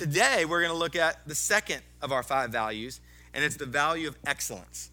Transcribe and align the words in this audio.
Today, 0.00 0.46
we're 0.46 0.62
going 0.62 0.72
to 0.72 0.78
look 0.78 0.96
at 0.96 1.28
the 1.28 1.34
second 1.34 1.82
of 2.00 2.10
our 2.10 2.22
five 2.22 2.48
values, 2.48 3.02
and 3.34 3.44
it's 3.44 3.56
the 3.56 3.66
value 3.66 4.08
of 4.08 4.16
excellence. 4.26 4.88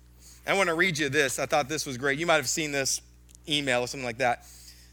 I 0.45 0.53
want 0.53 0.67
to 0.67 0.75
read 0.75 0.97
you 0.97 1.07
this. 1.07 1.39
I 1.39 1.45
thought 1.45 1.69
this 1.69 1.85
was 1.85 1.97
great. 1.97 2.19
You 2.19 2.25
might 2.25 2.35
have 2.35 2.49
seen 2.49 2.73
this 2.73 2.99
email 3.47 3.79
or 3.79 3.87
something 3.87 4.05
like 4.05 4.17
that. 4.17 4.43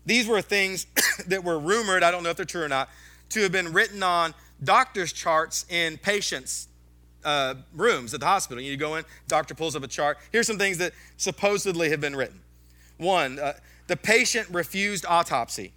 These 0.06 0.28
were 0.28 0.40
things 0.40 0.86
that 1.26 1.42
were 1.42 1.58
rumored, 1.58 2.04
I 2.04 2.12
don't 2.12 2.22
know 2.22 2.30
if 2.30 2.36
they're 2.36 2.46
true 2.46 2.62
or 2.62 2.68
not, 2.68 2.90
to 3.30 3.40
have 3.40 3.50
been 3.50 3.72
written 3.72 4.04
on 4.04 4.34
doctor's 4.62 5.12
charts 5.12 5.66
in 5.68 5.98
patients' 5.98 6.68
uh, 7.24 7.56
rooms 7.74 8.14
at 8.14 8.20
the 8.20 8.26
hospital. 8.26 8.62
You 8.62 8.76
go 8.76 8.94
in, 8.94 9.04
doctor 9.26 9.56
pulls 9.56 9.74
up 9.74 9.82
a 9.82 9.88
chart. 9.88 10.18
Here's 10.30 10.46
some 10.46 10.58
things 10.58 10.78
that 10.78 10.92
supposedly 11.16 11.90
have 11.90 12.00
been 12.00 12.14
written. 12.14 12.40
One, 12.98 13.40
uh, 13.40 13.54
the 13.88 13.96
patient 13.96 14.48
refused 14.50 15.06
autopsy, 15.06 15.72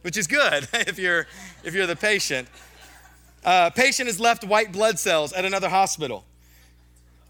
which 0.00 0.16
is 0.16 0.26
good 0.26 0.66
if 0.72 0.98
you're 0.98 1.26
if 1.62 1.74
you're 1.74 1.86
the 1.86 1.94
patient. 1.94 2.48
Uh, 3.46 3.70
patient 3.70 4.08
has 4.08 4.18
left 4.18 4.42
white 4.42 4.72
blood 4.72 4.98
cells 4.98 5.32
at 5.32 5.44
another 5.44 5.68
hospital. 5.68 6.24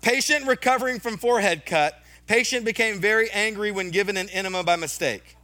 Patient 0.01 0.47
recovering 0.47 0.99
from 0.99 1.19
forehead 1.19 1.67
cut. 1.67 2.03
Patient 2.27 2.65
became 2.65 2.99
very 3.01 3.31
angry 3.31 3.71
when 3.71 3.91
given 3.91 4.17
an 4.17 4.31
enema 4.31 4.65
by 4.65 4.77
mistake. 4.77 5.37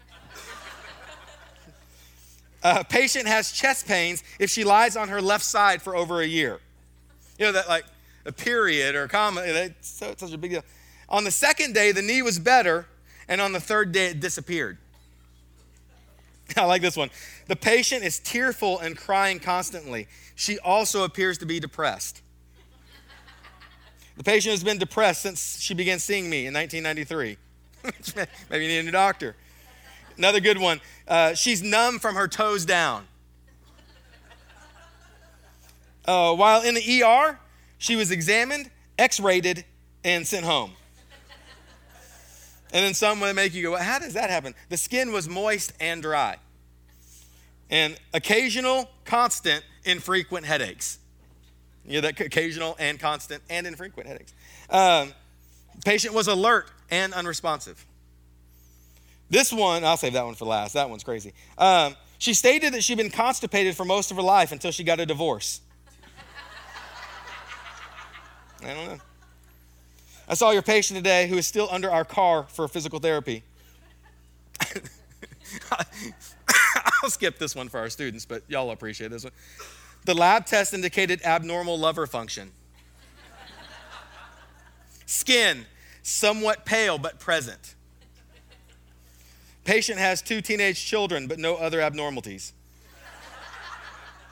Uh, 2.63 2.83
patient 2.85 3.27
has 3.27 3.53
chest 3.53 3.87
pains 3.87 4.25
if 4.39 4.49
she 4.49 4.65
lies 4.65 4.97
on 4.97 5.09
her 5.09 5.21
left 5.21 5.45
side 5.45 5.83
for 5.83 5.95
over 5.95 6.23
a 6.23 6.27
year. 6.27 6.59
You 7.39 7.47
know 7.47 7.53
that 7.53 7.69
like 7.69 7.85
a 8.25 8.33
period 8.33 8.95
or 8.95 9.05
a 9.05 9.09
comma. 9.09 9.71
So, 9.81 10.15
such 10.17 10.33
a 10.33 10.39
big 10.39 10.53
deal. 10.53 10.65
On 11.09 11.25
the 11.25 11.31
second 11.31 11.75
day, 11.75 11.93
the 11.93 12.03
knee 12.03 12.23
was 12.23 12.39
better, 12.39 12.87
and 13.29 13.41
on 13.41 13.53
the 13.53 13.61
third 13.61 13.93
day, 13.93 14.07
it 14.07 14.21
disappeared. 14.21 14.79
I 16.57 16.65
like 16.65 16.83
this 16.83 16.97
one. 16.97 17.11
The 17.53 17.57
patient 17.57 18.03
is 18.03 18.19
tearful 18.19 18.79
and 18.79 18.97
crying 18.97 19.39
constantly. 19.39 20.09
She 20.35 20.59
also 20.61 21.05
appears 21.05 21.37
to 21.37 21.45
be 21.45 21.61
depressed. 21.61 22.23
The 24.17 24.25
patient 24.25 24.53
has 24.53 24.65
been 24.65 24.79
depressed 24.79 25.21
since 25.21 25.61
she 25.61 25.75
began 25.75 25.99
seeing 25.99 26.31
me 26.31 26.47
in 26.47 26.55
1993. 26.55 27.37
Maybe 28.49 28.65
you 28.65 28.71
need 28.71 28.79
a 28.79 28.83
new 28.85 28.91
doctor. 28.91 29.37
Another 30.17 30.41
good 30.41 30.57
one. 30.57 30.81
Uh, 31.07 31.35
she's 31.35 31.63
numb 31.63 31.99
from 31.99 32.15
her 32.15 32.27
toes 32.27 32.65
down. 32.65 33.07
Uh, 36.07 36.35
while 36.35 36.63
in 36.63 36.75
the 36.75 37.03
ER, 37.03 37.39
she 37.77 37.97
was 37.97 38.11
examined, 38.11 38.71
x 38.99 39.21
rated, 39.21 39.67
and 40.03 40.27
sent 40.27 40.47
home. 40.47 40.73
And 42.73 42.83
then 42.83 42.95
some 42.95 43.21
would 43.21 43.37
make 43.37 43.53
you 43.53 43.65
go, 43.65 43.73
well, 43.73 43.83
how 43.83 43.99
does 43.99 44.15
that 44.15 44.31
happen? 44.31 44.55
The 44.71 44.79
skin 44.79 45.13
was 45.13 45.29
moist 45.29 45.75
and 45.81 46.01
dry. 46.01 46.39
And 47.73 47.97
occasional, 48.13 48.89
constant, 49.07 49.65
infrequent 49.85 50.45
headaches. 50.45 50.99
You 51.87 51.95
know, 51.95 52.01
that 52.03 52.21
occasional 52.21 52.77
and 52.79 53.01
constant 53.01 53.43
and 53.49 53.67
infrequent 53.67 54.09
headaches. 54.09 54.35
Um, 54.69 55.15
patient 55.85 56.15
was 56.15 56.29
alert 56.29 56.71
and 56.91 57.15
unresponsive. 57.15 57.85
This 59.31 59.51
one, 59.51 59.83
I'll 59.85 59.97
save 59.97 60.13
that 60.13 60.27
one 60.27 60.35
for 60.35 60.45
last. 60.45 60.75
That 60.75 60.91
one's 60.91 61.03
crazy. 61.03 61.33
Um, 61.57 61.97
she 62.19 62.35
stated 62.35 62.75
that 62.75 62.85
she'd 62.85 62.99
been 62.99 63.11
constipated 63.11 63.75
for 63.75 63.87
most 63.87 64.11
of 64.11 64.19
her 64.19 64.23
life 64.23 64.53
until 64.53 64.71
she 64.71 64.85
got 64.85 65.01
a 65.01 65.07
divorce. 65.07 65.63
I 68.63 68.75
don't 68.75 68.87
know. 68.87 68.99
I 70.29 70.35
saw 70.35 70.51
your 70.51 70.63
patient 70.63 70.99
today 70.99 71.27
who 71.27 71.39
is 71.39 71.47
still 71.47 71.69
under 71.71 71.91
our 71.91 72.05
car 72.05 72.47
for 72.51 72.69
physical 72.69 72.99
therapy. 72.99 73.43
I'll 77.03 77.11
skip 77.11 77.39
this 77.39 77.55
one 77.55 77.69
for 77.69 77.79
our 77.79 77.91
students, 77.91 78.25
but 78.25 78.43
y'all 78.49 78.71
appreciate 78.71 79.11
this 79.11 79.25
one. 79.25 79.33
The 80.05 80.15
lab 80.15 80.47
test 80.47 80.75
indicated 80.75 81.23
abnormal 81.25 81.79
lover 81.79 82.07
function. 82.07 82.51
Skin, 85.07 85.67
somewhat 86.03 86.65
pale 86.65 86.99
but 86.99 87.21
present. 87.21 87.75
Patient 89.65 89.99
has 89.99 90.23
two 90.23 90.41
teenage 90.41 90.85
children 90.85 91.29
but 91.29 91.39
no 91.39 91.55
other 91.55 91.81
abnormalities. 91.81 92.53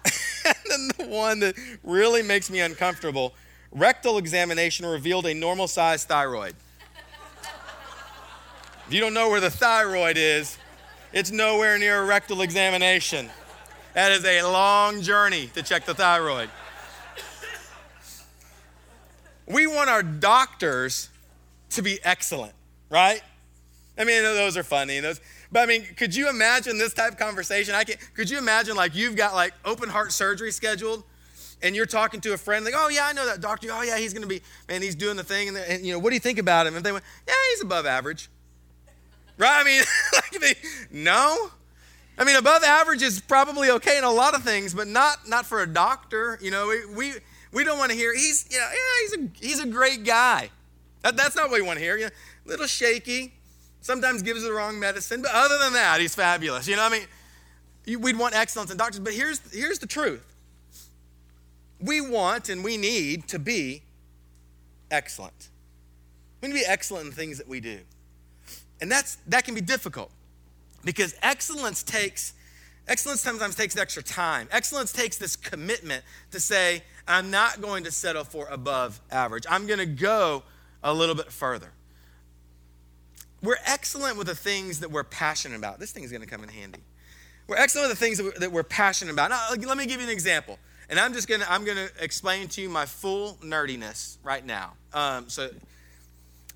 and 0.44 0.54
then 0.68 0.90
the 0.98 1.06
one 1.06 1.40
that 1.40 1.54
really 1.84 2.22
makes 2.22 2.50
me 2.50 2.60
uncomfortable 2.60 3.34
rectal 3.70 4.18
examination 4.18 4.86
revealed 4.86 5.26
a 5.26 5.34
normal 5.34 5.68
sized 5.68 6.08
thyroid. 6.08 6.56
If 8.86 8.94
you 8.94 9.00
don't 9.00 9.14
know 9.14 9.28
where 9.28 9.40
the 9.40 9.50
thyroid 9.50 10.16
is, 10.16 10.58
it's 11.12 11.30
nowhere 11.30 11.78
near 11.78 12.02
a 12.02 12.04
rectal 12.04 12.42
examination. 12.42 13.28
That 13.94 14.12
is 14.12 14.24
a 14.24 14.42
long 14.42 15.02
journey 15.02 15.48
to 15.54 15.62
check 15.62 15.84
the 15.84 15.94
thyroid. 15.94 16.48
We 19.46 19.66
want 19.66 19.90
our 19.90 20.02
doctors 20.02 21.08
to 21.70 21.82
be 21.82 21.98
excellent, 22.04 22.52
right? 22.88 23.20
I 23.98 24.04
mean, 24.04 24.22
those 24.22 24.56
are 24.56 24.62
funny. 24.62 25.00
Those, 25.00 25.20
but 25.50 25.60
I 25.60 25.66
mean, 25.66 25.84
could 25.96 26.14
you 26.14 26.30
imagine 26.30 26.78
this 26.78 26.94
type 26.94 27.12
of 27.12 27.18
conversation? 27.18 27.74
I 27.74 27.82
can, 27.82 27.96
could 28.14 28.30
you 28.30 28.38
imagine 28.38 28.76
like 28.76 28.94
you've 28.94 29.16
got 29.16 29.34
like 29.34 29.52
open 29.64 29.88
heart 29.88 30.12
surgery 30.12 30.52
scheduled 30.52 31.02
and 31.62 31.74
you're 31.74 31.86
talking 31.86 32.20
to 32.20 32.32
a 32.32 32.36
friend 32.36 32.64
like, 32.64 32.74
oh 32.76 32.88
yeah, 32.88 33.06
I 33.06 33.12
know 33.12 33.26
that 33.26 33.40
doctor. 33.40 33.68
Oh 33.72 33.82
yeah, 33.82 33.98
he's 33.98 34.14
to 34.14 34.26
be, 34.26 34.40
man, 34.68 34.82
he's 34.82 34.94
doing 34.94 35.16
the 35.16 35.24
thing. 35.24 35.48
And, 35.48 35.56
and, 35.56 35.84
you 35.84 35.92
know, 35.92 35.98
what 35.98 36.10
do 36.10 36.14
you 36.14 36.20
think 36.20 36.38
about 36.38 36.66
him? 36.66 36.76
And 36.76 36.84
they 36.84 36.92
went, 36.92 37.04
yeah, 37.26 37.34
he's 37.50 37.62
above 37.62 37.86
average. 37.86 38.30
Right? 39.40 39.60
I 39.60 39.64
mean, 39.64 39.82
like 40.14 40.40
they, 40.40 40.54
no. 40.90 41.50
I 42.18 42.24
mean, 42.24 42.36
above 42.36 42.62
average 42.62 43.02
is 43.02 43.20
probably 43.20 43.70
okay 43.70 43.96
in 43.96 44.04
a 44.04 44.10
lot 44.10 44.34
of 44.34 44.42
things, 44.44 44.74
but 44.74 44.86
not 44.86 45.26
not 45.26 45.46
for 45.46 45.62
a 45.62 45.66
doctor. 45.66 46.38
You 46.42 46.50
know, 46.50 46.68
we 46.68 46.94
we, 46.94 47.12
we 47.50 47.64
don't 47.64 47.78
want 47.78 47.90
to 47.90 47.96
hear 47.96 48.14
he's 48.14 48.46
you 48.50 48.58
know, 48.58 48.68
yeah 48.70 49.00
he's 49.00 49.14
a 49.14 49.46
he's 49.46 49.60
a 49.60 49.66
great 49.66 50.04
guy. 50.04 50.50
That, 51.00 51.16
that's 51.16 51.34
not 51.34 51.48
what 51.50 51.58
we 51.58 51.66
want 51.66 51.78
to 51.78 51.84
hear. 51.84 51.96
You 51.96 52.04
know, 52.04 52.10
a 52.44 52.48
little 52.48 52.66
shaky, 52.66 53.32
sometimes 53.80 54.22
gives 54.22 54.42
the 54.42 54.52
wrong 54.52 54.78
medicine, 54.78 55.22
but 55.22 55.30
other 55.32 55.56
than 55.58 55.72
that, 55.72 56.02
he's 56.02 56.14
fabulous. 56.14 56.68
You 56.68 56.76
know, 56.76 56.84
I 56.84 56.90
mean, 56.90 57.98
we'd 57.98 58.18
want 58.18 58.34
excellence 58.34 58.70
in 58.70 58.76
doctors, 58.76 59.00
but 59.00 59.14
here's 59.14 59.40
here's 59.54 59.78
the 59.78 59.86
truth. 59.86 60.36
We 61.80 62.02
want 62.02 62.50
and 62.50 62.62
we 62.62 62.76
need 62.76 63.26
to 63.28 63.38
be 63.38 63.84
excellent. 64.90 65.48
We 66.42 66.48
need 66.48 66.54
to 66.54 66.60
be 66.60 66.66
excellent 66.66 67.06
in 67.06 67.12
things 67.12 67.38
that 67.38 67.48
we 67.48 67.60
do. 67.60 67.78
And 68.80 68.90
that's 68.90 69.16
that 69.26 69.44
can 69.44 69.54
be 69.54 69.60
difficult 69.60 70.10
because 70.84 71.14
excellence 71.22 71.82
takes 71.82 72.32
excellence 72.88 73.20
sometimes 73.20 73.54
takes 73.54 73.76
extra 73.76 74.02
time. 74.02 74.48
Excellence 74.50 74.92
takes 74.92 75.16
this 75.16 75.36
commitment 75.36 76.04
to 76.32 76.40
say, 76.40 76.82
I'm 77.06 77.30
not 77.30 77.60
going 77.60 77.84
to 77.84 77.92
settle 77.92 78.24
for 78.24 78.48
above 78.48 79.00
average. 79.10 79.44
I'm 79.48 79.66
going 79.66 79.78
to 79.78 79.86
go 79.86 80.42
a 80.82 80.92
little 80.92 81.14
bit 81.14 81.30
further. 81.30 81.72
We're 83.42 83.58
excellent 83.64 84.18
with 84.18 84.26
the 84.26 84.34
things 84.34 84.80
that 84.80 84.90
we're 84.90 85.04
passionate 85.04 85.56
about. 85.56 85.78
This 85.78 85.92
thing 85.92 86.04
is 86.04 86.10
going 86.10 86.22
to 86.22 86.26
come 86.26 86.42
in 86.42 86.48
handy. 86.48 86.80
We're 87.46 87.56
excellent 87.56 87.88
with 87.88 87.98
the 87.98 88.04
things 88.04 88.38
that 88.38 88.52
we're 88.52 88.62
passionate 88.62 89.12
about. 89.12 89.30
Now, 89.30 89.48
let 89.50 89.78
me 89.78 89.86
give 89.86 90.00
you 90.00 90.06
an 90.06 90.12
example. 90.12 90.58
And 90.88 90.98
I'm 90.98 91.12
just 91.14 91.28
going 91.28 91.40
to 91.40 91.50
I'm 91.50 91.64
going 91.64 91.78
to 91.78 91.90
explain 92.00 92.48
to 92.48 92.60
you 92.60 92.68
my 92.68 92.84
full 92.84 93.38
nerdiness 93.42 94.18
right 94.24 94.44
now. 94.44 94.72
Um, 94.92 95.28
so 95.28 95.50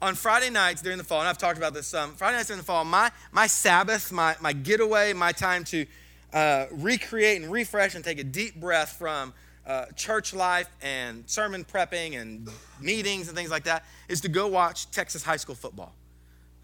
on 0.04 0.15
Friday 0.15 0.50
nights 0.50 0.82
during 0.82 0.98
the 0.98 1.04
fall, 1.04 1.20
and 1.20 1.28
I've 1.28 1.38
talked 1.38 1.56
about 1.56 1.72
this 1.72 1.87
some, 1.87 2.12
Friday 2.12 2.37
nights 2.37 2.48
during 2.48 2.59
the 2.60 2.66
fall, 2.66 2.84
my, 2.84 3.10
my 3.32 3.47
Sabbath, 3.47 4.12
my, 4.12 4.37
my 4.38 4.53
getaway, 4.53 5.15
my 5.15 5.32
time 5.32 5.65
to 5.65 5.87
uh, 6.34 6.66
recreate 6.72 7.41
and 7.41 7.50
refresh 7.50 7.94
and 7.94 8.04
take 8.04 8.19
a 8.19 8.25
deep 8.25 8.60
breath 8.60 8.98
from 8.98 9.32
uh, 9.66 9.87
church 9.97 10.34
life 10.34 10.69
and 10.82 11.25
sermon 11.26 11.64
prepping 11.64 12.20
and 12.20 12.50
meetings 12.78 13.28
and 13.28 13.37
things 13.37 13.50
like 13.50 13.64
that 13.64 13.87
is 14.06 14.20
to 14.20 14.28
go 14.28 14.47
watch 14.47 14.91
Texas 14.91 15.22
high 15.22 15.38
school 15.38 15.54
football. 15.54 15.94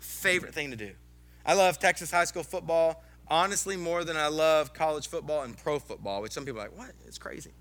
Favorite 0.00 0.52
thing 0.52 0.70
to 0.70 0.76
do. 0.76 0.90
I 1.46 1.54
love 1.54 1.78
Texas 1.78 2.10
high 2.10 2.26
school 2.26 2.42
football, 2.42 3.02
honestly, 3.26 3.78
more 3.78 4.04
than 4.04 4.18
I 4.18 4.26
love 4.26 4.74
college 4.74 5.08
football 5.08 5.44
and 5.44 5.56
pro 5.56 5.78
football, 5.78 6.20
which 6.20 6.32
some 6.32 6.44
people 6.44 6.60
are 6.60 6.64
like, 6.64 6.76
what? 6.76 6.90
It's 7.06 7.16
crazy. 7.16 7.52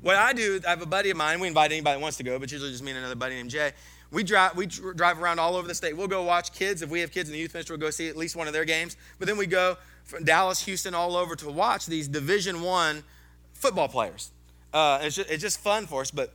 What 0.00 0.16
I 0.16 0.32
do, 0.32 0.58
I 0.66 0.70
have 0.70 0.80
a 0.80 0.86
buddy 0.86 1.10
of 1.10 1.18
mine. 1.18 1.40
We 1.40 1.48
invite 1.48 1.70
anybody 1.70 1.96
that 1.96 2.00
wants 2.00 2.16
to 2.16 2.22
go, 2.22 2.38
but 2.38 2.50
usually 2.50 2.70
just 2.70 2.82
me 2.82 2.92
and 2.92 3.00
another 3.00 3.16
buddy 3.16 3.34
named 3.34 3.50
Jay. 3.50 3.72
We 4.10 4.24
drive, 4.24 4.56
we 4.56 4.66
drive 4.66 5.22
around 5.22 5.38
all 5.38 5.54
over 5.54 5.68
the 5.68 5.74
state. 5.74 5.96
We'll 5.96 6.08
go 6.08 6.22
watch 6.24 6.52
kids. 6.52 6.82
If 6.82 6.90
we 6.90 7.00
have 7.00 7.12
kids 7.12 7.28
in 7.28 7.32
the 7.32 7.38
youth 7.38 7.54
ministry, 7.54 7.74
we'll 7.74 7.86
go 7.86 7.90
see 7.90 8.08
at 8.08 8.16
least 8.16 8.34
one 8.34 8.48
of 8.48 8.52
their 8.52 8.64
games. 8.64 8.96
But 9.18 9.28
then 9.28 9.36
we 9.36 9.46
go 9.46 9.76
from 10.04 10.24
Dallas, 10.24 10.64
Houston, 10.64 10.94
all 10.94 11.16
over 11.16 11.36
to 11.36 11.50
watch 11.50 11.86
these 11.86 12.08
Division 12.08 12.62
One 12.62 13.04
football 13.52 13.88
players. 13.88 14.32
Uh, 14.72 15.00
it's, 15.02 15.16
just, 15.16 15.30
it's 15.30 15.42
just 15.42 15.60
fun 15.60 15.86
for 15.86 16.00
us, 16.00 16.10
but 16.10 16.32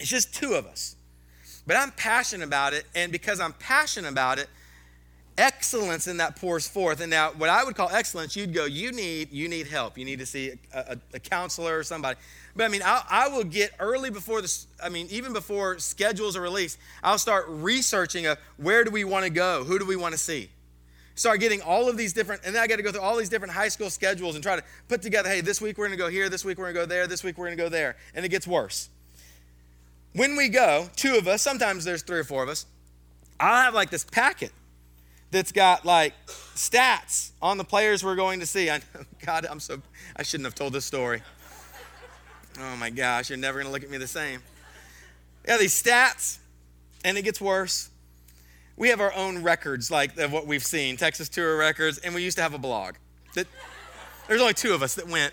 it's 0.00 0.08
just 0.08 0.34
two 0.34 0.54
of 0.54 0.66
us. 0.66 0.96
But 1.66 1.76
I'm 1.76 1.92
passionate 1.92 2.44
about 2.44 2.72
it, 2.72 2.84
and 2.94 3.12
because 3.12 3.40
I'm 3.40 3.54
passionate 3.54 4.10
about 4.10 4.38
it, 4.38 4.48
excellence 5.36 6.06
in 6.06 6.18
that 6.18 6.36
pours 6.36 6.68
forth. 6.68 7.00
And 7.00 7.10
now, 7.10 7.32
what 7.32 7.48
I 7.48 7.64
would 7.64 7.74
call 7.74 7.88
excellence, 7.90 8.36
you'd 8.36 8.54
go, 8.54 8.66
you 8.66 8.92
need, 8.92 9.32
you 9.32 9.48
need 9.48 9.66
help. 9.66 9.98
You 9.98 10.04
need 10.04 10.18
to 10.20 10.26
see 10.26 10.52
a, 10.72 10.78
a, 10.78 10.98
a 11.14 11.18
counselor 11.18 11.78
or 11.78 11.82
somebody. 11.82 12.18
But 12.56 12.64
I 12.64 12.68
mean, 12.68 12.82
I, 12.84 13.02
I 13.08 13.28
will 13.28 13.44
get 13.44 13.72
early 13.80 14.10
before 14.10 14.40
this, 14.40 14.66
I 14.82 14.88
mean, 14.88 15.08
even 15.10 15.32
before 15.32 15.78
schedules 15.78 16.36
are 16.36 16.40
released, 16.40 16.78
I'll 17.02 17.18
start 17.18 17.46
researching 17.48 18.26
of 18.26 18.38
where 18.56 18.84
do 18.84 18.90
we 18.90 19.04
want 19.04 19.24
to 19.24 19.30
go? 19.30 19.64
Who 19.64 19.78
do 19.78 19.84
we 19.84 19.96
want 19.96 20.12
to 20.12 20.18
see? 20.18 20.50
start 21.14 21.40
getting 21.40 21.62
all 21.62 21.88
of 21.88 21.96
these 21.96 22.12
different, 22.12 22.42
and 22.44 22.54
then 22.54 22.62
I 22.62 22.66
got 22.66 22.76
to 22.76 22.82
go 22.82 22.90
through 22.90 23.00
all 23.00 23.16
these 23.16 23.28
different 23.28 23.54
high 23.54 23.68
school 23.68 23.90
schedules 23.90 24.34
and 24.34 24.42
try 24.42 24.56
to 24.56 24.62
put 24.88 25.02
together, 25.02 25.28
hey, 25.28 25.40
this 25.40 25.60
week 25.60 25.78
we're 25.78 25.86
going 25.86 25.96
to 25.96 26.02
go 26.02 26.10
here, 26.10 26.28
this 26.28 26.44
week 26.44 26.58
we're 26.58 26.72
going 26.72 26.74
to 26.74 26.80
go 26.80 26.86
there, 26.86 27.06
this 27.06 27.22
week 27.22 27.38
we're 27.38 27.46
going 27.46 27.56
to 27.56 27.62
go 27.62 27.68
there. 27.68 27.96
And 28.14 28.24
it 28.24 28.30
gets 28.30 28.46
worse. 28.46 28.88
When 30.14 30.36
we 30.36 30.48
go, 30.48 30.88
two 30.96 31.16
of 31.16 31.26
us, 31.26 31.42
sometimes 31.42 31.84
there's 31.84 32.02
three 32.02 32.18
or 32.18 32.24
four 32.24 32.42
of 32.42 32.48
us, 32.48 32.66
I'll 33.38 33.62
have 33.62 33.74
like 33.74 33.90
this 33.90 34.04
packet 34.04 34.52
that's 35.30 35.52
got 35.52 35.84
like 35.84 36.14
stats 36.26 37.30
on 37.42 37.58
the 37.58 37.64
players 37.64 38.04
we're 38.04 38.14
going 38.16 38.40
to 38.40 38.46
see. 38.46 38.70
I, 38.70 38.80
God, 39.26 39.46
I'm 39.48 39.60
so, 39.60 39.82
I 40.16 40.22
shouldn't 40.22 40.46
have 40.46 40.54
told 40.54 40.72
this 40.72 40.84
story. 40.84 41.22
Oh 42.58 42.76
my 42.76 42.90
gosh, 42.90 43.30
you're 43.30 43.38
never 43.38 43.58
going 43.58 43.66
to 43.66 43.72
look 43.72 43.82
at 43.82 43.90
me 43.90 43.98
the 43.98 44.06
same. 44.06 44.40
Yeah, 45.46 45.58
these 45.58 45.80
stats, 45.80 46.38
and 47.04 47.18
it 47.18 47.22
gets 47.22 47.40
worse. 47.40 47.90
We 48.76 48.88
have 48.88 49.00
our 49.00 49.12
own 49.12 49.42
records, 49.42 49.90
like 49.90 50.16
of 50.18 50.32
what 50.32 50.46
we've 50.46 50.64
seen, 50.64 50.96
Texas 50.96 51.28
Tour 51.28 51.56
records, 51.56 51.98
and 51.98 52.14
we 52.14 52.22
used 52.22 52.36
to 52.38 52.42
have 52.42 52.54
a 52.54 52.58
blog. 52.58 52.94
That, 53.34 53.46
there's 54.28 54.40
only 54.40 54.54
two 54.54 54.72
of 54.72 54.82
us 54.82 54.94
that 54.94 55.08
went. 55.08 55.32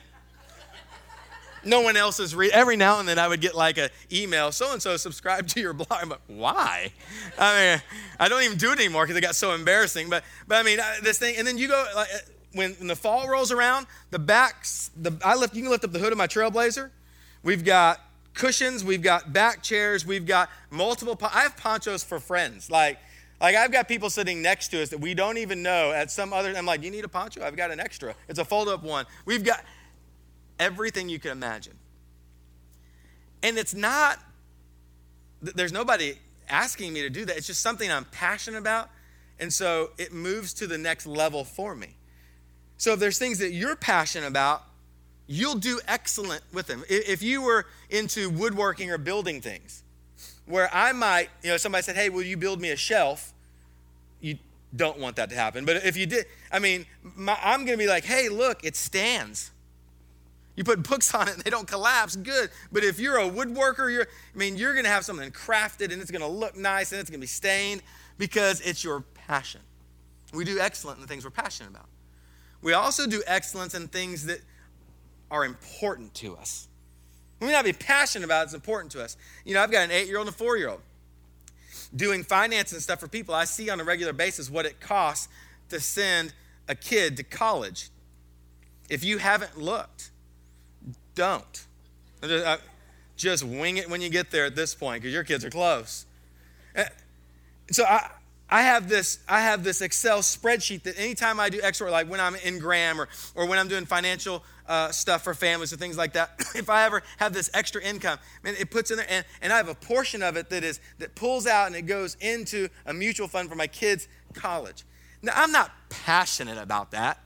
No 1.64 1.82
one 1.82 1.96
else 1.96 2.20
is 2.20 2.34
read. 2.34 2.52
Every 2.52 2.76
now 2.76 3.00
and 3.00 3.08
then 3.08 3.20
I 3.20 3.28
would 3.28 3.40
get 3.40 3.54
like 3.54 3.78
an 3.78 3.90
email, 4.12 4.52
so 4.52 4.74
and 4.74 4.82
so 4.82 4.98
subscribe 4.98 5.48
to 5.50 5.60
your 5.60 5.74
blog. 5.74 5.88
I'm 5.92 6.10
like, 6.10 6.22
why? 6.28 6.92
I 7.38 7.56
mean, 7.56 7.82
I 8.20 8.30
don't 8.30 8.42
even 8.42 8.58
do 8.58 8.72
it 8.72 8.80
anymore 8.80 9.04
because 9.04 9.16
it 9.16 9.22
got 9.22 9.36
so 9.36 9.54
embarrassing. 9.54 10.10
But, 10.10 10.24
but 10.48 10.58
I 10.58 10.64
mean, 10.64 10.80
this 11.04 11.20
thing, 11.20 11.36
and 11.38 11.46
then 11.46 11.60
you 11.60 11.68
go 11.68 11.86
like 11.96 12.10
when, 12.54 12.74
when 12.74 12.88
the 12.88 12.96
fall 12.96 13.30
rolls 13.30 13.52
around, 13.52 13.86
the 14.10 14.18
backs, 14.18 14.90
the 15.00 15.16
I 15.24 15.36
lift. 15.36 15.56
You 15.56 15.62
can 15.62 15.72
lift 15.72 15.84
up 15.84 15.92
the 15.92 16.00
hood 16.00 16.12
of 16.12 16.18
my 16.18 16.28
Trailblazer. 16.28 16.90
We've 17.44 17.64
got 17.64 18.00
cushions, 18.34 18.84
we've 18.84 19.02
got 19.02 19.34
back 19.34 19.64
chairs, 19.64 20.06
we've 20.06 20.26
got 20.26 20.50
multiple. 20.70 21.18
I 21.22 21.42
have 21.42 21.58
ponchos 21.58 22.04
for 22.04 22.20
friends, 22.20 22.70
like. 22.70 22.98
Like 23.40 23.56
I've 23.56 23.72
got 23.72 23.88
people 23.88 24.12
sitting 24.12 24.44
next 24.44 24.68
to 24.68 24.84
us 24.84 24.90
that 24.90 25.00
we 25.00 25.16
don't 25.16 25.40
even 25.40 25.64
know 25.64 25.92
at 25.92 26.12
some 26.12 26.32
other. 26.32 26.56
I'm 26.56 26.68
like, 26.68 26.84
you 26.84 26.92
need 26.92 27.06
a 27.06 27.08
poncho? 27.08 27.44
I've 27.44 27.56
got 27.56 27.72
an 27.72 27.80
extra. 27.80 28.14
It's 28.30 28.38
a 28.38 28.46
fold-up 28.46 28.84
one. 28.84 29.08
We've 29.26 29.44
got 29.44 29.66
everything 30.60 31.10
you 31.10 31.18
can 31.18 31.32
imagine. 31.32 31.74
And 33.42 33.58
it's 33.58 33.74
not, 33.74 34.20
there's 35.42 35.72
nobody 35.72 36.20
asking 36.48 36.94
me 36.94 37.02
to 37.02 37.10
do 37.10 37.26
that. 37.26 37.36
It's 37.36 37.48
just 37.48 37.64
something 37.64 37.92
I'm 37.92 38.06
passionate 38.12 38.60
about. 38.60 38.92
And 39.40 39.52
so 39.52 39.90
it 39.98 40.14
moves 40.14 40.54
to 40.54 40.68
the 40.68 40.78
next 40.78 41.08
level 41.08 41.44
for 41.44 41.74
me. 41.74 41.96
So 42.78 42.94
if 42.94 43.00
there's 43.00 43.18
things 43.18 43.40
that 43.40 43.54
you're 43.54 43.76
passionate 43.76 44.28
about, 44.28 44.62
you'll 45.32 45.56
do 45.56 45.80
excellent 45.88 46.42
with 46.52 46.68
them. 46.68 46.84
If 46.90 47.24
you 47.24 47.42
were 47.42 47.66
into 47.90 48.30
woodworking 48.30 48.92
or 48.92 48.98
building 48.98 49.40
things, 49.40 49.82
where 50.46 50.70
I 50.74 50.92
might, 50.92 51.30
you 51.42 51.50
know, 51.50 51.58
somebody 51.58 51.84
said, 51.84 51.96
hey, 51.96 52.10
will 52.10 52.22
you 52.22 52.36
build 52.36 52.60
me 52.60 52.72
a 52.72 52.76
shelf? 52.76 53.32
You 54.20 54.38
don't 54.76 55.00
want 55.00 55.16
that 55.16 55.30
to 55.30 55.36
happen. 55.36 55.64
But 55.64 55.86
if 55.86 55.96
you 55.96 56.06
did, 56.06 56.26
I 56.52 56.60
mean, 56.60 56.86
my, 57.16 57.38
I'm 57.42 57.66
going 57.66 57.78
to 57.78 57.84
be 57.84 57.88
like, 57.88 58.04
hey, 58.04 58.28
look, 58.28 58.66
it 58.66 58.76
stands. 58.76 59.52
You 60.58 60.66
put 60.66 60.84
books 60.88 61.16
on 61.16 61.30
it 61.30 61.36
and 61.36 61.44
they 61.44 61.50
don't 61.50 61.68
collapse, 61.68 62.18
good. 62.18 62.50
But 62.74 62.84
if 62.84 63.00
you're 63.00 63.18
a 63.18 63.30
woodworker, 63.30 63.92
you're, 63.92 64.08
I 64.36 64.38
mean, 64.38 64.58
you're 64.58 64.74
going 64.74 64.84
to 64.84 64.92
have 64.92 65.06
something 65.06 65.32
crafted 65.32 65.94
and 65.94 66.02
it's 66.02 66.12
going 66.12 66.22
to 66.22 66.28
look 66.28 66.58
nice 66.58 66.92
and 66.92 67.00
it's 67.00 67.10
going 67.10 67.22
to 67.22 67.24
be 67.24 67.28
stained 67.28 67.84
because 68.18 68.60
it's 68.62 68.84
your 68.84 69.02
passion. 69.14 69.62
We 70.34 70.44
do 70.44 70.60
excellent 70.60 70.98
in 70.98 71.02
the 71.04 71.08
things 71.08 71.24
we're 71.24 71.32
passionate 71.32 71.70
about. 71.70 71.88
We 72.62 72.74
also 72.74 73.08
do 73.08 73.24
excellence 73.26 73.74
in 73.74 73.88
things 73.88 74.26
that 74.26 74.42
are 75.32 75.46
important 75.46 76.14
to 76.16 76.36
us. 76.36 76.68
We 77.40 77.48
may 77.48 77.54
not 77.54 77.66
be 77.66 77.74
passionate 77.74 78.26
about 78.26 78.42
it, 78.42 78.46
it's 78.46 78.54
important 78.54 78.92
to 78.92 79.04
us. 79.04 79.18
You 79.46 79.56
know, 79.56 79.64
I've 79.64 79.72
got 79.72 79.86
an 79.86 79.92
eight 79.92 80.08
year 80.08 80.18
old 80.18 80.28
and 80.28 80.36
a 80.36 80.38
four 80.38 80.58
year 80.58 80.70
old. 80.70 80.82
Doing 81.96 82.24
finance 82.24 82.72
and 82.72 82.82
stuff 82.82 83.00
for 83.00 83.08
people, 83.08 83.34
I 83.34 83.46
see 83.46 83.70
on 83.70 83.80
a 83.80 83.84
regular 83.84 84.14
basis 84.14 84.50
what 84.50 84.66
it 84.66 84.80
costs 84.80 85.28
to 85.70 85.80
send 85.80 86.34
a 86.68 86.76
kid 86.76 87.18
to 87.18 87.24
college. 87.24 87.90
If 88.90 89.04
you 89.04 89.18
haven't 89.18 89.58
looked, 89.58 90.12
don't. 91.16 91.66
Uh, 92.22 92.58
just 93.18 93.44
wing 93.44 93.78
it 93.78 93.90
when 93.90 94.02
you 94.02 94.10
get 94.10 94.32
there 94.32 94.46
at 94.46 94.56
this 94.56 94.76
point 94.76 95.02
because 95.02 95.14
your 95.14 95.24
kids 95.24 95.44
are 95.44 95.50
close. 95.50 96.06
Uh, 96.76 96.84
so 97.72 97.84
I, 97.84 98.10
I 98.50 98.64
have 98.64 98.90
this 98.90 99.20
I 99.30 99.42
have 99.42 99.64
this 99.64 99.82
Excel 99.82 100.20
spreadsheet 100.20 100.84
that 100.84 101.00
anytime 101.00 101.40
I 101.40 101.50
do 101.50 101.60
extra, 101.64 101.90
like 101.90 102.10
when 102.10 102.20
I'm 102.20 102.36
in 102.36 102.60
Graham 102.60 103.00
or, 103.00 103.08
or 103.34 103.46
when 103.48 103.58
I'm 103.58 103.70
doing 103.70 103.86
financial 103.86 104.44
uh, 104.72 104.90
stuff 104.90 105.22
for 105.22 105.34
families 105.34 105.74
and 105.74 105.82
things 105.82 105.98
like 105.98 106.14
that, 106.14 106.32
if 106.56 106.70
I 106.70 106.86
ever 106.86 107.04
have 107.18 107.34
this 107.34 107.50
extra 107.54 107.84
income, 107.84 108.20
man, 108.42 108.56
it 108.58 108.72
puts 108.72 108.90
in 108.90 108.98
there, 108.98 109.06
and, 109.10 109.26
and 109.42 109.52
I 109.52 109.58
have 109.58 109.68
a 109.68 109.76
portion 109.76 110.24
of 110.24 110.38
it 110.38 110.50
that 110.50 110.64
is 110.64 110.80
that 111.00 111.14
pulls 111.14 111.46
out 111.46 111.68
and 111.68 111.76
it 111.76 111.82
goes 111.82 112.16
into 112.22 112.70
a 112.86 112.94
mutual 112.94 113.28
fund 113.28 113.50
for 113.50 113.56
my 113.56 113.68
kids' 113.68 114.08
college. 114.34 114.86
Now 115.22 115.34
I'm 115.36 115.52
not 115.52 115.72
passionate 115.90 116.58
about 116.58 116.92
that, 116.92 117.20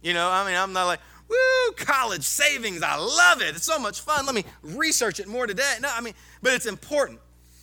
you 0.00 0.14
know. 0.14 0.30
I 0.30 0.46
mean, 0.46 0.54
I'm 0.54 0.72
not 0.72 0.84
like, 0.86 1.00
woo, 1.28 1.72
college 1.76 2.22
savings. 2.22 2.84
I 2.84 2.96
love 2.96 3.42
it. 3.42 3.56
It's 3.56 3.66
so 3.66 3.80
much 3.80 4.00
fun. 4.00 4.24
Let 4.24 4.36
me 4.36 4.44
research 4.62 5.18
it 5.18 5.26
more 5.26 5.48
today. 5.48 5.74
No, 5.80 5.90
I 5.92 6.00
mean, 6.00 6.14
but 6.40 6.52
it's 6.52 6.66
important. 6.66 7.18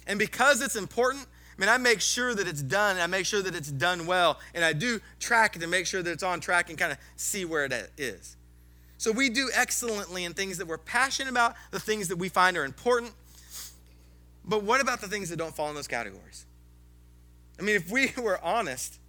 And 0.06 0.20
because 0.20 0.62
it's 0.62 0.76
important, 0.76 1.26
I 1.58 1.62
mean, 1.62 1.70
I 1.70 1.78
make 1.78 2.02
sure 2.02 2.36
that 2.36 2.46
it's 2.46 2.62
done 2.62 2.98
and 2.98 3.02
I 3.02 3.08
make 3.08 3.26
sure 3.26 3.42
that 3.42 3.56
it's 3.56 3.72
done 3.72 4.06
well. 4.06 4.38
And 4.54 4.66
I 4.66 4.74
do 4.74 5.00
track 5.22 5.56
it 5.56 5.60
to 5.60 5.68
make 5.68 5.86
sure 5.86 6.04
that 6.04 6.12
it's 6.12 6.24
on 6.24 6.42
track 6.42 6.70
and 6.70 6.78
kind 6.78 6.92
of 6.92 6.98
see 7.16 7.46
where 7.46 7.64
it 7.64 7.92
is. 7.98 8.36
So 9.00 9.14
we 9.14 9.30
do 9.30 9.50
excellently 9.54 10.26
in 10.26 10.34
things 10.34 10.58
that 10.58 10.68
we're 10.68 10.78
passionate 10.78 11.30
about, 11.30 11.56
the 11.72 11.80
things 11.80 12.10
that 12.10 12.18
we 12.18 12.28
find 12.28 12.58
are 12.58 12.66
important. 12.66 13.14
But 14.44 14.64
what 14.64 14.82
about 14.82 15.00
the 15.00 15.08
things 15.08 15.30
that 15.30 15.38
don't 15.38 15.56
fall 15.56 15.70
in 15.70 15.76
those 15.76 15.88
categories? 15.88 16.46
I 17.58 17.62
mean, 17.62 17.78
if 17.78 17.90
we 17.90 18.12
were 18.22 18.44
honest, 18.44 19.00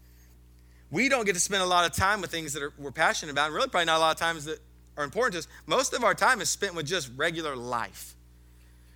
we 0.92 1.08
don't 1.08 1.26
get 1.26 1.34
to 1.34 1.40
spend 1.40 1.64
a 1.64 1.66
lot 1.66 1.86
of 1.86 1.92
time 1.92 2.20
with 2.20 2.30
things 2.30 2.52
that 2.52 2.62
are, 2.62 2.72
we're 2.78 2.92
passionate 2.92 3.32
about, 3.32 3.46
and 3.46 3.54
really 3.54 3.68
probably 3.68 3.86
not 3.86 3.96
a 3.96 3.98
lot 3.98 4.12
of 4.12 4.20
times 4.20 4.44
that 4.44 4.60
are 4.96 5.02
important 5.02 5.32
to 5.32 5.38
us. 5.40 5.48
Most 5.66 5.92
of 5.92 6.04
our 6.04 6.14
time 6.14 6.40
is 6.40 6.48
spent 6.48 6.76
with 6.76 6.86
just 6.86 7.10
regular 7.16 7.56
life. 7.56 8.14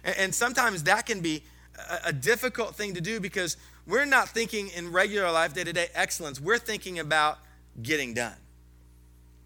And, 0.04 0.16
and 0.16 0.34
sometimes 0.34 0.84
that 0.84 1.06
can 1.06 1.20
be 1.20 1.42
a, 1.90 2.08
a 2.10 2.12
difficult 2.12 2.76
thing 2.76 2.94
to 2.94 3.00
do 3.00 3.18
because 3.18 3.56
we're 3.84 4.04
not 4.04 4.28
thinking 4.28 4.68
in 4.68 4.92
regular 4.92 5.28
life, 5.32 5.54
day 5.54 5.64
to 5.64 5.72
day 5.72 5.88
excellence. 5.92 6.40
We're 6.40 6.58
thinking 6.58 7.00
about 7.00 7.38
getting 7.82 8.14
done. 8.14 8.36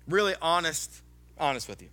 Really 0.06 0.34
honest, 0.42 1.00
honest 1.38 1.68
with 1.68 1.82
you. 1.82 1.88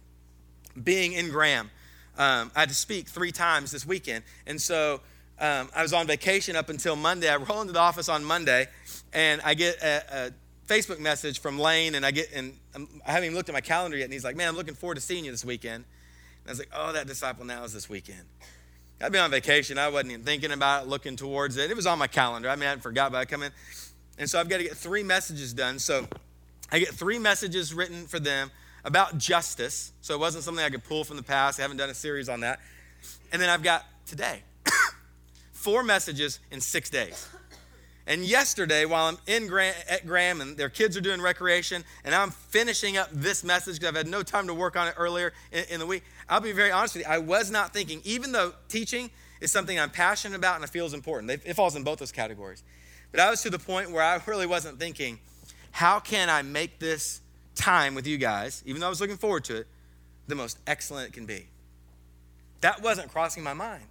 Being 0.81 1.13
in 1.13 1.29
Graham, 1.29 1.69
um, 2.17 2.51
I 2.55 2.61
had 2.61 2.69
to 2.69 2.75
speak 2.75 3.07
three 3.07 3.31
times 3.31 3.71
this 3.71 3.85
weekend. 3.85 4.23
And 4.45 4.61
so 4.61 5.01
um, 5.39 5.69
I 5.75 5.81
was 5.81 5.93
on 5.93 6.07
vacation 6.07 6.55
up 6.55 6.69
until 6.69 6.95
Monday. 6.95 7.29
I 7.29 7.35
roll 7.37 7.61
into 7.61 7.73
the 7.73 7.79
office 7.79 8.09
on 8.09 8.23
Monday, 8.23 8.67
and 9.13 9.41
I 9.43 9.53
get 9.53 9.81
a, 9.81 10.27
a 10.27 10.31
Facebook 10.67 10.99
message 10.99 11.39
from 11.39 11.59
Lane, 11.59 11.95
and 11.95 12.05
I 12.05 12.11
get, 12.11 12.31
and 12.33 12.53
I'm, 12.73 12.87
I 13.05 13.11
have 13.11 13.21
not 13.21 13.25
even 13.25 13.35
looked 13.35 13.49
at 13.49 13.53
my 13.53 13.61
calendar 13.61 13.97
yet, 13.97 14.05
and 14.05 14.13
he's 14.13 14.23
like, 14.23 14.35
"Man, 14.35 14.47
I'm 14.47 14.55
looking 14.55 14.75
forward 14.75 14.95
to 14.95 15.01
seeing 15.01 15.25
you 15.25 15.31
this 15.31 15.45
weekend." 15.45 15.83
And 15.83 16.47
I 16.47 16.51
was 16.51 16.59
like, 16.59 16.69
"Oh, 16.73 16.93
that 16.93 17.07
disciple 17.07 17.45
now 17.45 17.63
is 17.63 17.73
this 17.73 17.89
weekend." 17.89 18.23
I'd 19.01 19.11
been 19.11 19.21
on 19.21 19.31
vacation. 19.31 19.77
I 19.77 19.89
wasn't 19.89 20.13
even 20.13 20.23
thinking 20.23 20.51
about 20.51 20.83
it, 20.83 20.89
looking 20.89 21.17
towards 21.17 21.57
it. 21.57 21.69
It 21.69 21.75
was 21.75 21.85
on 21.85 21.99
my 21.99 22.07
calendar. 22.07 22.49
I 22.49 22.55
mean, 22.55 22.69
I 22.69 22.75
forgot 22.77 23.09
about 23.09 23.23
it 23.23 23.29
coming. 23.29 23.51
And 24.17 24.29
so 24.29 24.39
I've 24.39 24.47
got 24.47 24.57
to 24.57 24.63
get 24.63 24.77
three 24.77 25.03
messages 25.03 25.53
done. 25.53 25.79
So 25.79 26.07
I 26.71 26.79
get 26.79 26.89
three 26.89 27.19
messages 27.19 27.73
written 27.73 28.07
for 28.07 28.19
them 28.19 28.51
about 28.85 29.17
justice. 29.17 29.91
So 30.01 30.13
it 30.13 30.19
wasn't 30.19 30.43
something 30.43 30.63
I 30.63 30.69
could 30.69 30.83
pull 30.83 31.03
from 31.03 31.17
the 31.17 31.23
past. 31.23 31.59
I 31.59 31.63
haven't 31.63 31.77
done 31.77 31.89
a 31.89 31.95
series 31.95 32.29
on 32.29 32.39
that. 32.41 32.59
And 33.33 33.41
then 33.41 33.49
I've 33.49 33.63
got 33.63 33.83
today 34.05 34.43
four 35.51 35.83
messages 35.83 36.39
in 36.51 36.61
six 36.61 36.89
days. 36.89 37.27
And 38.07 38.23
yesterday, 38.23 38.85
while 38.85 39.05
I'm 39.05 39.17
in 39.25 39.47
Graham, 39.47 39.73
at 39.89 40.05
Graham 40.05 40.39
and 40.39 40.55
their 40.55 40.69
kids 40.69 40.95
are 40.95 41.01
doing 41.01 41.19
recreation, 41.19 41.83
and 42.03 42.13
I'm 42.13 42.29
finishing 42.29 42.97
up 42.97 43.09
this 43.11 43.43
message 43.43 43.79
because 43.79 43.89
I've 43.89 43.95
had 43.95 44.07
no 44.07 44.21
time 44.21 44.45
to 44.45 44.53
work 44.53 44.77
on 44.77 44.87
it 44.87 44.93
earlier 44.95 45.33
in, 45.51 45.63
in, 45.71 45.79
the 45.79 45.87
week, 45.87 46.03
I'll 46.29 46.39
be 46.39 46.51
very 46.51 46.71
honest 46.71 46.95
with 46.95 47.05
you. 47.05 47.11
I 47.11 47.17
was 47.17 47.49
not 47.49 47.73
thinking, 47.73 48.01
even 48.03 48.31
though 48.31 48.53
teaching 48.69 49.09
is 49.41 49.51
something 49.51 49.79
I'm 49.79 49.89
passionate 49.89 50.35
about 50.35 50.55
and 50.55 50.63
I 50.63 50.67
feel 50.67 50.85
is 50.85 50.93
important, 50.93 51.31
it 51.31 51.55
falls 51.55 51.75
in 51.75 51.83
both 51.83 51.97
those 51.97 52.11
categories. 52.11 52.63
But 53.11 53.21
I 53.21 53.31
was 53.31 53.41
to 53.41 53.49
the 53.49 53.59
point 53.59 53.89
where 53.89 54.03
I 54.03 54.21
really 54.27 54.45
wasn't 54.45 54.77
thinking, 54.77 55.19
how 55.71 55.99
can 55.99 56.29
I 56.29 56.43
make 56.43 56.77
this 56.77 57.21
time 57.55 57.95
with 57.95 58.05
you 58.05 58.17
guys, 58.17 58.63
even 58.65 58.81
though 58.81 58.87
I 58.87 58.89
was 58.89 59.01
looking 59.01 59.17
forward 59.17 59.45
to 59.45 59.57
it, 59.57 59.67
the 60.27 60.35
most 60.35 60.59
excellent 60.67 61.09
it 61.09 61.13
can 61.13 61.25
be? 61.25 61.47
That 62.61 62.81
wasn't 62.81 63.11
crossing 63.11 63.43
my 63.43 63.53
mind. 63.53 63.83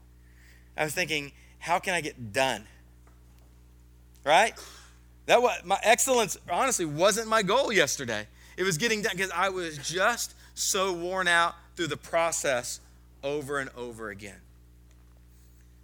I 0.77 0.85
was 0.85 0.95
thinking, 0.95 1.33
how 1.59 1.79
can 1.79 1.95
I 1.95 2.01
get 2.01 2.33
done? 2.33 2.67
right? 4.25 4.55
That 5.27 5.43
what 5.43 5.65
my 5.65 5.79
excellence 5.83 6.37
honestly 6.51 6.85
wasn't 6.85 7.29
my 7.29 7.43
goal 7.43 7.73
yesterday. 7.73 8.27
It 8.57 8.65
was 8.65 8.79
getting 8.79 9.03
done 9.03 9.13
because 9.17 9.31
I 9.31 9.51
was 9.51 9.79
just 9.79 10.35
so 10.55 10.93
worn 10.93 11.29
out 11.29 11.55
through 11.77 11.89
the 11.89 11.97
process 11.97 12.81
over 13.23 13.59
and 13.59 13.71
over 13.77 14.11
again. 14.11 14.41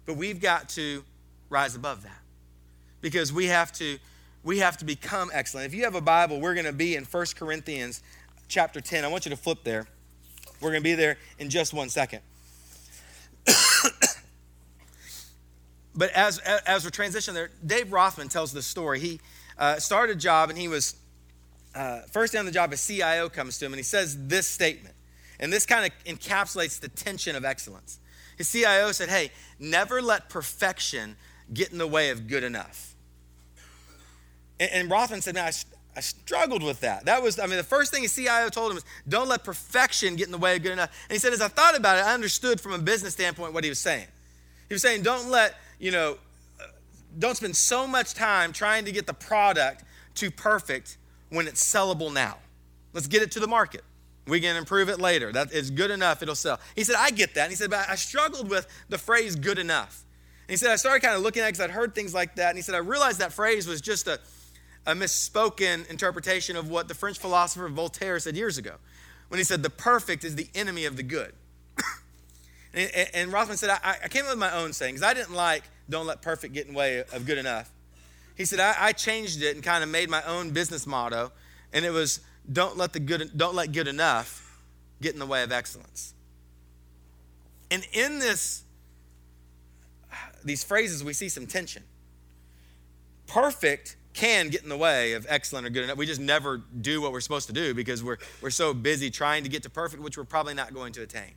But 0.05 0.15
we've 0.15 0.41
got 0.41 0.69
to 0.69 1.03
rise 1.49 1.75
above 1.75 2.03
that 2.03 2.19
because 3.01 3.31
we 3.31 3.47
have 3.47 3.71
to 3.73 3.97
we 4.43 4.59
have 4.59 4.77
to 4.77 4.85
become 4.85 5.29
excellent. 5.33 5.67
If 5.67 5.73
you 5.73 5.83
have 5.83 5.95
a 5.95 6.01
Bible, 6.01 6.39
we're 6.39 6.53
going 6.53 6.65
to 6.65 6.73
be 6.73 6.95
in 6.95 7.03
1 7.03 7.25
Corinthians 7.35 8.01
chapter 8.47 8.81
10. 8.81 9.05
I 9.05 9.07
want 9.07 9.25
you 9.25 9.31
to 9.31 9.37
flip 9.37 9.63
there. 9.63 9.87
We're 10.59 10.71
going 10.71 10.81
to 10.81 10.89
be 10.89 10.95
there 10.95 11.17
in 11.39 11.49
just 11.49 11.73
one 11.73 11.89
second. 11.89 12.21
but 15.95 16.11
as, 16.11 16.39
as 16.39 16.83
we're 16.83 16.91
transitioning 16.91 17.33
there, 17.33 17.49
Dave 17.65 17.91
Rothman 17.91 18.29
tells 18.29 18.51
this 18.51 18.67
story. 18.67 18.99
He 18.99 19.19
uh, 19.57 19.77
started 19.77 20.17
a 20.17 20.19
job 20.19 20.49
and 20.49 20.57
he 20.57 20.67
was 20.67 20.95
uh, 21.73 22.01
first 22.11 22.33
day 22.33 22.39
on 22.39 22.45
the 22.45 22.51
job, 22.51 22.73
a 22.73 22.77
CIO 22.77 23.29
comes 23.29 23.57
to 23.59 23.65
him 23.65 23.73
and 23.73 23.79
he 23.79 23.83
says 23.83 24.27
this 24.27 24.47
statement. 24.47 24.95
And 25.39 25.51
this 25.51 25.65
kind 25.65 25.85
of 25.85 25.91
encapsulates 26.05 26.79
the 26.79 26.89
tension 26.89 27.35
of 27.35 27.45
excellence. 27.45 27.99
His 28.37 28.51
CIO 28.51 28.91
said, 28.91 29.09
Hey, 29.09 29.31
never 29.59 30.01
let 30.01 30.29
perfection 30.29 31.15
get 31.53 31.71
in 31.71 31.77
the 31.77 31.87
way 31.87 32.09
of 32.09 32.27
good 32.27 32.43
enough. 32.43 32.90
And, 34.61 34.71
and 34.71 34.91
Rothman 34.91 35.21
said, 35.21 35.35
Man, 35.35 35.45
I, 35.45 35.51
I 35.97 35.99
struggled 35.99 36.63
with 36.63 36.79
that. 36.81 37.05
That 37.05 37.21
was, 37.21 37.39
I 37.39 37.47
mean, 37.47 37.57
the 37.57 37.63
first 37.63 37.91
thing 37.91 38.03
his 38.03 38.15
CIO 38.15 38.47
told 38.47 38.71
him 38.71 38.75
was, 38.75 38.85
don't 39.09 39.27
let 39.27 39.43
perfection 39.43 40.15
get 40.15 40.27
in 40.27 40.31
the 40.31 40.37
way 40.37 40.55
of 40.55 40.63
good 40.63 40.71
enough. 40.71 40.89
And 41.09 41.13
he 41.13 41.19
said, 41.19 41.33
as 41.33 41.41
I 41.41 41.49
thought 41.49 41.75
about 41.75 41.97
it, 41.97 42.05
I 42.05 42.13
understood 42.13 42.61
from 42.61 42.71
a 42.71 42.77
business 42.77 43.13
standpoint 43.13 43.53
what 43.53 43.65
he 43.65 43.69
was 43.69 43.79
saying. 43.79 44.07
He 44.69 44.73
was 44.73 44.81
saying, 44.81 45.01
don't 45.01 45.29
let, 45.29 45.55
you 45.79 45.91
know, 45.91 46.17
don't 47.19 47.35
spend 47.35 47.57
so 47.57 47.85
much 47.85 48.13
time 48.13 48.53
trying 48.53 48.85
to 48.85 48.91
get 48.93 49.05
the 49.05 49.13
product 49.13 49.83
to 50.15 50.31
perfect 50.31 50.97
when 51.29 51.45
it's 51.45 51.61
sellable 51.61 52.13
now. 52.13 52.37
Let's 52.93 53.07
get 53.07 53.21
it 53.21 53.31
to 53.31 53.41
the 53.41 53.47
market. 53.47 53.83
We 54.27 54.39
can 54.39 54.55
improve 54.55 54.87
it 54.87 55.01
later. 55.01 55.33
That 55.33 55.51
is 55.51 55.71
good 55.71 55.91
enough, 55.91 56.21
it'll 56.21 56.35
sell. 56.35 56.59
He 56.75 56.85
said, 56.85 56.95
I 56.97 57.11
get 57.11 57.33
that. 57.33 57.43
And 57.43 57.51
he 57.51 57.55
said, 57.57 57.69
but 57.69 57.89
I 57.89 57.95
struggled 57.95 58.49
with 58.49 58.65
the 58.87 58.97
phrase 58.97 59.35
good 59.35 59.59
enough. 59.59 60.05
And 60.47 60.51
he 60.51 60.57
said, 60.57 60.71
I 60.71 60.75
started 60.77 61.01
kind 61.01 61.15
of 61.15 61.21
looking 61.21 61.41
at 61.41 61.47
it 61.47 61.53
because 61.53 61.65
I'd 61.65 61.71
heard 61.71 61.93
things 61.93 62.13
like 62.13 62.35
that. 62.35 62.49
And 62.49 62.57
he 62.57 62.61
said, 62.61 62.75
I 62.75 62.79
realized 62.79 63.19
that 63.19 63.33
phrase 63.33 63.67
was 63.67 63.81
just 63.81 64.07
a, 64.07 64.19
a 64.85 64.93
misspoken 64.93 65.89
interpretation 65.89 66.55
of 66.55 66.69
what 66.69 66.87
the 66.87 66.93
French 66.93 67.19
philosopher 67.19 67.67
Voltaire 67.69 68.19
said 68.19 68.35
years 68.35 68.57
ago 68.57 68.75
when 69.29 69.37
he 69.37 69.43
said, 69.43 69.63
the 69.63 69.69
perfect 69.69 70.23
is 70.23 70.35
the 70.35 70.49
enemy 70.55 70.85
of 70.85 70.97
the 70.97 71.03
good. 71.03 71.33
and, 72.73 73.09
and, 73.13 73.33
Rothman 73.33 73.57
said, 73.57 73.69
I, 73.69 73.97
I 74.03 74.07
came 74.07 74.25
up 74.25 74.31
with 74.31 74.39
my 74.39 74.53
own 74.53 74.73
saying 74.73 74.95
because 74.95 75.07
I 75.07 75.13
didn't 75.13 75.33
like, 75.33 75.63
don't 75.89 76.05
let 76.05 76.21
perfect 76.21 76.53
get 76.53 76.67
in 76.67 76.73
the 76.73 76.77
way 76.77 76.99
of 76.99 77.25
good 77.25 77.37
enough. 77.37 77.71
He 78.35 78.45
said, 78.45 78.59
I, 78.59 78.75
I 78.77 78.91
changed 78.91 79.41
it 79.43 79.55
and 79.55 79.63
kind 79.63 79.83
of 79.83 79.89
made 79.89 80.09
my 80.09 80.23
own 80.23 80.49
business 80.49 80.87
motto, 80.87 81.31
and 81.73 81.85
it 81.85 81.91
was, 81.91 82.21
don't 82.51 82.77
let 82.77 82.93
the 82.93 82.99
good 82.99 83.31
don't 83.37 83.55
let 83.55 83.71
good 83.71 83.87
enough 83.87 84.59
get 85.01 85.13
in 85.13 85.19
the 85.19 85.25
way 85.25 85.43
of 85.43 85.51
excellence 85.51 86.13
and 87.69 87.87
in 87.93 88.19
this 88.19 88.63
these 90.43 90.63
phrases 90.63 91.03
we 91.03 91.13
see 91.13 91.29
some 91.29 91.45
tension 91.45 91.83
perfect 93.27 93.95
can 94.13 94.49
get 94.49 94.63
in 94.63 94.69
the 94.69 94.77
way 94.77 95.13
of 95.13 95.25
excellent 95.29 95.65
or 95.65 95.69
good 95.69 95.83
enough 95.83 95.97
we 95.97 96.05
just 96.05 96.21
never 96.21 96.61
do 96.81 97.01
what 97.01 97.11
we're 97.11 97.21
supposed 97.21 97.47
to 97.47 97.53
do 97.53 97.73
because 97.73 98.03
we're, 98.03 98.17
we're 98.41 98.49
so 98.49 98.73
busy 98.73 99.09
trying 99.09 99.43
to 99.43 99.49
get 99.49 99.63
to 99.63 99.69
perfect 99.69 100.01
which 100.01 100.17
we're 100.17 100.23
probably 100.23 100.53
not 100.53 100.73
going 100.73 100.91
to 100.91 101.01
attain 101.01 101.31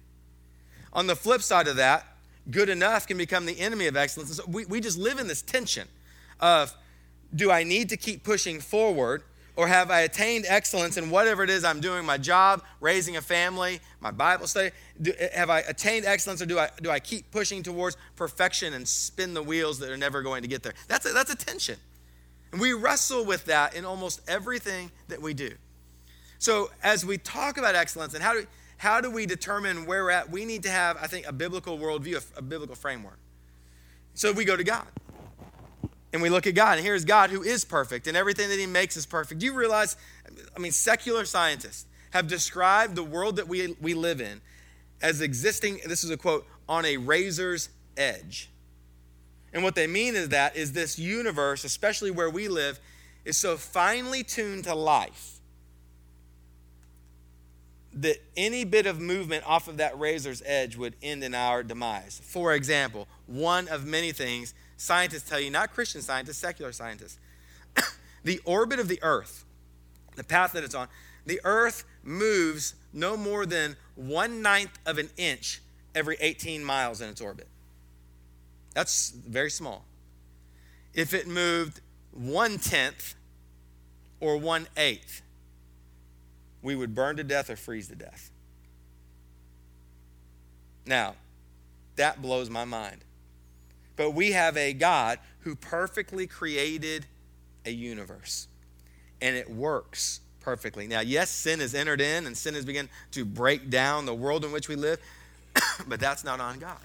on 0.93 1.07
the 1.07 1.17
flip 1.17 1.43
side 1.43 1.69
of 1.69 1.77
that 1.77 2.07
good 2.51 2.69
enough 2.69 3.07
can 3.07 3.17
become 3.17 3.47
the 3.47 3.59
enemy 3.61 3.87
of 3.87 3.97
excellence 3.97 4.37
so 4.37 4.45
we, 4.49 4.65
we 4.67 4.81
just 4.81 4.99
live 4.99 5.19
in 5.19 5.27
this 5.27 5.43
tension 5.43 5.89
of 6.41 6.75
do 7.35 7.51
i 7.51 7.63
need 7.63 7.89
to 7.89 7.97
keep 7.97 8.25
pushing 8.25 8.61
forward 8.61 9.23
or 9.57 9.69
have 9.69 9.91
I 9.91 10.01
attained 10.01 10.47
excellence 10.49 10.97
in 10.97 11.11
whatever 11.11 11.45
it 11.45 11.51
is 11.51 11.65
I'm 11.65 11.81
doing, 11.81 12.05
my 12.05 12.19
job, 12.19 12.63
raising 12.81 13.17
a 13.17 13.23
family, 13.23 13.81
my 14.01 14.11
Bible 14.11 14.47
study? 14.47 14.71
Do, 15.01 15.13
eh, 15.17 15.29
have 15.33 15.51
I 15.51 15.61
attained 15.61 16.05
excellence 16.07 16.43
or 16.43 16.47
do 16.47 16.59
I, 16.59 16.71
do 16.83 16.91
I 16.91 16.99
keep 16.99 17.31
pushing 17.31 17.63
towards 17.63 17.97
perfection 18.17 18.75
and 18.75 18.87
spin 18.87 19.33
the 19.33 19.43
wheels 19.43 19.79
that 19.79 19.91
are 19.91 19.97
never 19.97 20.23
going 20.23 20.43
to 20.43 20.49
get 20.49 20.63
there? 20.63 20.75
That's 20.89 21.07
a, 21.07 21.13
that's 21.13 21.33
a 21.33 21.37
tension. 21.37 21.77
And 22.55 22.61
we 22.61 22.73
wrestle 22.73 23.25
with 23.25 23.47
that 23.47 23.75
in 23.75 23.85
almost 23.85 24.21
everything 24.29 24.93
that 25.09 25.21
we 25.21 25.35
do. 25.35 25.51
So 26.39 26.71
as 26.85 27.05
we 27.05 27.19
talk 27.19 27.59
about 27.59 27.75
excellence 27.75 28.15
and 28.15 28.23
how 28.23 28.33
do, 28.33 28.47
how 28.77 29.01
do 29.01 29.11
we 29.11 29.27
determine 29.27 29.87
where 29.87 30.05
we're 30.05 30.13
at, 30.13 30.31
we 30.31 30.45
need 30.45 30.63
to 30.63 30.71
have, 30.71 30.97
I 31.03 31.09
think, 31.09 31.27
a 31.27 31.33
biblical 31.33 31.77
worldview, 31.81 32.25
a, 32.37 32.39
a 32.39 32.43
biblical 32.43 32.77
framework. 32.77 33.19
So 34.15 34.31
we 34.31 34.45
go 34.45 34.57
to 34.57 34.63
God 34.63 34.87
and 36.13 36.23
we 36.23 36.29
look 36.29 36.47
at 36.47 36.55
God, 36.55 36.79
and 36.79 36.87
here's 36.87 37.05
God 37.05 37.31
who 37.31 37.43
is 37.43 37.65
perfect, 37.65 38.07
and 38.07 38.17
everything 38.17 38.49
that 38.51 38.59
He 38.61 38.67
makes 38.67 38.97
is 38.97 39.05
perfect. 39.05 39.41
Do 39.41 39.47
you 39.47 39.55
realize? 39.55 39.97
I 40.57 40.61
mean, 40.61 40.71
secular 40.71 41.25
scientists 41.25 41.87
have 42.13 42.29
described 42.29 42.95
the 42.95 43.03
world 43.03 43.35
that 43.35 43.49
we, 43.49 43.75
we 43.81 43.95
live 43.95 44.21
in 44.21 44.41
as 45.03 45.21
existing, 45.21 45.81
this 45.87 46.05
is 46.05 46.11
a 46.11 46.17
quote, 46.17 46.47
on 46.69 46.85
a 46.85 46.99
razor's 46.99 47.69
edge. 47.97 48.49
And 49.55 49.63
what 49.63 49.77
they 49.77 49.87
mean 49.87 50.17
is 50.17 50.31
that 50.31 50.57
is 50.57 50.73
this 50.73 50.99
universe, 50.99 51.63
especially 51.63 52.11
where 52.11 52.29
we 52.29 52.49
live, 52.49 52.81
is 53.25 53.39
so 53.39 53.57
finely 53.57 54.25
tuned 54.25 54.65
to 54.65 54.75
life 54.75 55.39
that 57.93 58.17
any 58.37 58.65
bit 58.65 58.87
of 58.87 59.01
movement 59.01 59.45
off 59.47 59.69
of 59.69 59.77
that 59.77 59.97
razor's 59.99 60.43
edge 60.45 60.77
would 60.77 60.97
end 61.01 61.23
in 61.23 61.33
our 61.33 61.63
demise. 61.63 62.21
For 62.25 62.53
example, 62.53 63.07
one 63.27 63.69
of 63.69 63.87
many 63.87 64.11
things 64.11 64.53
scientists 64.77 65.29
tell 65.29 65.39
you, 65.39 65.51
not 65.51 65.73
Christian 65.73 66.03
scientists, 66.03 66.39
secular 66.39 66.73
scientists. 66.73 67.21
the 68.25 68.41
orbit 68.45 68.81
of 68.81 68.89
the 68.89 68.99
earth, 69.03 69.45
the 70.17 70.25
path 70.25 70.53
that 70.55 70.65
it's 70.65 70.75
on, 70.75 70.89
the 71.25 71.41
earth 71.45 71.85
moves 72.03 72.75
no 72.93 73.17
more 73.17 73.47
than 73.47 73.77
one 73.95 74.43
ninth 74.43 74.77
of 74.85 74.99
an 74.99 75.11
inch 75.17 75.63
every 75.95 76.17
18 76.21 76.65
miles 76.65 77.01
in 77.01 77.09
its 77.09 77.21
orbit. 77.21 77.47
That's 78.75 79.11
very 79.11 79.51
small. 79.51 79.85
If 80.93 81.15
it 81.15 81.27
moved 81.27 81.81
one 82.13 82.59
tenth 82.59 83.15
or 84.21 84.37
one 84.37 84.67
eighth, 84.77 85.23
we 86.63 86.77
would 86.77 86.95
burn 86.95 87.17
to 87.17 87.25
death 87.25 87.51
or 87.51 87.57
freeze 87.57 87.89
to 87.89 87.95
death. 87.95 88.31
Now, 90.87 91.15
that 91.97 92.21
blows 92.21 92.51
my 92.51 92.65
mind. 92.65 93.01
But 93.97 94.11
we 94.11 94.33
have 94.33 94.57
a 94.57 94.73
God 94.73 95.19
who 95.41 95.55
perfectly 95.55 96.27
created 96.27 97.07
a 97.65 97.71
universe, 97.71 98.49
and 99.21 99.37
it 99.37 99.49
works 99.49 100.21
perfectly. 100.41 100.87
Now, 100.87 101.01
yes, 101.01 101.31
sin 101.31 101.61
has 101.61 101.75
entered 101.75 102.01
in 102.01 102.27
and 102.27 102.37
sin 102.37 102.55
has 102.55 102.65
begun 102.65 102.89
to 103.13 103.25
break 103.25 103.71
down 103.71 104.05
the 104.05 104.15
world 104.15 104.45
in 104.45 104.53
which 104.53 104.69
we 104.69 104.77
live, 104.77 104.99
but 105.89 106.01
that's 106.01 106.25
not 106.25 106.41
on 106.41 106.59
God. 106.59 106.81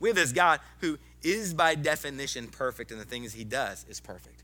We 0.00 0.08
have 0.08 0.16
this 0.16 0.32
God 0.32 0.60
who 0.80 0.98
is 1.22 1.54
by 1.54 1.74
definition 1.74 2.48
perfect, 2.48 2.90
and 2.90 3.00
the 3.00 3.04
things 3.04 3.32
he 3.32 3.44
does 3.44 3.84
is 3.88 4.00
perfect. 4.00 4.42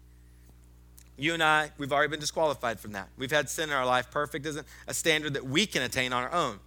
You 1.16 1.34
and 1.34 1.42
I, 1.42 1.70
we've 1.78 1.92
already 1.92 2.10
been 2.10 2.20
disqualified 2.20 2.80
from 2.80 2.92
that. 2.92 3.08
We've 3.16 3.30
had 3.30 3.48
sin 3.48 3.70
in 3.70 3.74
our 3.74 3.86
life. 3.86 4.10
Perfect 4.10 4.46
isn't 4.46 4.66
a 4.88 4.94
standard 4.94 5.34
that 5.34 5.44
we 5.44 5.66
can 5.66 5.82
attain 5.82 6.12
on 6.12 6.24
our 6.24 6.32
own. 6.32 6.58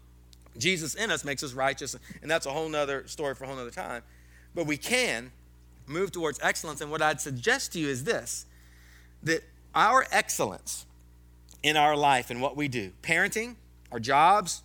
Jesus 0.57 0.95
in 0.95 1.11
us 1.11 1.25
makes 1.25 1.43
us 1.43 1.53
righteous, 1.53 1.95
and 2.21 2.31
that's 2.31 2.45
a 2.45 2.51
whole 2.51 2.69
nother 2.69 3.05
story 3.07 3.35
for 3.35 3.43
a 3.43 3.47
whole 3.47 3.57
nother 3.57 3.71
time. 3.71 4.03
But 4.55 4.65
we 4.65 4.77
can 4.77 5.31
move 5.85 6.11
towards 6.11 6.39
excellence. 6.41 6.81
And 6.81 6.89
what 6.89 7.01
I'd 7.01 7.21
suggest 7.21 7.73
to 7.73 7.79
you 7.79 7.87
is 7.87 8.03
this 8.03 8.45
that 9.23 9.43
our 9.73 10.05
excellence 10.11 10.85
in 11.63 11.75
our 11.75 11.95
life 11.95 12.29
and 12.29 12.41
what 12.41 12.55
we 12.55 12.67
do, 12.67 12.91
parenting, 13.01 13.55
our 13.91 13.99
jobs, 13.99 14.61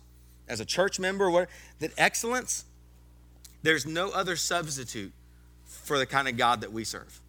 as 0.47 0.59
a 0.59 0.65
church 0.65 0.99
member, 0.99 1.29
what, 1.29 1.49
that 1.79 1.91
excellence, 1.97 2.65
there's 3.63 3.85
no 3.85 4.11
other 4.11 4.35
substitute 4.35 5.13
for 5.65 5.97
the 5.97 6.05
kind 6.05 6.27
of 6.27 6.37
God 6.37 6.61
that 6.61 6.71
we 6.71 6.83
serve. 6.83 7.19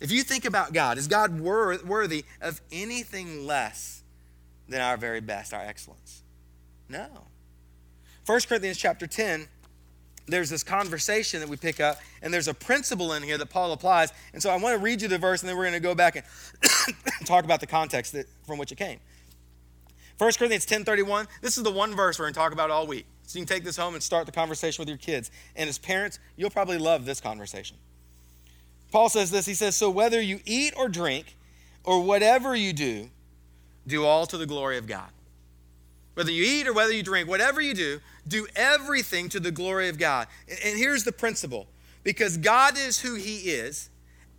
If 0.00 0.10
you 0.10 0.22
think 0.22 0.44
about 0.44 0.72
God, 0.72 0.98
is 0.98 1.06
God 1.06 1.40
worthy 1.40 2.24
of 2.40 2.60
anything 2.72 3.46
less 3.46 4.02
than 4.68 4.80
our 4.80 4.96
very 4.96 5.20
best, 5.20 5.54
our 5.54 5.62
excellence? 5.62 6.22
No. 6.88 7.06
1 8.26 8.40
Corinthians 8.48 8.78
chapter 8.78 9.06
10 9.06 9.48
there's 10.26 10.48
this 10.48 10.62
conversation 10.62 11.40
that 11.40 11.48
we 11.48 11.56
pick 11.56 11.80
up, 11.80 11.98
and 12.22 12.32
there's 12.32 12.48
a 12.48 12.54
principle 12.54 13.12
in 13.12 13.22
here 13.22 13.36
that 13.36 13.50
Paul 13.50 13.72
applies. 13.72 14.12
And 14.32 14.42
so 14.42 14.50
I 14.50 14.56
want 14.56 14.74
to 14.74 14.82
read 14.82 15.02
you 15.02 15.08
the 15.08 15.18
verse, 15.18 15.42
and 15.42 15.48
then 15.48 15.56
we're 15.56 15.64
going 15.64 15.74
to 15.74 15.80
go 15.80 15.94
back 15.94 16.16
and 16.16 16.24
talk 17.26 17.44
about 17.44 17.60
the 17.60 17.66
context 17.66 18.12
that, 18.12 18.26
from 18.46 18.58
which 18.58 18.72
it 18.72 18.76
came. 18.76 19.00
1 20.18 20.32
Corinthians 20.38 20.64
10:31. 20.64 21.26
This 21.42 21.58
is 21.58 21.62
the 21.62 21.70
one 21.70 21.94
verse 21.94 22.18
we're 22.18 22.24
going 22.24 22.34
to 22.34 22.40
talk 22.40 22.52
about 22.52 22.70
all 22.70 22.86
week. 22.86 23.06
So 23.26 23.38
you 23.38 23.44
can 23.44 23.54
take 23.54 23.64
this 23.64 23.76
home 23.76 23.94
and 23.94 24.02
start 24.02 24.26
the 24.26 24.32
conversation 24.32 24.82
with 24.82 24.88
your 24.88 24.98
kids. 24.98 25.30
And 25.56 25.68
as 25.68 25.78
parents, 25.78 26.18
you'll 26.36 26.50
probably 26.50 26.78
love 26.78 27.04
this 27.04 27.20
conversation. 27.20 27.76
Paul 28.92 29.08
says 29.08 29.30
this. 29.30 29.46
He 29.46 29.54
says, 29.54 29.76
"So 29.76 29.90
whether 29.90 30.20
you 30.20 30.40
eat 30.44 30.74
or 30.76 30.88
drink, 30.88 31.36
or 31.82 32.02
whatever 32.02 32.54
you 32.54 32.72
do, 32.72 33.10
do 33.86 34.04
all 34.04 34.26
to 34.26 34.38
the 34.38 34.46
glory 34.46 34.78
of 34.78 34.86
God." 34.86 35.10
Whether 36.14 36.30
you 36.30 36.44
eat 36.44 36.68
or 36.68 36.72
whether 36.72 36.92
you 36.92 37.02
drink, 37.02 37.28
whatever 37.28 37.60
you 37.60 37.74
do, 37.74 38.00
do 38.28 38.46
everything 38.54 39.28
to 39.30 39.40
the 39.40 39.50
glory 39.50 39.88
of 39.88 39.98
God. 39.98 40.28
And 40.48 40.78
here's 40.78 41.02
the 41.02 41.12
principle 41.12 41.66
because 42.04 42.36
God 42.36 42.78
is 42.78 43.00
who 43.00 43.14
He 43.14 43.50
is, 43.50 43.90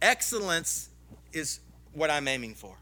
excellence 0.02 0.90
is 1.34 1.60
what 1.92 2.10
I'm 2.10 2.28
aiming 2.28 2.56
for. 2.56 2.78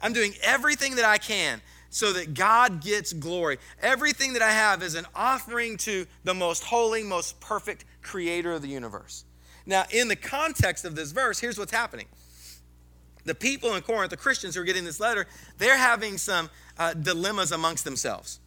I'm 0.00 0.14
doing 0.14 0.34
everything 0.42 0.96
that 0.96 1.04
I 1.04 1.18
can 1.18 1.60
so 1.90 2.12
that 2.12 2.34
God 2.34 2.82
gets 2.82 3.12
glory. 3.12 3.58
Everything 3.82 4.32
that 4.32 4.42
I 4.42 4.52
have 4.52 4.82
is 4.82 4.94
an 4.94 5.06
offering 5.14 5.76
to 5.78 6.06
the 6.24 6.34
most 6.34 6.64
holy, 6.64 7.02
most 7.02 7.40
perfect 7.40 7.84
creator 8.02 8.52
of 8.52 8.62
the 8.62 8.68
universe. 8.68 9.24
Now, 9.66 9.84
in 9.90 10.08
the 10.08 10.16
context 10.16 10.84
of 10.84 10.94
this 10.94 11.12
verse, 11.12 11.38
here's 11.38 11.58
what's 11.58 11.72
happening. 11.72 12.06
The 13.24 13.34
people 13.34 13.74
in 13.74 13.82
Corinth, 13.82 14.10
the 14.10 14.16
Christians 14.16 14.54
who 14.54 14.62
are 14.62 14.64
getting 14.64 14.84
this 14.84 15.00
letter, 15.00 15.26
they're 15.58 15.76
having 15.76 16.16
some 16.16 16.48
uh, 16.78 16.94
dilemmas 16.94 17.52
amongst 17.52 17.84
themselves 17.84 18.40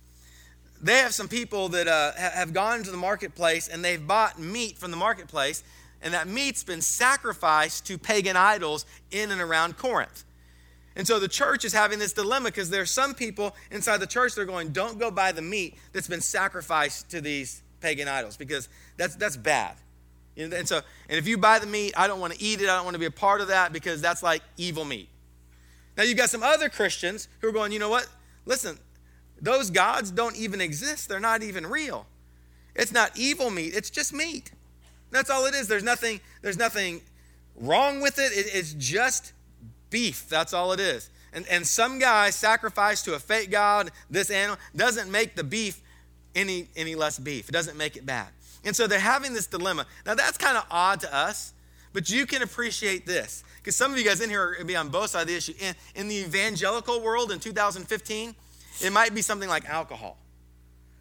they 0.84 0.98
have 0.98 1.14
some 1.14 1.30
people 1.30 1.70
that 1.70 1.88
uh, 1.88 2.12
have 2.14 2.54
gone 2.54 2.80
into 2.80 2.92
the 2.92 2.98
marketplace 2.98 3.70
and 3.70 3.84
they've 3.84 4.06
bought 4.06 4.38
meat 4.38 4.78
from 4.78 4.92
the 4.92 4.98
marketplace, 4.98 5.64
and 6.02 6.14
that 6.14 6.28
meat's 6.28 6.64
been 6.64 6.82
sacrificed 6.82 7.88
to 7.88 7.98
pagan 7.98 8.36
idols 8.36 8.86
in 9.10 9.32
and 9.32 9.42
around 9.42 9.78
Corinth. 9.78 10.26
And 10.96 11.08
so 11.08 11.20
the 11.20 11.28
church 11.28 11.66
is 11.66 11.74
having 11.74 12.00
this 12.00 12.14
dilemma 12.14 12.50
because 12.50 12.70
there 12.70 12.82
are 12.82 12.86
some 12.86 13.14
people 13.16 13.56
inside 13.72 13.98
the 13.98 14.08
church 14.08 14.36
that 14.36 14.42
are 14.42 14.46
going, 14.46 14.70
don't 14.70 15.00
go 15.00 15.10
buy 15.10 15.32
the 15.32 15.42
meat 15.42 15.76
that's 15.92 16.08
been 16.08 16.22
sacrificed 16.22 17.10
to 17.12 17.22
these 17.22 17.64
pagan 17.82 18.08
idols 18.08 18.38
because 18.38 18.70
that's, 18.98 19.16
that's 19.16 19.38
bad. 19.38 19.76
And 20.36 20.68
so, 20.68 20.78
and 21.10 21.18
if 21.20 21.28
you 21.28 21.38
buy 21.38 21.60
the 21.60 21.68
meat, 21.68 21.94
I 21.96 22.08
don't 22.08 22.20
want 22.20 22.34
to 22.34 22.42
eat 22.42 22.62
it. 22.62 22.70
I 22.70 22.76
don't 22.76 22.86
want 22.86 22.96
to 22.96 23.00
be 23.00 23.06
a 23.06 23.12
part 23.12 23.42
of 23.42 23.50
that 23.50 23.72
because 23.72 24.02
that's 24.02 24.24
like 24.24 24.42
evil 24.58 24.84
meat. 24.84 25.10
Now 25.96 26.04
you've 26.04 26.18
got 26.18 26.30
some 26.30 26.42
other 26.42 26.70
Christians 26.70 27.28
who 27.40 27.50
are 27.50 27.52
going, 27.52 27.72
you 27.72 27.80
know 27.80 27.90
what? 27.90 28.08
Listen, 28.46 28.80
those 29.40 29.70
gods 29.70 30.10
don't 30.10 30.36
even 30.36 30.60
exist. 30.60 31.08
They're 31.10 31.20
not 31.20 31.44
even 31.44 31.68
real. 31.68 32.08
It's 32.76 32.92
not 32.92 33.12
evil 33.18 33.52
meat. 33.52 33.74
It's 33.76 33.90
just 33.92 34.12
meat. 34.12 34.52
That's 35.12 35.30
all 35.30 35.46
it 35.46 35.54
is. 35.54 35.68
There's 35.68 35.84
nothing, 35.84 36.20
there's 36.42 36.58
nothing 36.58 37.02
wrong 37.56 38.02
with 38.02 38.18
it. 38.18 38.32
it 38.32 38.48
it's 38.54 38.74
just 38.74 39.34
beef. 39.94 40.28
That's 40.28 40.54
all 40.54 40.74
it 40.74 40.80
is. 40.82 41.10
And, 41.32 41.48
and 41.48 41.66
some 41.66 42.00
guy 42.00 42.32
sacrificed 42.32 43.06
to 43.06 43.14
a 43.14 43.20
fake 43.20 43.52
god 43.52 43.92
this 44.10 44.30
animal 44.30 44.58
doesn't 44.76 45.10
make 45.10 45.36
the 45.36 45.44
beef 45.44 45.80
any, 46.36 46.68
any 46.76 46.96
less 46.96 47.18
beef. 47.20 47.48
It 47.48 47.52
doesn't 47.52 47.78
make 47.78 47.96
it 47.96 48.06
bad. 48.06 48.28
And 48.66 48.76
so 48.76 48.88
they're 48.88 49.00
having 49.00 49.34
this 49.34 49.48
dilemma. 49.48 49.86
Now 50.06 50.16
that's 50.16 50.38
kind 50.38 50.58
of 50.58 50.66
odd 50.70 51.00
to 51.02 51.16
us, 51.16 51.54
but 51.94 52.10
you 52.10 52.26
can 52.26 52.42
appreciate 52.42 53.06
this. 53.06 53.44
Because 53.58 53.76
some 53.76 53.92
of 53.92 53.98
you 53.98 54.04
guys 54.04 54.20
in 54.20 54.30
here 54.30 54.50
are 54.50 54.56
to 54.56 54.66
be 54.66 54.76
on 54.76 54.90
both 54.90 55.12
sides 55.12 55.24
of 55.24 55.28
the 55.30 55.36
issue. 55.38 55.54
In, 55.60 55.76
in 55.96 56.08
the 56.08 56.18
evangelical 56.18 57.02
world 57.02 57.32
in 57.32 57.40
2015, 57.40 58.36
it 58.82 58.92
might 58.92 59.14
be 59.14 59.22
something 59.22 59.48
like 59.48 59.70
alcohol. 59.70 60.18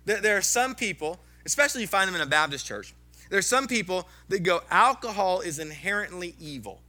There, 0.04 0.20
there 0.20 0.36
are 0.36 0.42
some 0.42 0.74
people, 0.74 1.18
especially 1.46 1.80
you 1.80 1.86
find 1.86 2.08
them 2.08 2.14
in 2.14 2.20
a 2.20 2.26
Baptist 2.26 2.66
church, 2.66 2.94
there's 3.30 3.46
some 3.46 3.66
people 3.66 4.06
that 4.28 4.42
go, 4.42 4.60
alcohol 4.70 5.40
is 5.40 5.58
inherently 5.58 6.34
evil. 6.38 6.82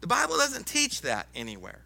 The 0.00 0.06
Bible 0.06 0.36
doesn't 0.36 0.66
teach 0.66 1.02
that 1.02 1.26
anywhere. 1.34 1.80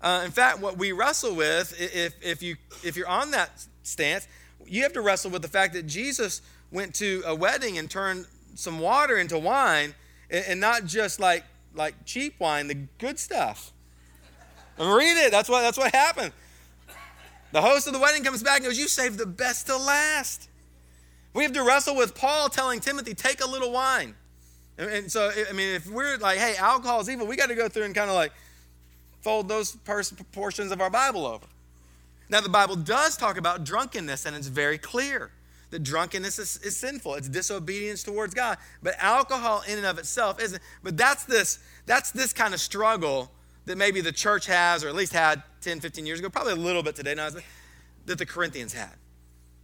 Uh, 0.00 0.22
in 0.24 0.30
fact, 0.30 0.60
what 0.60 0.78
we 0.78 0.92
wrestle 0.92 1.34
with, 1.34 1.74
if, 1.80 2.14
if, 2.20 2.42
you, 2.42 2.56
if 2.82 2.96
you're 2.96 3.08
on 3.08 3.30
that 3.30 3.50
stance, 3.82 4.26
you 4.66 4.82
have 4.82 4.92
to 4.94 5.00
wrestle 5.00 5.30
with 5.30 5.42
the 5.42 5.48
fact 5.48 5.74
that 5.74 5.86
Jesus 5.86 6.42
went 6.72 6.94
to 6.96 7.22
a 7.24 7.34
wedding 7.34 7.78
and 7.78 7.90
turned 7.90 8.26
some 8.54 8.78
water 8.78 9.18
into 9.18 9.38
wine, 9.38 9.94
and, 10.30 10.44
and 10.46 10.60
not 10.60 10.86
just 10.86 11.20
like, 11.20 11.44
like 11.74 11.94
cheap 12.04 12.34
wine, 12.38 12.66
the 12.66 12.74
good 12.98 13.18
stuff. 13.18 13.72
And 14.78 14.92
read 14.92 15.24
it. 15.24 15.30
That's 15.30 15.48
what, 15.48 15.62
that's 15.62 15.78
what 15.78 15.94
happened. 15.94 16.32
The 17.52 17.60
host 17.60 17.86
of 17.86 17.92
the 17.92 17.98
wedding 17.98 18.24
comes 18.24 18.42
back 18.42 18.56
and 18.56 18.64
goes, 18.64 18.78
You 18.78 18.88
saved 18.88 19.18
the 19.18 19.26
best 19.26 19.66
to 19.66 19.76
last. 19.76 20.48
We 21.34 21.44
have 21.44 21.52
to 21.52 21.62
wrestle 21.62 21.96
with 21.96 22.14
Paul 22.14 22.48
telling 22.48 22.80
Timothy, 22.80 23.14
take 23.14 23.42
a 23.42 23.48
little 23.48 23.72
wine. 23.72 24.14
And, 24.78 25.10
so, 25.12 25.30
I 25.48 25.52
mean, 25.52 25.74
if 25.74 25.90
we're 25.90 26.16
like, 26.16 26.38
hey, 26.38 26.56
alcohol 26.56 27.00
is 27.00 27.10
evil, 27.10 27.26
we 27.26 27.36
got 27.36 27.48
to 27.48 27.54
go 27.54 27.68
through 27.68 27.84
and 27.84 27.94
kind 27.94 28.08
of 28.08 28.16
like 28.16 28.32
fold 29.20 29.48
those 29.48 29.76
portions 30.32 30.72
of 30.72 30.80
our 30.80 30.90
Bible 30.90 31.26
over. 31.26 31.46
Now, 32.28 32.40
the 32.40 32.48
Bible 32.48 32.76
does 32.76 33.16
talk 33.16 33.36
about 33.36 33.64
drunkenness, 33.64 34.24
and 34.24 34.34
it's 34.34 34.46
very 34.46 34.78
clear 34.78 35.30
that 35.70 35.82
drunkenness 35.82 36.38
is, 36.38 36.58
is, 36.58 36.76
sinful. 36.76 37.14
It's 37.14 37.28
disobedience 37.28 38.02
towards 38.02 38.34
God. 38.34 38.58
But 38.82 38.94
alcohol 38.98 39.62
in 39.68 39.78
and 39.78 39.86
of 39.86 39.98
itself 39.98 40.40
isn't. 40.40 40.62
But 40.82 40.96
that's 40.96 41.24
this, 41.24 41.58
that's 41.86 42.10
this 42.10 42.32
kind 42.32 42.54
of 42.54 42.60
struggle 42.60 43.30
that 43.64 43.76
maybe 43.78 44.00
the 44.00 44.12
church 44.12 44.46
has, 44.46 44.84
or 44.84 44.88
at 44.88 44.94
least 44.94 45.12
had 45.12 45.42
10, 45.62 45.80
15 45.80 46.04
years 46.06 46.18
ago, 46.18 46.28
probably 46.28 46.52
a 46.52 46.56
little 46.56 46.82
bit 46.82 46.96
today 46.96 47.14
now, 47.14 47.30
that 48.06 48.18
the 48.18 48.26
Corinthians 48.26 48.72
had. 48.72 48.92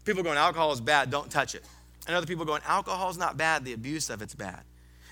People 0.05 0.23
going, 0.23 0.39
alcohol 0.39 0.73
is 0.73 0.81
bad, 0.81 1.11
don't 1.11 1.31
touch 1.31 1.55
it. 1.55 1.65
And 2.07 2.17
other 2.17 2.27
people 2.27 2.45
going, 2.45 2.63
alcohol 2.67 3.11
is 3.11 3.19
not 3.19 3.37
bad, 3.37 3.65
the 3.65 3.73
abuse 3.73 4.09
of 4.09 4.23
it's 4.23 4.35
bad. 4.35 4.63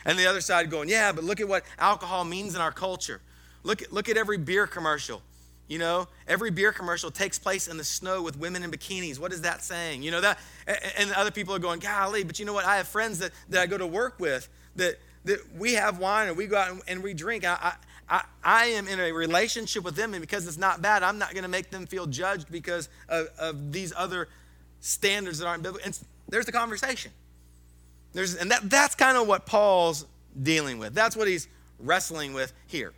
And 0.07 0.17
the 0.17 0.27
other 0.27 0.41
side 0.41 0.71
going, 0.71 0.89
yeah, 0.89 1.11
but 1.11 1.25
look 1.25 1.41
at 1.41 1.49
what 1.49 1.65
alcohol 1.79 2.25
means 2.25 2.55
in 2.55 2.61
our 2.61 2.71
culture. 2.71 3.21
Look 3.65 3.83
at, 3.83 3.93
look 3.93 4.09
at 4.09 4.17
every 4.17 4.39
beer 4.39 4.67
commercial. 4.67 5.21
You 5.67 5.81
know, 5.81 6.07
every 6.29 6.53
beer 6.53 6.73
commercial 6.73 7.11
takes 7.11 7.41
place 7.41 7.67
in 7.67 7.77
the 7.77 7.83
snow 7.83 8.23
with 8.23 8.39
women 8.39 8.63
in 8.63 8.71
bikinis. 8.71 9.19
What 9.19 9.33
is 9.33 9.41
that 9.41 9.65
saying? 9.65 10.05
You 10.05 10.13
know, 10.13 10.21
that, 10.21 10.39
and 10.97 11.13
other 11.13 11.33
people 11.33 11.57
are 11.57 11.59
going, 11.59 11.81
golly, 11.81 12.23
but 12.23 12.39
you 12.39 12.45
know 12.45 12.53
what? 12.53 12.65
I 12.65 12.77
have 12.77 12.87
friends 12.87 13.19
that, 13.19 13.33
that 13.49 13.61
I 13.61 13.67
go 13.67 13.77
to 13.77 13.87
work 13.87 14.21
with 14.21 14.49
that, 14.77 15.01
that 15.25 15.41
we 15.59 15.75
have 15.75 15.99
wine 15.99 16.29
and 16.29 16.37
we 16.37 16.47
go 16.47 16.57
out 16.57 16.71
and, 16.71 16.83
and 16.87 17.03
we 17.03 17.13
drink. 17.13 17.45
I, 17.45 17.75
I, 18.09 18.23
I 18.45 18.67
am 18.67 18.87
in 18.87 19.01
a 19.01 19.11
relationship 19.11 19.83
with 19.83 19.97
them, 19.97 20.15
and 20.15 20.21
because 20.21 20.47
it's 20.47 20.57
not 20.57 20.81
bad, 20.81 21.03
I'm 21.03 21.19
not 21.19 21.33
going 21.33 21.43
to 21.43 21.49
make 21.49 21.71
them 21.71 21.87
feel 21.87 22.07
judged 22.07 22.49
because 22.49 22.89
of, 23.09 23.27
of 23.37 23.73
these 23.73 23.93
other 23.97 24.29
standards 24.79 25.41
that 25.41 25.49
aren't 25.49 25.65
biblical. 25.65 25.85
And 25.85 25.99
there's 26.29 26.47
the 26.47 26.53
conversation. 26.53 27.11
There's, 28.17 28.35
and 28.35 28.51
that, 28.51 28.71
that's 28.71 28.95
kind 28.95 29.19
of 29.19 29.29
what 29.29 29.45
Paul's 29.45 30.07
dealing 30.43 30.79
with. 30.79 30.95
That's 30.95 31.15
what 31.15 31.29
he's 31.29 31.49
wrestling 31.79 32.33
with 32.33 32.55
here. 32.67 32.95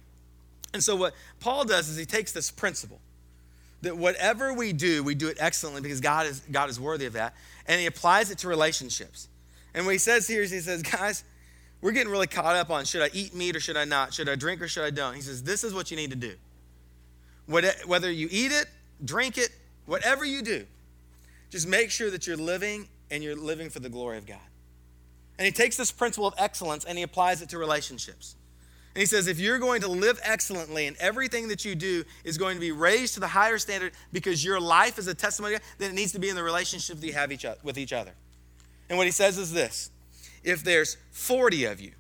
And 0.73 0.81
so, 0.81 0.95
what 0.95 1.13
Paul 1.41 1.65
does 1.65 1.89
is 1.89 1.97
he 1.97 2.05
takes 2.05 2.31
this 2.31 2.53
principle 2.53 3.01
that 3.83 3.99
whatever 3.99 4.53
we 4.53 4.73
do, 4.73 5.03
we 5.03 5.17
do 5.17 5.27
it 5.27 5.37
excellently 5.41 5.83
because 5.83 6.01
God 6.01 6.27
is, 6.27 6.39
God 6.53 6.71
is 6.71 6.79
worthy 6.79 7.07
of 7.07 7.15
that. 7.15 7.35
And 7.67 7.81
he 7.81 7.87
applies 7.87 8.31
it 8.31 8.39
to 8.39 8.49
relationships. 8.49 9.27
And 9.75 9.85
what 9.85 9.91
he 9.91 9.99
says 9.99 10.29
here 10.29 10.43
is 10.43 10.53
he 10.53 10.61
says, 10.61 10.83
guys, 10.85 11.25
we're 11.81 11.91
getting 11.91 12.13
really 12.13 12.29
caught 12.29 12.55
up 12.55 12.71
on 12.71 12.85
should 12.85 13.03
I 13.03 13.11
eat 13.13 13.35
meat 13.35 13.57
or 13.57 13.61
should 13.61 13.77
I 13.77 13.87
not? 13.87 14.15
Should 14.15 14.29
I 14.29 14.37
drink 14.37 14.63
or 14.63 14.69
should 14.69 14.85
I 14.85 14.91
don't? 14.91 15.15
He 15.15 15.21
says, 15.21 15.43
this 15.43 15.65
is 15.65 15.75
what 15.75 15.91
you 15.91 15.97
need 15.97 16.11
to 16.11 16.17
do. 16.17 16.37
Whether 17.47 18.13
you 18.13 18.29
eat 18.31 18.53
it, 18.53 18.67
drink 19.05 19.37
it, 19.37 19.51
whatever 19.87 20.25
you 20.25 20.43
do, 20.43 20.65
just 21.51 21.67
make 21.67 21.91
sure 21.91 22.09
that 22.09 22.25
you're 22.25 22.37
living 22.37 22.87
and 23.11 23.25
you're 23.25 23.35
living 23.35 23.69
for 23.69 23.81
the 23.81 23.89
glory 23.89 24.19
of 24.19 24.25
God. 24.25 24.39
And 25.39 25.47
he 25.47 25.53
takes 25.53 25.77
this 25.77 25.93
principle 25.93 26.27
of 26.27 26.35
excellence 26.37 26.85
and 26.85 26.99
he 26.99 27.05
applies 27.05 27.41
it 27.43 27.49
to 27.51 27.59
relationships. 27.59 28.35
And 28.95 29.01
he 29.01 29.07
says, 29.07 29.29
if 29.29 29.39
you're 29.39 29.61
going 29.61 29.81
to 29.83 29.89
live 29.89 30.19
excellently 30.25 30.89
and 30.89 30.97
everything 30.97 31.49
that 31.49 31.65
you 31.65 31.77
do 31.77 32.05
is 32.25 32.37
going 32.37 32.57
to 32.57 32.61
be 32.61 32.73
raised 32.73 33.15
to 33.15 33.21
the 33.21 33.29
higher 33.29 33.59
standard 33.59 33.93
because 34.13 34.45
your 34.45 34.59
life 34.59 34.99
is 34.99 35.07
a 35.07 35.15
testimony, 35.15 35.59
then 35.79 35.91
it 35.91 35.95
needs 35.95 36.13
to 36.13 36.19
be 36.19 36.29
in 36.29 36.35
the 36.35 36.43
relationship 36.43 36.99
that 36.99 37.07
you 37.07 37.13
have 37.13 37.31
each 37.31 37.45
other, 37.45 37.61
with 37.63 37.79
each 37.79 37.93
other. 37.93 38.11
And 38.89 38.99
what 38.99 39.07
he 39.07 39.13
says 39.13 39.39
is 39.39 39.53
this 39.53 39.91
if 40.43 40.65
there's 40.65 40.97
40 41.13 41.67
of 41.67 41.81
you 41.81 41.93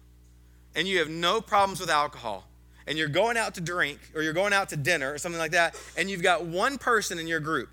and 0.74 0.88
you 0.88 0.98
have 0.98 1.08
no 1.08 1.40
problems 1.40 1.80
with 1.80 1.90
alcohol, 1.90 2.44
and 2.88 2.96
you're 2.96 3.08
going 3.08 3.36
out 3.36 3.54
to 3.54 3.60
drink 3.60 3.98
or 4.14 4.22
you're 4.22 4.32
going 4.32 4.52
out 4.52 4.70
to 4.70 4.76
dinner 4.76 5.12
or 5.12 5.18
something 5.18 5.38
like 5.38 5.52
that, 5.52 5.76
and 5.96 6.10
you've 6.10 6.22
got 6.22 6.46
one 6.46 6.78
person 6.78 7.18
in 7.18 7.28
your 7.28 7.40
group 7.40 7.68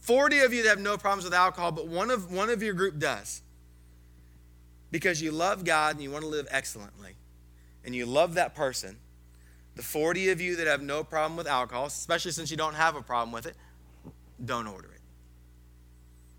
40 0.00 0.40
of 0.40 0.52
you 0.54 0.62
that 0.62 0.68
have 0.68 0.78
no 0.78 0.96
problems 0.96 1.24
with 1.24 1.34
alcohol, 1.34 1.72
but 1.72 1.88
one 1.88 2.10
of, 2.10 2.30
one 2.30 2.50
of 2.50 2.62
your 2.62 2.74
group 2.74 2.98
does. 2.98 3.42
Because 4.90 5.20
you 5.20 5.30
love 5.30 5.64
God 5.64 5.96
and 5.96 6.02
you 6.02 6.10
want 6.10 6.24
to 6.24 6.30
live 6.30 6.46
excellently, 6.50 7.14
and 7.84 7.94
you 7.94 8.06
love 8.06 8.34
that 8.34 8.54
person. 8.54 8.96
The 9.76 9.82
40 9.82 10.30
of 10.30 10.40
you 10.40 10.56
that 10.56 10.66
have 10.66 10.82
no 10.82 11.04
problem 11.04 11.36
with 11.36 11.46
alcohol, 11.46 11.86
especially 11.86 12.32
since 12.32 12.50
you 12.50 12.56
don't 12.56 12.74
have 12.74 12.96
a 12.96 13.02
problem 13.02 13.32
with 13.32 13.46
it, 13.46 13.54
don't 14.44 14.66
order 14.66 14.88
it. 14.88 15.00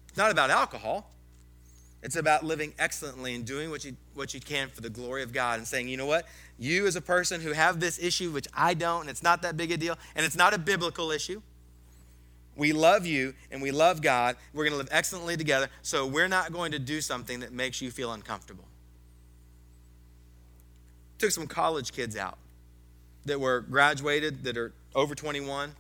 It's 0.09 0.17
not 0.17 0.31
about 0.31 0.49
alcohol. 0.49 1.11
It's 2.01 2.15
about 2.15 2.45
living 2.45 2.73
excellently 2.79 3.35
and 3.35 3.45
doing 3.45 3.69
what 3.69 3.83
you, 3.83 3.95
what 4.13 4.33
you 4.33 4.39
can 4.39 4.69
for 4.69 4.81
the 4.81 4.89
glory 4.89 5.21
of 5.21 5.33
God 5.33 5.59
and 5.59 5.67
saying, 5.67 5.89
you 5.89 5.97
know 5.97 6.05
what? 6.05 6.27
You, 6.57 6.87
as 6.87 6.95
a 6.95 7.01
person 7.01 7.41
who 7.41 7.51
have 7.51 7.79
this 7.79 7.99
issue, 7.99 8.31
which 8.31 8.47
I 8.53 8.73
don't, 8.73 9.01
and 9.01 9.09
it's 9.09 9.23
not 9.23 9.41
that 9.41 9.57
big 9.57 9.71
a 9.71 9.77
deal, 9.77 9.97
and 10.15 10.25
it's 10.25 10.37
not 10.37 10.53
a 10.53 10.57
biblical 10.57 11.11
issue, 11.11 11.41
we 12.59 12.73
love 12.73 13.05
you 13.05 13.33
and 13.51 13.61
we 13.61 13.71
love 13.71 14.01
God. 14.01 14.35
We're 14.53 14.65
going 14.65 14.73
to 14.73 14.77
live 14.77 14.89
excellently 14.91 15.37
together, 15.37 15.69
so 15.81 16.05
we're 16.05 16.27
not 16.27 16.51
going 16.51 16.73
to 16.73 16.79
do 16.79 17.01
something 17.01 17.39
that 17.39 17.53
makes 17.53 17.81
you 17.81 17.89
feel 17.89 18.11
uncomfortable. 18.11 18.65
Took 21.17 21.31
some 21.31 21.47
college 21.47 21.93
kids 21.93 22.15
out 22.15 22.37
that 23.25 23.39
were 23.39 23.61
graduated, 23.61 24.43
that 24.43 24.57
are 24.57 24.73
over 24.93 25.15
21. 25.15 25.73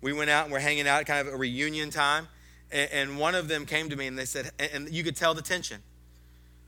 We 0.00 0.12
went 0.12 0.30
out 0.30 0.44
and 0.44 0.52
we're 0.52 0.60
hanging 0.60 0.86
out, 0.86 1.06
kind 1.06 1.26
of 1.26 1.32
a 1.32 1.36
reunion 1.36 1.90
time. 1.90 2.28
And, 2.70 3.18
one 3.18 3.34
of 3.34 3.48
them 3.48 3.66
came 3.66 3.90
to 3.90 3.96
me 3.96 4.06
and 4.06 4.18
they 4.18 4.24
said, 4.24 4.50
and 4.58 4.88
you 4.88 5.04
could 5.04 5.14
tell 5.14 5.34
the 5.34 5.42
tension. 5.42 5.82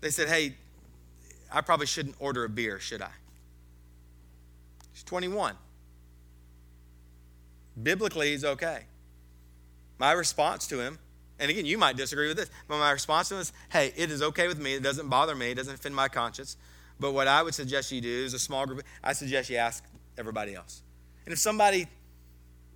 They 0.02 0.11
said, 0.11 0.28
Hey, 0.28 0.54
I 1.50 1.62
probably 1.62 1.87
shouldn't 1.87 2.16
order 2.18 2.44
a 2.44 2.48
beer, 2.48 2.78
should 2.78 3.00
I? 3.00 3.11
She's 4.92 5.04
21. 5.04 5.54
Biblically, 7.83 8.33
he's 8.33 8.44
okay. 8.44 8.85
My 9.98 10.12
response 10.12 10.66
to 10.68 10.80
him, 10.80 10.98
and 11.38 11.50
again, 11.50 11.66
you 11.66 11.78
might 11.78 11.96
disagree 11.96 12.28
with 12.28 12.37
this, 12.37 12.50
but 12.68 12.78
my 12.78 12.90
response 12.90 13.28
to 13.28 13.37
him 13.37 13.40
is, 13.40 13.52
hey, 13.70 13.92
it 13.96 14.11
is 14.11 14.22
okay 14.22 14.48
with 14.48 14.59
me. 14.59 14.74
It 14.74 14.83
doesn't 14.83 15.09
bother 15.09 15.35
me. 15.35 15.50
It 15.50 15.54
doesn't 15.57 15.74
offend 15.74 15.94
my 15.94 16.09
conscience. 16.09 16.57
But 17.00 17.12
what 17.12 17.26
I 17.26 17.42
would 17.42 17.54
suggest 17.54 17.90
you 17.90 18.00
do 18.00 18.09
is 18.09 18.35
a 18.35 18.38
small 18.38 18.66
group, 18.66 18.83
I 19.02 19.12
suggest 19.12 19.50
you 19.50 19.57
ask 19.57 19.85
everybody 20.16 20.54
else. 20.54 20.83
And 21.26 21.33
if 21.33 21.38
somebody, 21.38 21.88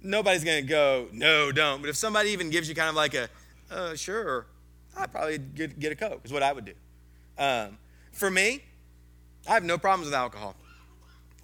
nobody's 0.02 0.44
going 0.44 0.62
to 0.62 0.68
go, 0.68 1.09
no, 1.12 1.52
don't. 1.52 1.81
But 1.81 1.90
if 1.90 1.96
somebody 1.96 2.31
even 2.31 2.50
gives 2.50 2.68
you 2.68 2.74
kind 2.74 2.88
of 2.88 2.94
like 2.94 3.14
a, 3.14 3.28
uh, 3.70 3.94
sure, 3.94 4.46
I'd 4.96 5.12
probably 5.12 5.38
get, 5.38 5.78
get 5.78 5.92
a 5.92 5.96
Coke, 5.96 6.22
is 6.24 6.33
what 6.33 6.42
I 6.42 6.52
would 6.52 6.64
do. 6.64 6.74
Um, 7.38 7.78
for 8.12 8.31
me, 8.31 8.64
I 9.48 9.54
have 9.54 9.64
no 9.64 9.78
problems 9.78 10.07
with 10.07 10.14
alcohol. 10.14 10.57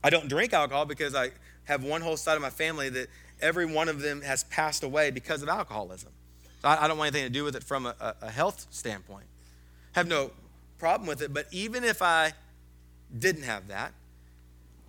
I 0.03 0.11
don't 0.11 0.29
drink 0.29 0.53
alcohol 0.53 0.85
because 0.85 1.15
I 1.15 1.31
have 1.65 1.85
one 1.85 2.01
whole 2.01 2.17
side 2.17 2.37
of 2.37 2.43
my 2.43 2.51
family 2.51 2.89
that 2.91 3.09
every 3.45 3.67
one 3.67 3.89
of 3.89 4.01
them 4.01 4.23
has 4.23 4.43
passed 4.45 4.83
away 4.83 5.11
because 5.11 5.43
of 5.43 5.49
alcoholism. 5.49 6.11
So 6.63 6.69
I, 6.69 6.85
I 6.85 6.89
don't 6.89 6.99
want 6.99 7.15
anything 7.15 7.31
to 7.31 7.33
do 7.33 7.45
with 7.45 7.55
it 7.55 7.63
from 7.63 7.87
a, 7.87 7.95
a 8.23 8.31
health 8.31 8.67
standpoint. 8.71 9.27
Have 9.93 10.09
no 10.09 10.33
problem 10.79 11.07
with 11.07 11.23
it, 11.23 11.33
but 11.33 11.47
even 11.53 11.85
if 11.85 12.03
I 12.03 12.33
didn't 13.17 13.43
have 13.43 13.69
that, 13.69 13.93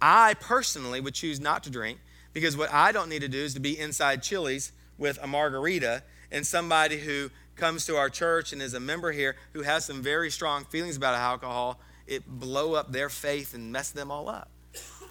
I 0.01 0.33
personally 0.35 1.01
would 1.01 1.13
choose 1.13 1.39
not 1.39 1.63
to 1.63 1.69
drink 1.69 1.99
Because 2.33 2.57
what 2.57 2.71
I 2.71 2.91
don't 2.91 3.09
need 3.09 3.21
to 3.21 3.27
do 3.27 3.39
is 3.39 3.53
to 3.53 3.59
be 3.59 3.79
inside 3.79 4.23
Chili's 4.23 4.71
with 4.97 5.17
a 5.21 5.27
margarita 5.27 6.03
and 6.31 6.45
somebody 6.45 6.97
who 6.97 7.29
comes 7.55 7.85
to 7.85 7.95
our 7.95 8.09
church 8.09 8.51
and 8.51 8.61
is 8.61 8.73
a 8.73 8.79
member 8.79 9.11
here 9.11 9.35
who 9.53 9.61
has 9.61 9.85
some 9.85 10.01
very 10.01 10.29
strong 10.29 10.65
feelings 10.65 10.97
about 10.97 11.15
alcohol, 11.15 11.79
it 12.07 12.27
blow 12.27 12.73
up 12.73 12.91
their 12.91 13.09
faith 13.09 13.53
and 13.53 13.71
mess 13.71 13.91
them 13.91 14.11
all 14.11 14.27
up. 14.27 14.49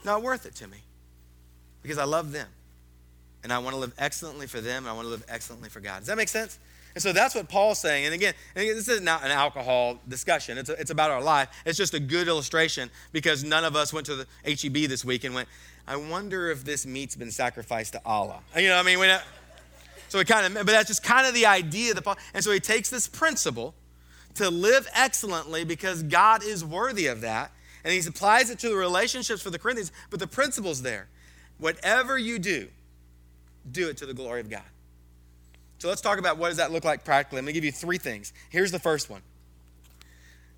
Not 0.05 0.23
worth 0.23 0.45
it 0.45 0.55
to 0.57 0.69
me 0.69 0.79
because 1.83 1.99
I 1.99 2.05
love 2.05 2.33
them 2.33 2.49
and 3.45 3.53
I 3.53 3.59
want 3.59 3.75
to 3.75 3.79
live 3.79 3.95
excellently 3.99 4.49
for 4.49 4.61
them 4.61 4.85
and 4.85 4.89
I 4.89 4.93
want 4.93 5.07
to 5.07 5.11
live 5.11 5.25
excellently 5.29 5.69
for 5.69 5.79
God. 5.79 5.99
Does 6.01 6.09
that 6.09 6.17
make 6.17 6.29
sense? 6.29 6.59
And 6.95 7.03
so 7.03 7.13
that's 7.13 7.35
what 7.35 7.49
Paul's 7.49 7.79
saying. 7.79 8.07
And 8.07 8.15
again, 8.15 8.35
this 8.55 8.89
is 8.89 9.01
not 9.01 9.25
an 9.25 9.31
alcohol 9.31 9.99
discussion. 10.09 10.59
It's, 10.59 10.71
a, 10.71 10.81
it's 10.81 10.91
about 10.91 11.11
our 11.11 11.23
life. 11.23 11.49
It's 11.67 11.77
just 11.77 11.93
a 11.93 12.01
good 12.01 12.29
illustration 12.29 12.91
because 13.13 13.45
none 13.45 13.65
of 13.65 13.77
us 13.77 13.93
went 13.93 14.07
to 14.07 14.17
the 14.17 14.27
HEB 14.45 14.89
this 14.89 15.05
week 15.05 15.25
and 15.25 15.35
went, 15.35 15.49
I 15.87 15.97
wonder 15.97 16.51
if 16.51 16.65
this 16.65 16.87
meat's 16.87 17.17
been 17.17 17.31
sacrificed 17.31 17.93
to 17.93 18.01
Allah. 18.05 18.41
You 18.57 18.69
know, 18.69 18.77
what 18.77 18.87
I 18.87 18.97
mean, 18.97 19.19
so 20.09 20.19
he 20.19 20.25
kind 20.25 20.47
of, 20.47 20.55
but 20.55 20.67
that's 20.73 20.89
just 20.89 21.03
kind 21.03 21.27
of 21.27 21.35
the 21.35 21.47
idea 21.47 21.93
that 21.93 22.03
Paul, 22.03 22.17
and 22.33 22.45
so 22.45 22.53
he 22.53 22.61
takes 22.61 22.89
this 22.89 23.09
principle 23.09 23.75
to 24.37 24.49
live 24.49 24.89
excellently 24.95 25.65
because 25.65 26.05
God 26.05 26.45
is 26.45 26.65
worthy 26.65 27.09
of 27.09 27.21
that. 27.23 27.51
And 27.83 27.93
he 27.93 27.99
applies 28.09 28.49
it 28.49 28.59
to 28.61 28.69
the 28.69 28.77
relationships 28.77 29.43
for 29.43 29.51
the 29.51 29.59
Corinthians, 29.59 29.93
but 30.11 30.21
the 30.21 30.27
principle's 30.27 30.83
there. 30.83 31.09
Whatever 31.59 32.17
you 32.17 32.39
do, 32.39 32.69
do 33.71 33.89
it 33.89 33.99
to 33.99 34.07
the 34.07 34.15
glory 34.15 34.41
of 34.41 34.51
God. 34.51 34.63
So 35.79 35.89
let's 35.89 36.01
talk 36.01 36.19
about 36.19 36.39
what 36.39 36.49
does 36.49 36.57
that 36.59 36.73
look 36.73 36.85
like 36.85 37.05
practically. 37.05 37.39
I'm 37.39 37.45
going 37.45 37.55
to 37.55 37.61
give 37.61 37.65
you 37.65 37.73
three 37.73 37.99
things. 37.99 38.33
Here's 38.51 38.71
the 38.71 38.79
first 38.79 39.11
one. 39.11 39.23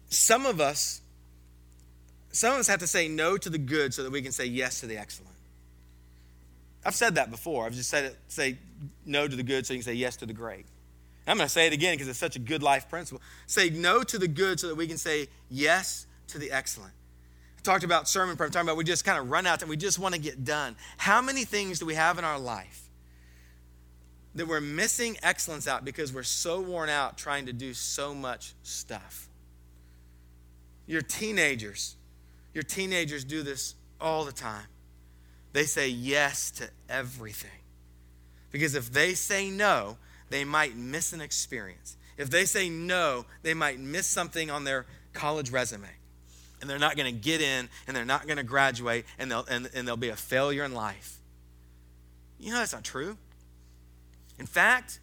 Some 0.08 0.46
of 0.46 0.60
us 0.60 1.00
some 2.36 2.52
of 2.52 2.60
us 2.60 2.66
have 2.68 2.80
to 2.80 2.86
say 2.86 3.08
no 3.08 3.38
to 3.38 3.48
the 3.48 3.58
good 3.58 3.94
so 3.94 4.02
that 4.02 4.12
we 4.12 4.20
can 4.20 4.30
say 4.30 4.44
yes 4.44 4.80
to 4.80 4.86
the 4.86 4.98
excellent. 4.98 5.34
I've 6.84 6.94
said 6.94 7.14
that 7.14 7.30
before. 7.30 7.64
I've 7.64 7.72
just 7.72 7.88
said 7.88 8.04
it, 8.04 8.16
say 8.28 8.58
no 9.06 9.26
to 9.26 9.34
the 9.34 9.42
good 9.42 9.66
so 9.66 9.72
you 9.72 9.80
can 9.80 9.84
say 9.84 9.94
yes 9.94 10.16
to 10.16 10.26
the 10.26 10.34
great. 10.34 10.66
I'm 11.26 11.38
going 11.38 11.46
to 11.46 11.52
say 11.52 11.66
it 11.66 11.72
again 11.72 11.94
because 11.94 12.08
it's 12.08 12.18
such 12.18 12.36
a 12.36 12.38
good 12.38 12.62
life 12.62 12.88
principle. 12.88 13.22
Say 13.46 13.70
no 13.70 14.02
to 14.02 14.18
the 14.18 14.28
good 14.28 14.60
so 14.60 14.68
that 14.68 14.76
we 14.76 14.86
can 14.86 14.98
say 14.98 15.28
yes 15.50 16.06
to 16.28 16.38
the 16.38 16.52
excellent. 16.52 16.92
I 17.58 17.62
talked 17.62 17.84
about 17.84 18.06
sermon 18.06 18.36
prep, 18.36 18.48
I'm 18.48 18.52
talking 18.52 18.68
about 18.68 18.76
we 18.76 18.84
just 18.84 19.04
kind 19.04 19.18
of 19.18 19.30
run 19.30 19.46
out 19.46 19.62
and 19.62 19.70
we 19.70 19.76
just 19.78 19.98
want 19.98 20.14
to 20.14 20.20
get 20.20 20.44
done. 20.44 20.76
How 20.98 21.22
many 21.22 21.44
things 21.44 21.78
do 21.78 21.86
we 21.86 21.94
have 21.94 22.18
in 22.18 22.24
our 22.24 22.38
life 22.38 22.85
that 24.36 24.46
we're 24.46 24.60
missing 24.60 25.16
excellence 25.22 25.66
out 25.66 25.84
because 25.84 26.12
we're 26.12 26.22
so 26.22 26.60
worn 26.60 26.88
out 26.88 27.16
trying 27.16 27.46
to 27.46 27.52
do 27.52 27.72
so 27.74 28.14
much 28.14 28.54
stuff. 28.62 29.28
Your 30.86 31.02
teenagers, 31.02 31.96
your 32.52 32.62
teenagers 32.62 33.24
do 33.24 33.42
this 33.42 33.74
all 34.00 34.24
the 34.24 34.32
time. 34.32 34.66
They 35.52 35.64
say 35.64 35.88
yes 35.88 36.50
to 36.52 36.68
everything. 36.88 37.50
Because 38.52 38.74
if 38.74 38.92
they 38.92 39.14
say 39.14 39.50
no, 39.50 39.96
they 40.28 40.44
might 40.44 40.76
miss 40.76 41.14
an 41.14 41.22
experience. 41.22 41.96
If 42.18 42.28
they 42.28 42.44
say 42.44 42.68
no, 42.68 43.24
they 43.42 43.54
might 43.54 43.80
miss 43.80 44.06
something 44.06 44.50
on 44.50 44.64
their 44.64 44.86
college 45.14 45.50
resume. 45.50 45.88
And 46.60 46.68
they're 46.68 46.78
not 46.78 46.96
going 46.96 47.12
to 47.12 47.20
get 47.20 47.40
in 47.40 47.68
and 47.86 47.96
they're 47.96 48.04
not 48.04 48.26
going 48.26 48.36
to 48.36 48.42
graduate 48.42 49.06
and 49.18 49.30
they'll, 49.30 49.46
and, 49.46 49.68
and 49.74 49.88
they'll 49.88 49.96
be 49.96 50.10
a 50.10 50.16
failure 50.16 50.64
in 50.64 50.72
life. 50.72 51.18
You 52.38 52.52
know 52.52 52.58
that's 52.58 52.74
not 52.74 52.84
true. 52.84 53.16
In 54.38 54.46
fact, 54.46 55.00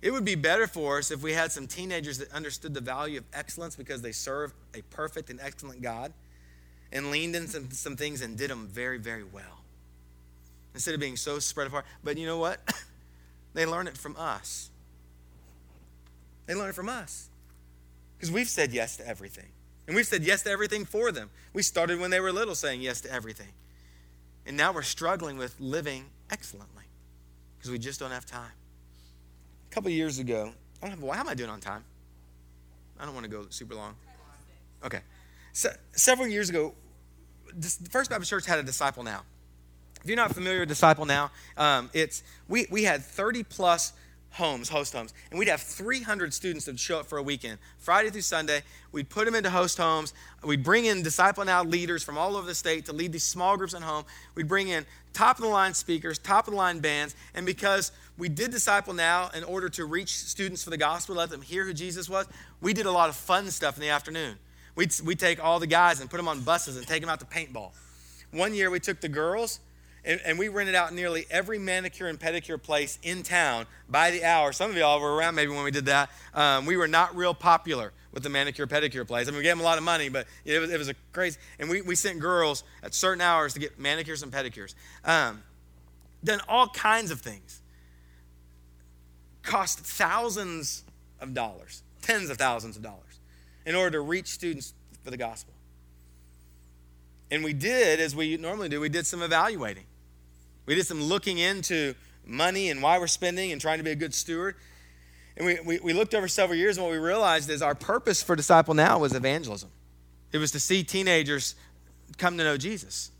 it 0.00 0.12
would 0.12 0.24
be 0.24 0.36
better 0.36 0.66
for 0.66 0.98
us 0.98 1.10
if 1.10 1.22
we 1.22 1.32
had 1.32 1.50
some 1.50 1.66
teenagers 1.66 2.18
that 2.18 2.32
understood 2.32 2.74
the 2.74 2.80
value 2.80 3.18
of 3.18 3.24
excellence 3.32 3.74
because 3.74 4.02
they 4.02 4.12
serve 4.12 4.52
a 4.74 4.82
perfect 4.82 5.30
and 5.30 5.40
excellent 5.40 5.82
God 5.82 6.12
and 6.92 7.10
leaned 7.10 7.34
into 7.34 7.48
some, 7.48 7.70
some 7.70 7.96
things 7.96 8.22
and 8.22 8.36
did 8.36 8.50
them 8.50 8.68
very, 8.68 8.98
very 8.98 9.24
well. 9.24 9.64
Instead 10.74 10.94
of 10.94 11.00
being 11.00 11.16
so 11.16 11.38
spread 11.38 11.66
apart. 11.66 11.84
But 12.04 12.16
you 12.16 12.26
know 12.26 12.38
what? 12.38 12.60
they 13.54 13.66
learn 13.66 13.88
it 13.88 13.96
from 13.96 14.16
us. 14.16 14.70
They 16.46 16.54
learn 16.54 16.70
it 16.70 16.74
from 16.74 16.88
us. 16.88 17.28
Because 18.16 18.30
we've 18.30 18.48
said 18.48 18.72
yes 18.72 18.96
to 18.98 19.06
everything. 19.06 19.48
And 19.86 19.96
we've 19.96 20.06
said 20.06 20.22
yes 20.22 20.42
to 20.44 20.50
everything 20.50 20.84
for 20.84 21.10
them. 21.10 21.30
We 21.52 21.62
started 21.62 21.98
when 21.98 22.10
they 22.10 22.20
were 22.20 22.30
little 22.30 22.54
saying 22.54 22.82
yes 22.82 23.00
to 23.02 23.12
everything. 23.12 23.52
And 24.46 24.56
now 24.56 24.72
we're 24.72 24.82
struggling 24.82 25.36
with 25.36 25.56
living 25.58 26.06
excellently 26.30 26.84
because 27.56 27.70
we 27.70 27.78
just 27.78 27.98
don't 27.98 28.10
have 28.10 28.26
time. 28.26 28.52
Couple 29.78 29.92
years 29.92 30.18
ago, 30.18 30.50
I 30.82 30.86
don't 30.88 30.90
have, 30.90 31.02
why 31.04 31.18
am 31.18 31.28
I 31.28 31.34
doing 31.34 31.50
on 31.50 31.60
time? 31.60 31.84
I 32.98 33.04
don't 33.04 33.14
want 33.14 33.22
to 33.22 33.30
go 33.30 33.46
super 33.48 33.76
long. 33.76 33.94
Okay. 34.84 34.98
So, 35.52 35.70
several 35.92 36.26
years 36.26 36.50
ago, 36.50 36.74
the 37.56 37.68
First 37.88 38.10
Baptist 38.10 38.28
Church 38.28 38.44
had 38.44 38.58
a 38.58 38.64
disciple 38.64 39.04
now. 39.04 39.22
If 40.02 40.08
you're 40.08 40.16
not 40.16 40.34
familiar 40.34 40.58
with 40.58 40.68
disciple 40.68 41.06
now, 41.06 41.30
um, 41.56 41.90
it's 41.94 42.24
we, 42.48 42.66
we 42.72 42.82
had 42.82 43.04
30 43.04 43.44
plus 43.44 43.92
homes, 44.38 44.68
host 44.68 44.92
homes, 44.92 45.12
and 45.30 45.38
we'd 45.38 45.48
have 45.48 45.60
300 45.60 46.32
students 46.32 46.64
that 46.64 46.72
would 46.72 46.80
show 46.80 47.00
up 47.00 47.06
for 47.06 47.18
a 47.18 47.22
weekend, 47.22 47.58
Friday 47.78 48.08
through 48.08 48.22
Sunday. 48.22 48.62
We'd 48.92 49.08
put 49.08 49.26
them 49.26 49.34
into 49.34 49.50
host 49.50 49.76
homes. 49.76 50.14
We'd 50.44 50.62
bring 50.62 50.86
in 50.86 51.02
Disciple 51.02 51.44
Now 51.44 51.64
leaders 51.64 52.02
from 52.02 52.16
all 52.16 52.36
over 52.36 52.46
the 52.46 52.54
state 52.54 52.86
to 52.86 52.92
lead 52.92 53.12
these 53.12 53.24
small 53.24 53.56
groups 53.56 53.74
at 53.74 53.82
home. 53.82 54.04
We'd 54.34 54.48
bring 54.48 54.68
in 54.68 54.86
top 55.12 55.38
of 55.38 55.42
the 55.42 55.50
line 55.50 55.74
speakers, 55.74 56.18
top 56.18 56.46
of 56.46 56.52
the 56.52 56.56
line 56.56 56.78
bands, 56.78 57.16
and 57.34 57.44
because 57.44 57.90
we 58.16 58.28
did 58.28 58.52
Disciple 58.52 58.94
Now 58.94 59.28
in 59.34 59.42
order 59.44 59.68
to 59.70 59.84
reach 59.84 60.16
students 60.16 60.62
for 60.62 60.70
the 60.70 60.78
gospel, 60.78 61.16
let 61.16 61.30
them 61.30 61.42
hear 61.42 61.64
who 61.64 61.74
Jesus 61.74 62.08
was, 62.08 62.26
we 62.60 62.72
did 62.72 62.86
a 62.86 62.92
lot 62.92 63.08
of 63.08 63.16
fun 63.16 63.50
stuff 63.50 63.76
in 63.76 63.82
the 63.82 63.90
afternoon. 63.90 64.36
We'd, 64.76 64.94
we'd 65.04 65.18
take 65.18 65.42
all 65.44 65.58
the 65.58 65.66
guys 65.66 66.00
and 66.00 66.08
put 66.08 66.16
them 66.16 66.28
on 66.28 66.40
buses 66.40 66.76
and 66.76 66.86
take 66.86 67.00
them 67.00 67.10
out 67.10 67.18
to 67.18 67.26
paintball. 67.26 67.72
One 68.30 68.54
year 68.54 68.70
we 68.70 68.78
took 68.78 69.00
the 69.00 69.08
girls 69.08 69.58
and, 70.08 70.20
and, 70.24 70.38
we 70.38 70.48
rented 70.48 70.74
out 70.74 70.94
nearly 70.94 71.26
every 71.30 71.58
manicure 71.58 72.08
and 72.08 72.18
pedicure 72.18 72.60
place 72.60 72.98
in 73.02 73.22
town 73.22 73.66
by 73.90 74.10
the 74.10 74.24
hour. 74.24 74.52
Some 74.52 74.70
of 74.70 74.76
y'all 74.76 75.00
were 75.00 75.14
around 75.14 75.34
maybe 75.34 75.52
when 75.52 75.62
we 75.64 75.70
did 75.70 75.84
that. 75.84 76.10
Um, 76.32 76.64
we 76.64 76.78
were 76.78 76.88
not 76.88 77.14
real 77.14 77.34
popular 77.34 77.92
with 78.12 78.22
the 78.22 78.30
manicure 78.30 78.66
pedicure 78.66 79.06
place. 79.06 79.28
I 79.28 79.30
mean, 79.32 79.38
we 79.38 79.42
gave 79.42 79.52
them 79.52 79.60
a 79.60 79.64
lot 79.64 79.76
of 79.76 79.84
money, 79.84 80.08
but 80.08 80.26
it 80.46 80.58
was, 80.58 80.70
it 80.70 80.78
was 80.78 80.88
a 80.88 80.94
crazy. 81.12 81.38
And 81.58 81.68
we, 81.68 81.82
we 81.82 81.94
sent 81.94 82.20
girls 82.20 82.64
at 82.82 82.94
certain 82.94 83.20
hours 83.20 83.52
to 83.52 83.60
get 83.60 83.78
manicures 83.78 84.22
and 84.22 84.32
pedicures. 84.32 84.74
Um, 85.04 85.42
done 86.24 86.40
all 86.48 86.68
kinds 86.68 87.10
of 87.10 87.20
things. 87.20 87.60
Cost 89.42 89.80
thousands 89.80 90.84
of 91.20 91.34
dollars, 91.34 91.82
tens 92.00 92.30
of 92.30 92.38
thousands 92.38 92.78
of 92.78 92.82
dollars, 92.82 93.20
in 93.66 93.74
order 93.74 93.98
to 93.98 94.00
reach 94.00 94.28
students 94.28 94.72
for 95.04 95.10
the 95.10 95.18
gospel. 95.18 95.52
And 97.30 97.44
we 97.44 97.52
did, 97.52 98.00
as 98.00 98.16
we 98.16 98.38
normally 98.38 98.70
do, 98.70 98.80
we 98.80 98.88
did 98.88 99.06
some 99.06 99.22
evaluating. 99.22 99.84
We 100.68 100.74
did 100.74 100.86
some 100.86 101.02
looking 101.02 101.38
into 101.38 101.94
money 102.26 102.68
and 102.68 102.82
why 102.82 102.98
we're 102.98 103.06
spending 103.06 103.52
and 103.52 103.60
trying 103.60 103.78
to 103.78 103.84
be 103.84 103.90
a 103.90 103.96
good 103.96 104.12
steward. 104.12 104.54
And 105.38 105.46
we, 105.46 105.58
we, 105.60 105.78
we 105.78 105.92
looked 105.94 106.14
over 106.14 106.28
several 106.28 106.58
years, 106.58 106.76
and 106.76 106.84
what 106.84 106.92
we 106.92 106.98
realized 106.98 107.48
is 107.48 107.62
our 107.62 107.74
purpose 107.74 108.22
for 108.22 108.36
Disciple 108.36 108.74
Now 108.74 108.98
was 108.98 109.14
evangelism. 109.14 109.70
It 110.30 110.36
was 110.36 110.52
to 110.52 110.60
see 110.60 110.84
teenagers 110.84 111.54
come 112.18 112.36
to 112.36 112.44
know 112.44 112.58
Jesus. 112.58 113.10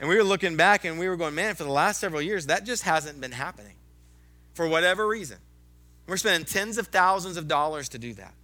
And 0.00 0.08
we 0.08 0.16
were 0.16 0.24
looking 0.24 0.56
back 0.56 0.84
and 0.84 0.98
we 0.98 1.08
were 1.08 1.16
going, 1.16 1.36
man, 1.36 1.54
for 1.54 1.62
the 1.62 1.70
last 1.70 2.00
several 2.00 2.20
years, 2.20 2.46
that 2.46 2.64
just 2.64 2.82
hasn't 2.82 3.20
been 3.20 3.30
happening 3.30 3.76
for 4.54 4.66
whatever 4.66 5.06
reason. 5.06 5.38
We're 6.08 6.16
spending 6.16 6.44
tens 6.46 6.78
of 6.78 6.88
thousands 6.88 7.36
of 7.36 7.46
dollars 7.46 7.90
to 7.90 7.98
do 7.98 8.12
that. 8.14 8.34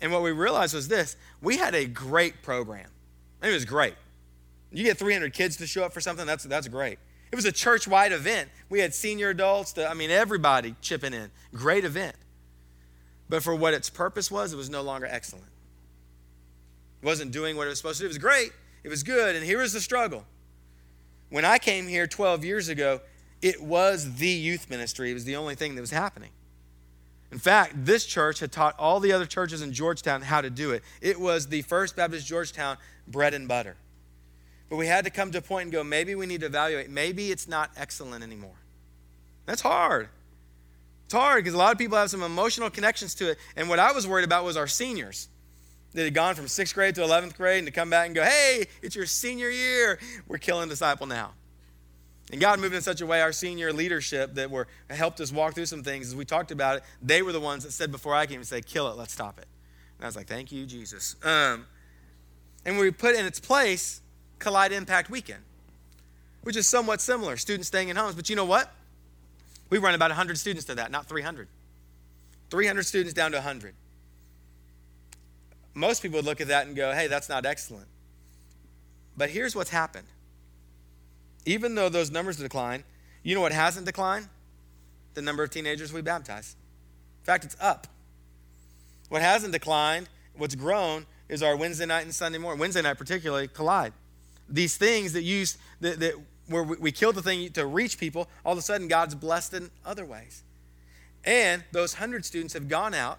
And 0.00 0.10
what 0.10 0.22
we 0.22 0.32
realized 0.32 0.74
was 0.74 0.88
this 0.88 1.16
we 1.42 1.58
had 1.58 1.74
a 1.74 1.84
great 1.84 2.42
program. 2.42 2.88
It 3.42 3.52
was 3.52 3.66
great. 3.66 3.94
You 4.72 4.84
get 4.84 4.96
300 4.96 5.34
kids 5.34 5.58
to 5.58 5.66
show 5.66 5.84
up 5.84 5.92
for 5.92 6.00
something, 6.00 6.24
that's, 6.24 6.44
that's 6.44 6.68
great. 6.68 6.98
It 7.30 7.36
was 7.36 7.44
a 7.44 7.52
church 7.52 7.88
wide 7.88 8.12
event. 8.12 8.48
We 8.68 8.80
had 8.80 8.94
senior 8.94 9.30
adults, 9.30 9.76
I 9.78 9.94
mean, 9.94 10.10
everybody 10.10 10.74
chipping 10.80 11.12
in. 11.12 11.30
Great 11.52 11.84
event. 11.84 12.16
But 13.28 13.42
for 13.42 13.54
what 13.54 13.74
its 13.74 13.90
purpose 13.90 14.30
was, 14.30 14.52
it 14.52 14.56
was 14.56 14.70
no 14.70 14.82
longer 14.82 15.06
excellent. 15.06 15.48
It 17.02 17.06
wasn't 17.06 17.32
doing 17.32 17.56
what 17.56 17.66
it 17.66 17.70
was 17.70 17.78
supposed 17.78 17.98
to 17.98 18.02
do. 18.02 18.06
It 18.06 18.08
was 18.08 18.18
great, 18.18 18.52
it 18.84 18.88
was 18.88 19.02
good. 19.02 19.34
And 19.34 19.44
here 19.44 19.60
was 19.60 19.72
the 19.72 19.80
struggle. 19.80 20.24
When 21.30 21.44
I 21.44 21.58
came 21.58 21.88
here 21.88 22.06
12 22.06 22.44
years 22.44 22.68
ago, 22.68 23.00
it 23.42 23.60
was 23.60 24.16
the 24.16 24.28
youth 24.28 24.70
ministry, 24.70 25.10
it 25.10 25.14
was 25.14 25.24
the 25.24 25.36
only 25.36 25.56
thing 25.56 25.74
that 25.74 25.80
was 25.80 25.90
happening. 25.90 26.30
In 27.32 27.38
fact, 27.38 27.72
this 27.84 28.06
church 28.06 28.38
had 28.38 28.52
taught 28.52 28.76
all 28.78 29.00
the 29.00 29.12
other 29.12 29.26
churches 29.26 29.60
in 29.60 29.72
Georgetown 29.72 30.22
how 30.22 30.40
to 30.40 30.48
do 30.48 30.70
it. 30.70 30.82
It 31.00 31.20
was 31.20 31.48
the 31.48 31.62
First 31.62 31.96
Baptist 31.96 32.26
Georgetown 32.26 32.78
bread 33.08 33.34
and 33.34 33.48
butter. 33.48 33.76
But 34.68 34.76
we 34.76 34.86
had 34.86 35.04
to 35.04 35.10
come 35.10 35.30
to 35.32 35.38
a 35.38 35.42
point 35.42 35.64
and 35.64 35.72
go, 35.72 35.84
maybe 35.84 36.14
we 36.14 36.26
need 36.26 36.40
to 36.40 36.46
evaluate. 36.46 36.90
Maybe 36.90 37.30
it's 37.30 37.46
not 37.46 37.70
excellent 37.76 38.24
anymore. 38.24 38.56
That's 39.44 39.60
hard. 39.60 40.08
It's 41.04 41.14
hard 41.14 41.44
because 41.44 41.54
a 41.54 41.58
lot 41.58 41.72
of 41.72 41.78
people 41.78 41.96
have 41.96 42.10
some 42.10 42.22
emotional 42.22 42.68
connections 42.68 43.14
to 43.16 43.30
it. 43.30 43.38
And 43.54 43.68
what 43.68 43.78
I 43.78 43.92
was 43.92 44.06
worried 44.06 44.24
about 44.24 44.44
was 44.44 44.56
our 44.56 44.66
seniors 44.66 45.28
that 45.92 46.02
had 46.02 46.14
gone 46.14 46.34
from 46.34 46.48
sixth 46.48 46.74
grade 46.74 46.96
to 46.96 47.00
11th 47.00 47.36
grade 47.36 47.58
and 47.58 47.66
to 47.66 47.72
come 47.72 47.90
back 47.90 48.06
and 48.06 48.14
go, 48.14 48.24
hey, 48.24 48.66
it's 48.82 48.96
your 48.96 49.06
senior 49.06 49.48
year. 49.48 50.00
We're 50.26 50.38
killing 50.38 50.68
disciple 50.68 51.06
now. 51.06 51.32
And 52.32 52.40
God 52.40 52.58
moved 52.58 52.74
in 52.74 52.82
such 52.82 53.00
a 53.00 53.06
way, 53.06 53.22
our 53.22 53.30
senior 53.30 53.72
leadership 53.72 54.34
that 54.34 54.50
were 54.50 54.66
helped 54.90 55.20
us 55.20 55.30
walk 55.30 55.54
through 55.54 55.66
some 55.66 55.84
things 55.84 56.08
as 56.08 56.16
we 56.16 56.24
talked 56.24 56.50
about 56.50 56.78
it, 56.78 56.82
they 57.00 57.22
were 57.22 57.30
the 57.30 57.40
ones 57.40 57.62
that 57.62 57.70
said 57.70 57.92
before 57.92 58.16
I 58.16 58.26
came 58.26 58.38
and 58.38 58.46
say, 58.46 58.60
kill 58.60 58.90
it, 58.90 58.96
let's 58.96 59.12
stop 59.12 59.38
it. 59.38 59.46
And 59.98 60.04
I 60.04 60.08
was 60.08 60.16
like, 60.16 60.26
thank 60.26 60.50
you, 60.50 60.66
Jesus. 60.66 61.14
Um, 61.22 61.66
and 62.64 62.78
we 62.78 62.90
put 62.90 63.14
in 63.14 63.24
its 63.24 63.38
place 63.38 64.00
Collide 64.38 64.72
Impact 64.72 65.10
Weekend. 65.10 65.42
which 66.46 66.54
is 66.54 66.68
somewhat 66.68 67.00
similar, 67.00 67.36
students 67.36 67.66
staying 67.66 67.88
in 67.88 67.96
homes. 67.96 68.14
But 68.14 68.30
you 68.30 68.36
know 68.36 68.44
what? 68.44 68.72
We 69.68 69.78
run 69.78 69.96
about 69.96 70.10
100 70.10 70.38
students 70.38 70.64
to 70.66 70.76
that, 70.76 70.92
not 70.92 71.06
300. 71.06 71.48
300 72.50 72.84
students 72.84 73.12
down 73.12 73.32
to 73.32 73.38
100. 73.38 73.74
Most 75.74 76.02
people 76.02 76.18
would 76.18 76.24
look 76.24 76.40
at 76.40 76.46
that 76.46 76.68
and 76.68 76.76
go, 76.76 76.92
hey, 76.92 77.08
that's 77.08 77.28
not 77.28 77.44
excellent. 77.44 77.88
But 79.16 79.30
here's 79.30 79.56
what's 79.56 79.70
happened. 79.70 80.06
Even 81.44 81.74
though 81.74 81.88
those 81.88 82.12
numbers 82.12 82.36
decline, 82.36 82.84
you 83.24 83.34
know 83.34 83.40
what 83.40 83.50
hasn't 83.50 83.84
declined? 83.84 84.28
The 85.14 85.22
number 85.22 85.42
of 85.42 85.50
teenagers 85.50 85.92
we 85.92 86.00
baptize. 86.00 86.54
In 87.22 87.24
fact, 87.24 87.44
it's 87.44 87.56
up. 87.60 87.88
What 89.08 89.20
hasn't 89.20 89.52
declined, 89.52 90.08
what's 90.36 90.54
grown, 90.54 91.06
is 91.28 91.42
our 91.42 91.56
Wednesday 91.56 91.86
night 91.86 92.02
and 92.02 92.14
Sunday 92.14 92.38
morning. 92.38 92.60
Wednesday 92.60 92.82
night, 92.82 92.98
particularly, 92.98 93.48
collide. 93.48 93.92
These 94.48 94.76
things 94.76 95.12
that 95.14 95.22
use 95.22 95.58
that, 95.80 96.00
that 96.00 96.14
where 96.48 96.62
we 96.62 96.92
killed 96.92 97.16
the 97.16 97.22
thing 97.22 97.50
to 97.52 97.66
reach 97.66 97.98
people, 97.98 98.28
all 98.44 98.52
of 98.52 98.58
a 98.58 98.62
sudden 98.62 98.88
God's 98.88 99.14
blessed 99.14 99.54
in 99.54 99.70
other 99.84 100.04
ways. 100.04 100.42
And 101.24 101.64
those 101.72 101.94
hundred 101.94 102.24
students 102.24 102.54
have 102.54 102.68
gone 102.68 102.94
out 102.94 103.18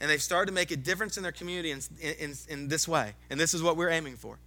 and 0.00 0.08
they've 0.08 0.22
started 0.22 0.46
to 0.46 0.52
make 0.52 0.70
a 0.70 0.76
difference 0.76 1.16
in 1.16 1.22
their 1.22 1.32
community 1.32 1.72
in, 1.72 1.80
in, 2.00 2.34
in 2.48 2.68
this 2.68 2.88
way. 2.88 3.14
And 3.28 3.38
this 3.38 3.52
is 3.52 3.62
what 3.62 3.76
we're 3.76 3.90
aiming 3.90 4.16
for. 4.16 4.38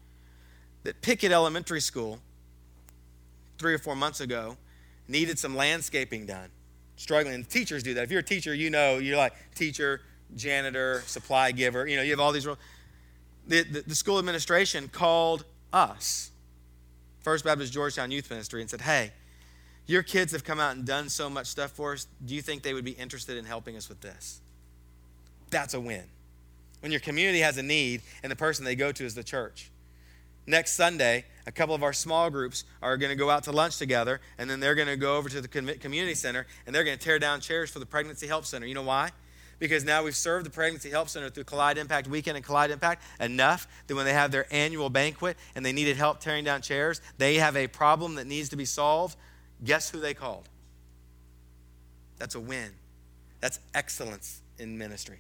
That 0.84 1.02
Pickett 1.02 1.32
Elementary 1.32 1.82
School, 1.82 2.20
three 3.58 3.74
or 3.74 3.78
four 3.78 3.96
months 3.96 4.20
ago, 4.20 4.58
needed 5.08 5.38
some 5.38 5.56
landscaping 5.56 6.26
done. 6.26 6.50
Struggling. 6.96 7.36
And 7.36 7.50
teachers 7.50 7.84
do 7.84 7.94
that. 7.96 8.04
If 8.04 8.12
you're 8.12 8.22
a 8.22 8.24
teacher, 8.24 8.54
you 8.54 8.70
know, 8.70 8.98
you're 8.98 9.18
like 9.18 9.34
teacher, 9.54 10.02
janitor, 10.36 11.04
supply 11.06 11.52
giver, 11.52 11.88
you 11.88 11.98
know, 11.98 12.04
you 12.04 12.12
have 12.12 12.20
all 12.20 12.32
these 12.32 12.48
roles. 12.48 12.58
The, 13.48 13.64
the, 13.64 13.82
the 13.82 13.96
school 13.96 14.20
administration 14.20 14.88
called 14.88 15.44
us 15.74 16.32
First 17.24 17.46
Baptist 17.46 17.72
Georgetown 17.72 18.12
Youth 18.12 18.30
Ministry 18.30 18.62
and 18.62 18.70
said, 18.70 18.82
Hey, 18.82 19.12
your 19.88 20.04
kids 20.04 20.34
have 20.34 20.44
come 20.44 20.60
out 20.60 20.76
and 20.76 20.86
done 20.86 21.10
so 21.10 21.30
much 21.30 21.48
stuff 21.48 21.72
for 21.72 21.94
us. 21.94 22.08
Do 22.24 22.36
you 22.36 22.42
think 22.42 22.64
they 22.64 22.74
would 22.74 22.86
be 22.86 22.92
interested 22.92 23.38
in 23.38 23.46
helping 23.46 23.76
us 23.76 23.90
with 23.90 24.02
this? 24.02 24.42
That's 25.50 25.74
a 25.74 25.80
win. 25.80 26.04
When 26.82 26.92
your 26.92 27.02
community 27.02 27.40
has 27.40 27.58
a 27.58 27.64
need 27.64 28.02
and 28.22 28.32
the 28.32 28.36
person 28.36 28.66
they 28.66 28.76
go 28.76 28.92
to 28.92 29.06
is 29.06 29.16
the 29.16 29.24
church. 29.24 29.72
Next 30.46 30.74
Sunday, 30.74 31.24
a 31.48 31.52
couple 31.52 31.74
of 31.74 31.84
our 31.84 31.94
small 31.94 32.30
groups 32.30 32.66
are 32.82 32.98
going 32.98 33.12
to 33.12 33.16
go 33.16 33.30
out 33.30 33.44
to 33.44 33.54
lunch 33.54 33.78
together, 33.78 34.20
and 34.38 34.50
then 34.50 34.60
they're 34.60 34.76
going 34.76 34.90
to 34.90 34.98
go 34.98 35.16
over 35.16 35.30
to 35.30 35.40
the 35.40 35.48
community 35.48 36.16
center 36.16 36.46
and 36.66 36.76
they're 36.76 36.84
going 36.84 36.98
to 36.98 37.04
tear 37.04 37.20
down 37.20 37.40
chairs 37.40 37.70
for 37.70 37.80
the 37.80 37.86
Pregnancy 37.86 38.28
Help 38.28 38.46
Center. 38.46 38.66
You 38.66 38.74
know 38.74 38.84
why? 38.84 39.12
Because 39.60 39.84
now 39.84 40.04
we've 40.04 40.16
served 40.16 40.46
the 40.46 40.50
Pregnancy 40.50 40.90
Help 40.90 41.10
Center 41.10 41.30
through 41.30 41.46
Collide 41.46 41.78
Impact 41.78 42.08
Weekend 42.08 42.38
and 42.38 42.46
Collide 42.46 42.72
Impact 42.72 43.04
enough 43.20 43.68
that 43.88 43.96
when 43.96 44.06
they 44.06 44.14
have 44.14 44.32
their 44.32 44.46
annual 44.52 44.90
banquet 44.90 45.38
and 45.56 45.66
they 45.66 45.72
needed 45.72 45.98
help 45.98 46.20
tearing 46.20 46.44
down 46.44 46.62
chairs, 46.62 47.02
they 47.18 47.36
have 47.36 47.56
a 47.56 47.68
problem 47.68 48.16
that 48.16 48.28
needs 48.28 48.50
to 48.50 48.56
be 48.56 48.66
solved. 48.66 49.18
Guess 49.64 49.90
who 49.90 50.00
they 50.00 50.14
called? 50.14 50.50
That's 52.18 52.36
a 52.36 52.40
win. 52.40 52.72
That's 53.40 53.60
excellence 53.74 54.42
in 54.58 54.78
ministry. 54.78 55.20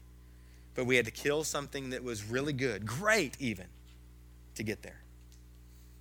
But 0.76 0.86
we 0.86 0.96
had 0.96 1.06
to 1.06 1.12
kill 1.12 1.43
something 1.43 1.91
that 1.91 2.04
was 2.04 2.24
really 2.24 2.54
good, 2.54 2.86
great 2.86 3.36
even, 3.39 3.67
to 4.56 4.63
get 4.63 4.82
there. 4.82 5.02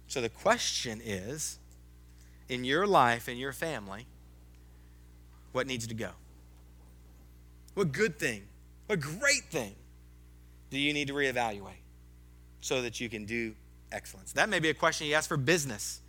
So 0.09 0.21
the 0.21 0.29
question 0.29 1.01
is 1.05 1.59
in 2.49 2.65
your 2.65 2.87
life, 2.87 3.29
in 3.29 3.39
your 3.39 3.53
family, 3.53 4.07
what 5.53 5.67
needs 5.67 5.87
to 5.87 5.95
go? 5.95 6.11
What 7.75 7.93
good 7.93 8.19
thing, 8.19 8.43
what 8.87 9.01
great 9.01 9.45
thing 9.51 9.75
do 10.71 10.79
you 10.79 10.93
need 10.93 11.09
to 11.09 11.15
reevaluate 11.15 11.83
so 12.61 12.83
that 12.83 13.01
you 13.01 13.09
can 13.09 13.25
do 13.25 13.55
excellence? 13.91 14.33
That 14.33 14.49
may 14.49 14.59
be 14.59 14.69
a 14.69 14.75
question 14.75 15.07
you 15.07 15.15
ask 15.15 15.29
for 15.29 15.37
business. 15.37 16.01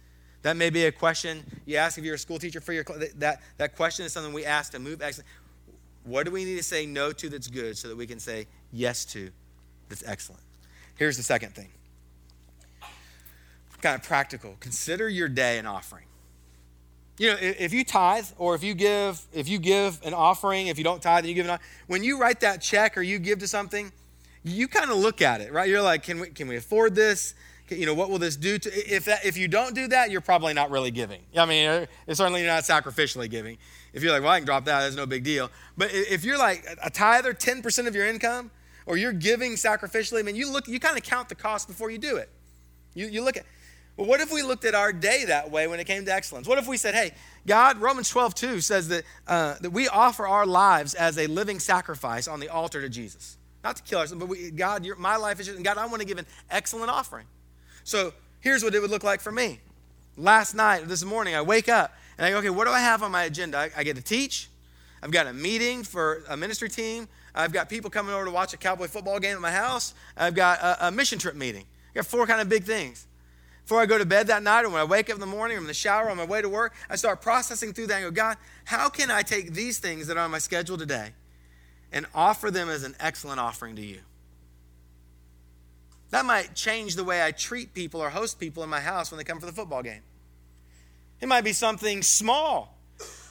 That 0.42 0.58
may 0.58 0.70
be 0.70 0.86
a 0.86 0.92
question 0.92 1.46
you 1.66 1.78
ask 1.78 1.98
if 1.98 2.04
you're 2.04 2.16
a 2.16 2.20
school 2.20 2.38
teacher 2.38 2.60
for 2.60 2.74
your 2.74 2.84
that 3.16 3.42
that 3.58 3.76
question 3.78 4.06
is 4.06 4.12
something 4.12 4.34
we 4.34 4.46
ask 4.46 4.74
to 4.74 4.80
move 4.80 5.02
excellence. 5.02 5.30
What 6.04 6.26
do 6.26 6.32
we 6.32 6.44
need 6.44 6.58
to 6.58 6.64
say 6.64 6.86
no 6.86 7.14
to 7.14 7.30
that's 7.30 7.48
good 7.48 7.78
so 7.78 7.88
that 7.88 7.96
we 7.96 8.06
can 8.06 8.20
say 8.20 8.48
yes 8.72 9.06
to 9.06 9.32
that's 9.88 10.04
excellent? 10.06 10.44
Here's 10.96 11.16
the 11.16 11.24
second 11.24 11.56
thing. 11.56 11.70
Kind 13.82 13.96
of 13.96 14.04
practical. 14.04 14.56
Consider 14.62 15.10
your 15.10 15.28
day 15.28 15.58
an 15.58 15.66
offering. 15.66 16.06
You 17.18 17.32
know, 17.32 17.38
if 17.40 17.74
you 17.74 17.84
tithe 17.84 18.26
or 18.38 18.56
if 18.56 18.64
you 18.64 18.74
give, 18.74 19.22
if 19.34 19.48
you 19.48 19.60
give 19.60 20.02
an 20.04 20.14
offering, 20.14 20.68
if 20.68 20.78
you 20.78 20.84
don't 20.84 21.02
tithe 21.02 21.20
and 21.20 21.28
you 21.28 21.36
give 21.36 21.46
an 21.46 21.52
offering, 21.52 21.70
when 21.88 22.04
you 22.04 22.20
write 22.20 22.40
that 22.40 22.62
check 22.62 22.98
or 22.98 23.04
you 23.04 23.20
give 23.20 23.40
to 23.40 23.48
something, 23.48 23.92
you 24.44 24.68
kind 24.68 24.90
of 24.90 24.98
look 24.98 25.22
at 25.22 25.40
it, 25.40 25.54
right? 25.54 25.70
You're 25.70 25.82
like, 25.82 26.04
can 26.04 26.20
we, 26.20 26.28
can 26.28 26.48
we 26.48 26.56
afford 26.56 26.96
this? 26.96 27.36
You 27.70 27.86
know, 27.86 27.94
what 27.94 28.10
will 28.10 28.20
this 28.20 28.36
do 28.36 28.58
to, 28.58 28.70
if 28.70 29.06
that, 29.06 29.26
if 29.26 29.38
you 29.38 29.48
don't 29.48 29.74
do 29.74 29.88
that, 29.88 30.12
you're 30.12 30.22
probably 30.22 30.54
not 30.54 30.70
really 30.70 30.92
giving. 30.92 31.22
I 31.38 31.46
mean, 31.46 31.88
it's 32.08 32.18
certainly 32.18 32.44
not 32.44 32.64
sacrificially 32.64 33.30
giving. 33.30 33.58
If 33.94 34.04
you're 34.04 34.12
like, 34.12 34.22
well, 34.22 34.32
I 34.32 34.40
can 34.40 34.46
drop 34.46 34.66
that, 34.66 34.82
that's 34.82 34.96
no 34.96 35.06
big 35.06 35.24
deal. 35.24 35.50
But 35.78 35.92
if 35.94 36.26
you're 36.26 36.38
like 36.38 36.66
a 36.84 36.90
tither, 36.90 37.34
10% 37.34 37.88
of 37.88 37.96
your 37.96 38.08
income, 38.08 38.52
or 38.86 38.98
you're 38.98 39.14
giving 39.14 39.54
sacrificially, 39.54 40.20
I 40.20 40.24
mean, 40.24 40.36
you 40.36 40.52
look, 40.52 40.68
you 40.68 40.80
kind 40.80 40.98
of 40.98 41.04
count 41.04 41.30
the 41.30 41.36
cost 41.36 41.68
before 41.68 41.90
you 41.90 41.98
do 41.98 42.18
it. 42.18 42.30
You, 42.96 43.08
you 43.08 43.24
look 43.24 43.38
at, 43.38 43.46
well, 43.96 44.08
what 44.08 44.22
if 44.22 44.34
we 44.34 44.42
looked 44.42 44.66
at 44.66 44.74
our 44.74 44.92
day 44.92 45.26
that 45.26 45.52
way 45.52 45.68
when 45.68 45.80
it 45.80 45.86
came 45.86 46.04
to 46.06 46.14
excellence? 46.14 46.48
What 46.48 46.58
if 46.58 46.68
we 46.68 46.78
said, 46.78 46.96
hey, 46.96 47.12
God, 47.46 47.78
Romans 47.78 48.10
12, 48.10 48.34
2 48.34 48.62
says 48.62 48.88
that, 48.88 49.04
uh, 49.28 49.56
that 49.62 49.70
we 49.70 49.88
offer 49.88 50.26
our 50.26 50.48
lives 50.48 50.96
as 50.96 51.20
a 51.20 51.28
living 51.28 51.60
sacrifice 51.60 52.28
on 52.28 52.40
the 52.40 52.50
altar 52.50 52.82
to 52.82 52.90
Jesus. 52.90 53.38
Not 53.64 53.76
to 53.76 53.84
kill 53.84 54.00
ourselves, 54.00 54.20
but 54.20 54.28
we, 54.28 54.50
God, 54.50 54.88
my 54.98 55.16
life 55.16 55.40
is, 55.40 55.48
and 55.48 55.64
God, 55.64 55.78
I 55.78 55.86
want 55.86 56.02
to 56.02 56.08
give 56.08 56.18
an 56.18 56.26
excellent 56.50 56.90
offering. 56.90 57.28
So 57.84 58.14
here's 58.40 58.64
what 58.64 58.74
it 58.74 58.82
would 58.82 58.90
look 58.90 59.04
like 59.04 59.22
for 59.22 59.32
me. 59.32 59.60
Last 60.18 60.56
night, 60.56 60.88
this 60.88 61.04
morning, 61.04 61.36
I 61.36 61.42
wake 61.42 61.70
up 61.70 61.94
and 62.18 62.26
I 62.26 62.32
go, 62.32 62.38
okay, 62.40 62.50
what 62.50 62.66
do 62.66 62.72
I 62.72 62.80
have 62.80 63.04
on 63.04 63.12
my 63.12 63.24
agenda? 63.24 63.58
I, 63.58 63.72
I 63.78 63.84
get 63.84 63.96
to 63.96 64.02
teach. 64.02 64.50
I've 65.04 65.12
got 65.12 65.28
a 65.28 65.34
meeting 65.34 65.84
for 65.84 66.24
a 66.30 66.36
ministry 66.36 66.70
team. 66.70 67.08
I've 67.36 67.54
got 67.54 67.70
people 67.70 67.90
coming 67.90 68.14
over 68.14 68.26
to 68.26 68.32
watch 68.32 68.54
a 68.54 68.58
cowboy 68.58 68.88
football 68.88 69.20
game 69.20 69.36
at 69.36 69.42
my 69.42 69.52
house. 69.52 69.94
I've 70.18 70.36
got 70.36 70.60
a, 70.62 70.88
a 70.88 70.92
mission 70.92 71.20
trip 71.20 71.36
meeting. 71.36 71.66
I've 71.90 71.96
got 71.96 72.06
four 72.06 72.26
kind 72.26 72.42
of 72.42 72.50
big 72.50 72.64
things. 72.64 73.08
Before 73.64 73.82
I 73.82 73.86
go 73.86 73.98
to 73.98 74.06
bed 74.06 74.28
that 74.28 74.44
night, 74.44 74.66
or 74.66 74.70
when 74.70 74.82
I 74.82 74.84
wake 74.84 75.10
up 75.10 75.16
in 75.16 75.22
the 75.22 75.26
morning, 75.26 75.58
or 75.58 75.62
in 75.62 75.68
the 75.68 75.74
shower, 75.74 76.10
on 76.10 76.18
my 76.18 76.26
way 76.26 76.42
to 76.42 76.50
work, 76.50 76.74
I 76.90 76.98
start 76.98 77.22
processing 77.22 77.72
through 77.72 77.88
that 77.88 78.02
and 78.02 78.04
go, 78.04 78.12
God, 78.12 78.38
how 78.66 78.90
can 78.90 79.10
I 79.10 79.22
take 79.22 79.54
these 79.54 79.80
things 79.80 80.08
that 80.08 80.18
are 80.18 80.24
on 80.24 80.32
my 80.32 80.40
schedule 80.40 80.78
today 80.78 81.12
and 81.92 82.06
offer 82.14 82.52
them 82.52 82.70
as 82.70 82.84
an 82.84 82.96
excellent 83.00 83.40
offering 83.40 83.78
to 83.78 83.82
you? 83.82 84.00
That 86.10 86.26
might 86.26 86.54
change 86.56 86.96
the 86.96 87.04
way 87.04 87.24
I 87.24 87.32
treat 87.32 87.74
people 87.74 88.02
or 88.02 88.10
host 88.10 88.38
people 88.40 88.64
in 88.64 88.70
my 88.70 88.82
house 88.82 89.12
when 89.12 89.18
they 89.18 89.24
come 89.24 89.40
for 89.40 89.46
the 89.46 89.54
football 89.54 89.82
game. 89.82 90.02
It 91.22 91.28
might 91.28 91.44
be 91.44 91.54
something 91.54 92.04
small. 92.04 92.78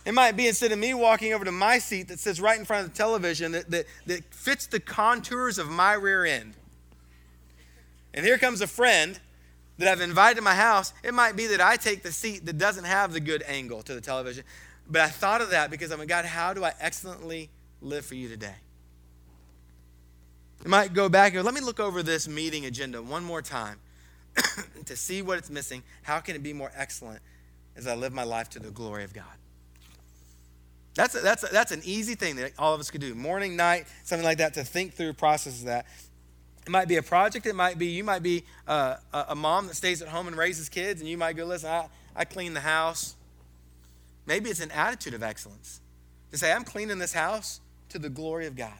It 0.04 0.14
might 0.14 0.36
be 0.36 0.48
instead 0.48 0.72
of 0.72 0.78
me 0.78 0.94
walking 0.94 1.32
over 1.32 1.44
to 1.44 1.52
my 1.52 1.78
seat 1.78 2.08
that 2.08 2.18
sits 2.18 2.40
right 2.40 2.58
in 2.58 2.64
front 2.64 2.86
of 2.86 2.92
the 2.92 2.96
television 2.96 3.52
that, 3.52 3.70
that, 3.70 3.86
that 4.06 4.24
fits 4.34 4.66
the 4.66 4.80
contours 4.80 5.58
of 5.58 5.68
my 5.68 5.92
rear 5.92 6.24
end. 6.24 6.54
And 8.14 8.26
here 8.26 8.38
comes 8.38 8.62
a 8.62 8.66
friend 8.66 9.20
that 9.78 9.88
I've 9.88 10.00
invited 10.00 10.36
to 10.36 10.42
my 10.42 10.54
house, 10.54 10.92
it 11.02 11.14
might 11.14 11.36
be 11.36 11.46
that 11.48 11.60
I 11.60 11.76
take 11.76 12.02
the 12.02 12.12
seat 12.12 12.46
that 12.46 12.58
doesn't 12.58 12.84
have 12.84 13.12
the 13.12 13.20
good 13.20 13.42
angle 13.46 13.82
to 13.82 13.94
the 13.94 14.00
television. 14.00 14.44
But 14.88 15.02
I 15.02 15.08
thought 15.08 15.40
of 15.40 15.50
that 15.50 15.70
because 15.70 15.90
I'm 15.90 15.98
like, 15.98 16.08
God, 16.08 16.24
how 16.24 16.52
do 16.52 16.64
I 16.64 16.72
excellently 16.80 17.50
live 17.80 18.04
for 18.04 18.14
you 18.14 18.28
today? 18.28 18.54
You 20.64 20.70
might 20.70 20.92
go 20.92 21.08
back 21.08 21.34
and 21.34 21.44
let 21.44 21.54
me 21.54 21.60
look 21.60 21.80
over 21.80 22.02
this 22.02 22.28
meeting 22.28 22.66
agenda 22.66 23.02
one 23.02 23.24
more 23.24 23.42
time 23.42 23.78
to 24.84 24.96
see 24.96 25.22
what 25.22 25.38
it's 25.38 25.50
missing. 25.50 25.82
How 26.02 26.20
can 26.20 26.36
it 26.36 26.42
be 26.42 26.52
more 26.52 26.70
excellent 26.76 27.20
as 27.76 27.86
I 27.86 27.94
live 27.94 28.12
my 28.12 28.24
life 28.24 28.50
to 28.50 28.60
the 28.60 28.70
glory 28.70 29.04
of 29.04 29.12
God? 29.12 29.24
That's, 30.94 31.14
a, 31.14 31.20
that's, 31.20 31.42
a, 31.42 31.46
that's 31.46 31.72
an 31.72 31.80
easy 31.84 32.14
thing 32.14 32.36
that 32.36 32.52
all 32.58 32.74
of 32.74 32.80
us 32.80 32.90
could 32.90 33.00
do. 33.00 33.14
Morning, 33.14 33.56
night, 33.56 33.86
something 34.04 34.24
like 34.24 34.38
that, 34.38 34.54
to 34.54 34.64
think 34.64 34.92
through, 34.92 35.14
process 35.14 35.62
that. 35.62 35.86
It 36.64 36.70
might 36.70 36.88
be 36.88 36.96
a 36.96 37.02
project. 37.02 37.46
It 37.46 37.54
might 37.54 37.78
be, 37.78 37.86
you 37.86 38.04
might 38.04 38.22
be 38.22 38.44
uh, 38.68 38.96
a 39.12 39.34
mom 39.34 39.66
that 39.66 39.74
stays 39.74 40.00
at 40.00 40.08
home 40.08 40.28
and 40.28 40.36
raises 40.36 40.68
kids, 40.68 41.00
and 41.00 41.10
you 41.10 41.18
might 41.18 41.36
go, 41.36 41.44
listen, 41.44 41.70
I, 41.70 41.88
I 42.14 42.24
clean 42.24 42.54
the 42.54 42.60
house. 42.60 43.16
Maybe 44.26 44.50
it's 44.50 44.60
an 44.60 44.70
attitude 44.70 45.14
of 45.14 45.22
excellence 45.22 45.80
to 46.30 46.38
say, 46.38 46.52
I'm 46.52 46.64
cleaning 46.64 46.98
this 46.98 47.12
house 47.12 47.60
to 47.88 47.98
the 47.98 48.08
glory 48.08 48.46
of 48.46 48.56
God. 48.56 48.78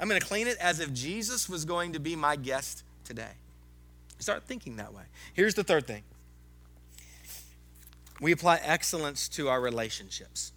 I'm 0.00 0.08
going 0.08 0.20
to 0.20 0.26
clean 0.26 0.48
it 0.48 0.56
as 0.58 0.80
if 0.80 0.92
Jesus 0.92 1.48
was 1.48 1.64
going 1.64 1.92
to 1.92 2.00
be 2.00 2.16
my 2.16 2.34
guest 2.34 2.82
today. 3.04 3.32
Start 4.18 4.44
thinking 4.44 4.76
that 4.76 4.94
way. 4.94 5.02
Here's 5.34 5.54
the 5.54 5.64
third 5.64 5.86
thing 5.86 6.02
we 8.20 8.32
apply 8.32 8.60
excellence 8.62 9.28
to 9.30 9.48
our 9.48 9.60
relationships. 9.60 10.52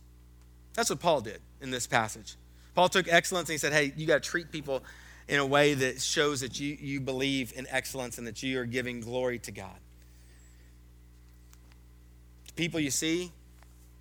That's 0.75 0.89
what 0.89 0.99
Paul 0.99 1.21
did 1.21 1.41
in 1.61 1.71
this 1.71 1.87
passage. 1.87 2.35
Paul 2.75 2.89
took 2.89 3.07
excellence 3.07 3.49
and 3.49 3.53
he 3.53 3.57
said, 3.57 3.73
hey, 3.73 3.91
you 3.97 4.05
got 4.05 4.21
to 4.21 4.29
treat 4.29 4.51
people 4.51 4.83
in 5.27 5.39
a 5.39 5.45
way 5.45 5.73
that 5.73 6.01
shows 6.01 6.41
that 6.41 6.59
you, 6.59 6.77
you 6.79 6.99
believe 6.99 7.53
in 7.55 7.65
excellence 7.69 8.17
and 8.17 8.27
that 8.27 8.43
you 8.43 8.59
are 8.59 8.65
giving 8.65 9.01
glory 9.01 9.39
to 9.39 9.51
God. 9.51 9.75
People 12.55 12.79
you 12.79 12.91
see, 12.91 13.31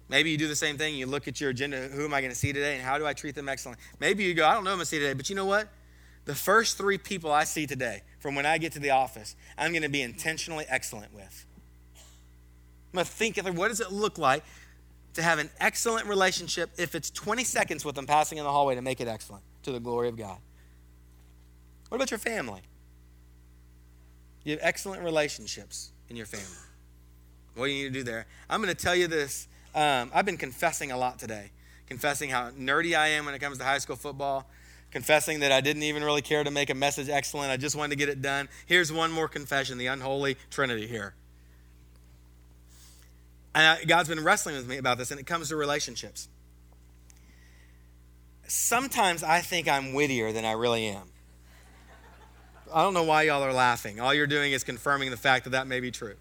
maybe 0.09 0.31
you 0.31 0.37
do 0.37 0.47
the 0.47 0.57
same 0.57 0.77
thing. 0.77 0.95
You 0.95 1.07
look 1.07 1.27
at 1.27 1.41
your 1.41 1.51
agenda 1.51 1.89
who 1.89 2.05
am 2.05 2.15
I 2.15 2.21
going 2.21 2.33
to 2.33 2.39
see 2.39 2.53
today 2.53 2.75
and 2.75 2.83
how 2.83 2.99
do 2.99 3.07
I 3.07 3.15
treat 3.15 3.35
them 3.35 3.49
excellently? 3.49 3.83
Maybe 4.01 4.25
you 4.25 4.35
go, 4.35 4.47
I 4.47 4.55
don't 4.55 4.65
know 4.65 4.71
who 4.71 4.75
I'm 4.75 4.79
going 4.79 4.85
to 4.85 4.87
see 4.87 4.99
today, 4.99 5.15
but 5.15 5.29
you 5.31 5.37
know 5.37 5.47
what? 5.47 5.69
The 6.27 6.35
first 6.35 6.79
three 6.79 6.99
people 6.99 7.33
I 7.33 7.45
see 7.45 7.67
today, 7.67 8.03
from 8.19 8.35
when 8.35 8.47
I 8.47 8.59
get 8.59 8.73
to 8.73 8.79
the 8.79 8.91
office, 8.91 9.35
I'm 9.59 9.73
going 9.73 9.83
to 9.83 9.89
be 9.89 10.03
intentionally 10.03 10.65
excellent 10.69 11.15
with. 11.15 11.47
I'm 11.97 12.99
going 12.99 13.07
to 13.07 13.11
think 13.11 13.37
through 13.37 13.53
what 13.53 13.69
does 13.69 13.81
it 13.81 13.93
look 13.93 14.19
like 14.19 14.45
to 15.15 15.23
have 15.23 15.39
an 15.39 15.51
excellent 15.59 16.07
relationship 16.07 16.71
if 16.77 16.95
it's 16.95 17.11
20 17.11 17.45
seconds 17.45 17.85
with 17.85 17.95
them 17.95 18.07
passing 18.07 18.39
in 18.39 18.45
the 18.45 18.51
hallway 18.51 18.75
to 18.75 18.83
make 18.83 19.01
it 19.01 19.09
excellent 19.09 19.43
to 19.63 19.73
the 19.73 19.81
glory 19.81 20.09
of 20.09 20.17
God. 20.17 20.39
What 21.89 21.97
about 21.97 22.11
your 22.11 22.19
family? 22.19 22.63
You 24.45 24.53
have 24.53 24.61
excellent 24.63 25.03
relationships 25.03 25.91
in 26.09 26.17
your 26.17 26.27
family. 26.27 26.47
What 27.55 27.67
do 27.67 27.73
you 27.73 27.85
need 27.85 27.95
to 27.95 28.01
do 28.01 28.05
there? 28.05 28.27
I'm 28.51 28.63
going 28.63 28.75
to 28.75 28.81
tell 28.81 28.95
you 28.95 29.07
this. 29.07 29.49
Um, 29.75 30.11
I've 30.15 30.27
been 30.27 30.37
confessing 30.37 30.93
a 30.93 30.99
lot 30.99 31.19
today, 31.19 31.51
confessing 31.87 32.31
how 32.31 32.51
nerdy 32.51 32.97
I 32.97 33.09
am 33.09 33.25
when 33.25 33.35
it 33.35 33.39
comes 33.41 33.59
to 33.59 33.65
high 33.65 33.79
school 33.79 33.97
football, 33.97 34.49
confessing 34.91 35.41
that 35.41 35.51
I 35.51 35.61
didn't 35.61 35.83
even 35.83 36.05
really 36.05 36.23
care 36.23 36.45
to 36.45 36.51
make 36.51 36.71
a 36.71 36.75
message 36.75 37.09
excellent. 37.09 37.51
I 37.51 37.57
just 37.57 37.75
wanted 37.75 37.91
to 37.91 37.97
get 37.97 38.09
it 38.09 38.23
done. 38.23 38.49
Here's 38.67 38.93
one 38.93 39.11
more 39.11 39.29
confession 39.29 39.79
the 39.79 39.87
unholy 39.87 40.37
trinity 40.51 40.87
here. 40.87 41.15
And 43.55 43.67
I, 43.67 43.85
God's 43.85 44.09
been 44.09 44.23
wrestling 44.23 44.57
with 44.57 44.69
me 44.69 44.79
about 44.79 44.99
this, 44.99 45.11
and 45.11 45.21
it 45.21 45.27
comes 45.27 45.49
to 45.49 45.57
relationships. 45.57 46.29
Sometimes 48.47 49.23
I 49.23 49.41
think 49.41 49.69
I'm 49.69 49.95
wittier 49.95 50.33
than 50.33 50.45
I 50.45 50.53
really 50.53 50.87
am. 50.87 51.09
I 52.75 52.83
don't 52.83 52.93
know 52.93 53.05
why 53.05 53.23
y'all 53.23 53.45
are 53.45 53.53
laughing. 53.53 54.01
All 54.01 54.13
you're 54.13 54.27
doing 54.27 54.51
is 54.51 54.65
confirming 54.65 55.11
the 55.11 55.17
fact 55.17 55.45
that 55.45 55.51
that 55.51 55.69
may 55.69 55.79
be 55.79 55.93
true. 55.93 56.17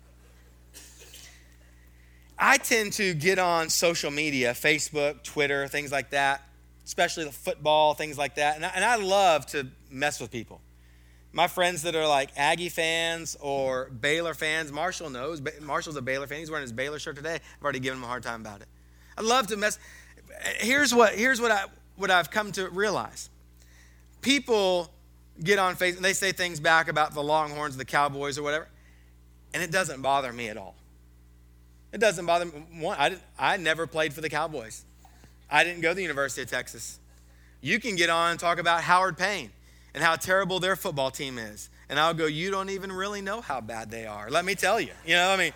I 2.37 2.57
tend 2.57 2.93
to 2.93 3.15
get 3.15 3.39
on 3.39 3.69
social 3.69 4.11
media, 4.11 4.51
Facebook, 4.53 5.23
Twitter, 5.23 5.67
things 5.67 5.91
like 5.91 6.11
that, 6.11 6.47
especially 6.85 7.23
the 7.23 7.31
football, 7.31 7.95
things 7.95 8.19
like 8.19 8.35
that. 8.35 8.55
And 8.55 8.65
I, 8.65 8.71
and 8.75 8.85
I 8.85 8.97
love 8.97 9.47
to 9.47 9.67
mess 9.89 10.19
with 10.19 10.29
people. 10.29 10.61
My 11.31 11.47
friends 11.47 11.81
that 11.81 11.95
are 11.95 12.07
like 12.07 12.29
Aggie 12.37 12.69
fans 12.69 13.35
or 13.39 13.89
Baylor 13.89 14.35
fans, 14.35 14.71
Marshall 14.71 15.09
knows. 15.09 15.41
Marshall's 15.59 15.95
a 15.95 16.03
Baylor 16.03 16.27
fan. 16.27 16.37
He's 16.37 16.51
wearing 16.51 16.63
his 16.63 16.71
Baylor 16.71 16.99
shirt 16.99 17.15
today. 17.15 17.35
I've 17.35 17.63
already 17.63 17.79
given 17.79 17.97
him 17.97 18.03
a 18.03 18.07
hard 18.07 18.21
time 18.21 18.41
about 18.41 18.61
it. 18.61 18.67
I 19.17 19.21
love 19.21 19.47
to 19.47 19.57
mess. 19.57 19.79
Here's 20.57 20.93
what, 20.93 21.15
here's 21.15 21.41
what, 21.41 21.49
I, 21.49 21.63
what 21.95 22.11
I've 22.11 22.29
come 22.29 22.51
to 22.51 22.69
realize 22.69 23.31
people 24.21 24.91
get 25.41 25.59
on 25.59 25.75
Facebook 25.75 25.97
and 25.97 26.05
they 26.05 26.13
say 26.13 26.31
things 26.31 26.59
back 26.59 26.87
about 26.87 27.13
the 27.13 27.23
Longhorns, 27.23 27.77
the 27.77 27.85
Cowboys, 27.85 28.37
or 28.37 28.43
whatever, 28.43 28.67
and 29.53 29.63
it 29.63 29.71
doesn't 29.71 30.01
bother 30.01 30.31
me 30.33 30.49
at 30.49 30.57
all. 30.57 30.75
It 31.91 31.99
doesn't 31.99 32.25
bother 32.25 32.45
me. 32.45 32.51
One, 32.79 32.97
I, 32.99 33.17
I 33.37 33.57
never 33.57 33.85
played 33.85 34.13
for 34.13 34.21
the 34.21 34.29
Cowboys. 34.29 34.83
I 35.49 35.63
didn't 35.63 35.81
go 35.81 35.89
to 35.89 35.95
the 35.95 36.01
University 36.01 36.41
of 36.41 36.49
Texas. 36.49 36.99
You 37.61 37.79
can 37.79 37.95
get 37.95 38.09
on 38.09 38.31
and 38.31 38.39
talk 38.39 38.57
about 38.59 38.81
Howard 38.81 39.17
Payne 39.17 39.51
and 39.93 40.03
how 40.03 40.15
terrible 40.15 40.59
their 40.59 40.75
football 40.75 41.11
team 41.11 41.37
is. 41.37 41.69
And 41.89 41.99
I'll 41.99 42.15
go, 42.15 42.25
You 42.25 42.49
don't 42.49 42.71
even 42.71 42.91
really 42.91 43.21
know 43.21 43.41
how 43.41 43.61
bad 43.61 43.91
they 43.91 44.05
are. 44.05 44.29
Let 44.29 44.45
me 44.45 44.55
tell 44.55 44.81
you. 44.81 44.91
You 45.05 45.15
know, 45.15 45.29
I 45.29 45.37
mean, 45.37 45.53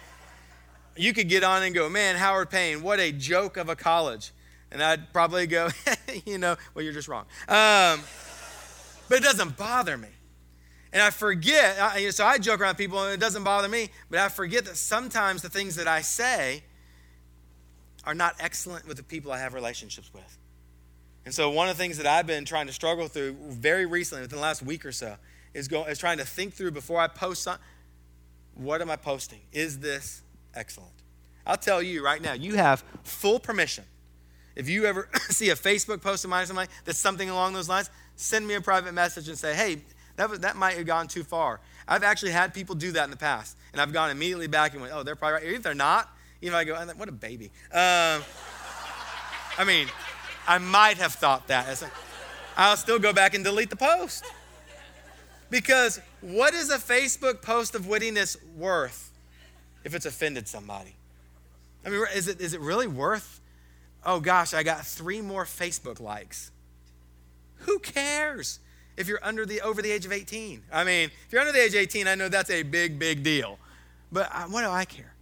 you 0.96 1.14
could 1.14 1.28
get 1.28 1.44
on 1.44 1.64
and 1.64 1.74
go, 1.74 1.90
Man, 1.90 2.16
Howard 2.16 2.50
Payne, 2.52 2.84
what 2.84 3.00
a 3.00 3.12
joke 3.12 3.58
of 3.58 3.70
a 3.70 3.76
college. 3.76 4.32
And 4.72 4.84
I'd 4.84 5.12
probably 5.12 5.48
go, 5.48 5.70
You 6.26 6.38
know, 6.38 6.56
well, 6.76 6.84
you're 6.84 6.94
just 6.94 7.08
wrong. 7.08 7.26
Um, 7.48 8.02
but 9.10 9.20
it 9.20 9.24
doesn't 9.24 9.58
bother 9.58 9.98
me. 9.98 10.10
And 10.94 11.02
I 11.02 11.10
forget, 11.10 11.80
I, 11.80 12.10
so 12.10 12.26
I 12.26 12.38
joke 12.38 12.62
around 12.62 12.76
people 12.76 13.04
and 13.04 13.14
it 13.14 13.20
doesn't 13.20 13.44
bother 13.44 13.68
me, 13.68 13.90
but 14.10 14.20
I 14.20 14.30
forget 14.30 14.66
that 14.66 14.78
sometimes 14.78 15.42
the 15.42 15.50
things 15.50 15.76
that 15.76 15.88
I 15.88 16.02
say 16.02 16.64
are 18.06 18.16
not 18.16 18.36
excellent 18.40 18.88
with 18.88 18.98
the 18.98 19.04
people 19.04 19.32
I 19.32 19.40
have 19.40 19.54
relationships 19.54 20.10
with. 20.14 20.38
And 21.26 21.34
so 21.34 21.50
one 21.50 21.68
of 21.68 21.76
the 21.76 21.84
things 21.84 21.98
that 21.98 22.08
I've 22.08 22.26
been 22.26 22.46
trying 22.46 22.68
to 22.68 22.74
struggle 22.74 23.10
through 23.10 23.36
very 23.50 23.86
recently, 23.86 24.22
within 24.22 24.38
the 24.38 24.42
last 24.42 24.64
week 24.64 24.86
or 24.86 24.94
so, 24.94 25.18
is, 25.54 25.68
go, 25.68 25.84
is 25.84 26.00
trying 26.00 26.20
to 26.20 26.26
think 26.26 26.54
through 26.54 26.72
before 26.72 27.02
I 27.02 27.08
post 27.08 27.44
something, 27.44 27.62
what 28.56 28.82
am 28.82 28.90
I 28.90 28.96
posting? 28.96 29.42
Is 29.52 29.80
this 29.80 30.22
excellent? 30.56 30.94
I'll 31.46 31.58
tell 31.58 31.82
you 31.82 32.04
right 32.04 32.22
now, 32.22 32.34
you 32.34 32.56
have 32.56 32.84
full 33.04 33.40
permission. 33.40 33.84
If 34.56 34.70
you 34.70 34.86
ever 34.86 35.10
see 35.30 35.50
a 35.50 35.56
Facebook 35.56 36.02
post 36.02 36.24
of 36.24 36.30
mine 36.30 36.44
or 36.44 36.46
something 36.48 36.68
that's 36.86 36.98
something 36.98 37.30
along 37.30 37.54
those 37.54 37.70
lines, 37.70 37.90
send 38.18 38.46
me 38.46 38.56
a 38.56 38.62
private 38.62 38.94
message 38.94 39.30
and 39.30 39.38
say, 39.38 39.56
hey, 39.56 39.82
that, 40.18 40.30
was, 40.30 40.40
that 40.40 40.58
might 40.58 40.76
have 40.76 40.86
gone 40.86 41.08
too 41.08 41.24
far. 41.24 41.62
I've 41.88 42.04
actually 42.04 42.32
had 42.32 42.54
people 42.54 42.76
do 42.76 42.92
that 42.92 43.06
in 43.06 43.12
the 43.12 43.18
past, 43.18 43.56
and 43.72 43.82
I've 43.82 43.94
gone 43.94 44.10
immediately 44.10 44.48
back 44.48 44.74
and 44.74 44.82
went, 44.82 44.94
oh, 44.94 45.04
they're 45.04 45.16
probably 45.16 45.48
right. 45.48 45.56
If 45.56 45.64
they're 45.64 45.74
not, 45.74 46.10
you 46.42 46.52
know, 46.52 46.58
I 46.58 46.66
go, 46.66 46.76
what 46.98 47.08
a 47.08 47.14
baby. 47.14 47.46
Um, 47.72 48.24
I 49.58 49.64
mean, 49.66 49.88
I 50.48 50.58
might 50.58 50.98
have 50.98 51.14
thought 51.14 51.48
that. 51.48 51.82
I'll 52.58 52.76
still 52.76 53.00
go 53.00 53.14
back 53.14 53.36
and 53.36 53.44
delete 53.44 53.70
the 53.70 53.76
post. 53.76 54.26
Because 55.50 56.02
what 56.22 56.54
is 56.54 56.70
a 56.70 56.78
Facebook 56.78 57.42
post 57.42 57.76
of 57.76 57.84
wittiness 57.84 58.36
worth 58.56 59.12
if 59.84 59.96
it's 59.96 60.06
offended 60.06 60.48
somebody? 60.48 60.96
I 61.86 61.90
mean, 61.90 62.04
is 62.14 62.28
it, 62.28 62.42
is 62.42 62.54
it 62.54 62.60
really 62.60 62.88
worth? 62.88 63.40
Oh 64.06 64.20
gosh, 64.20 64.54
I 64.54 64.64
got 64.64 64.86
three 64.86 65.22
more 65.22 65.46
Facebook 65.46 66.00
likes. 66.00 66.52
Who 67.60 67.80
cares 67.80 68.60
if 68.96 69.08
you're 69.08 69.24
under 69.24 69.46
the 69.46 69.62
over 69.62 69.82
the 69.82 69.92
age 69.92 70.06
of 70.06 70.12
18? 70.12 70.64
I 70.72 70.84
mean, 70.84 71.10
if 71.26 71.32
you're 71.32 71.42
under 71.42 71.54
the 71.54 71.64
age 71.64 71.74
of 71.74 71.82
18, 71.82 72.08
I 72.08 72.16
know 72.16 72.30
that's 72.30 72.50
a 72.50 72.64
big, 72.64 73.00
big 73.00 73.24
deal. 73.24 73.60
But 74.12 74.30
I, 74.34 74.48
what 74.48 74.62
do 74.62 74.70
I 74.70 74.86
care? 74.86 75.14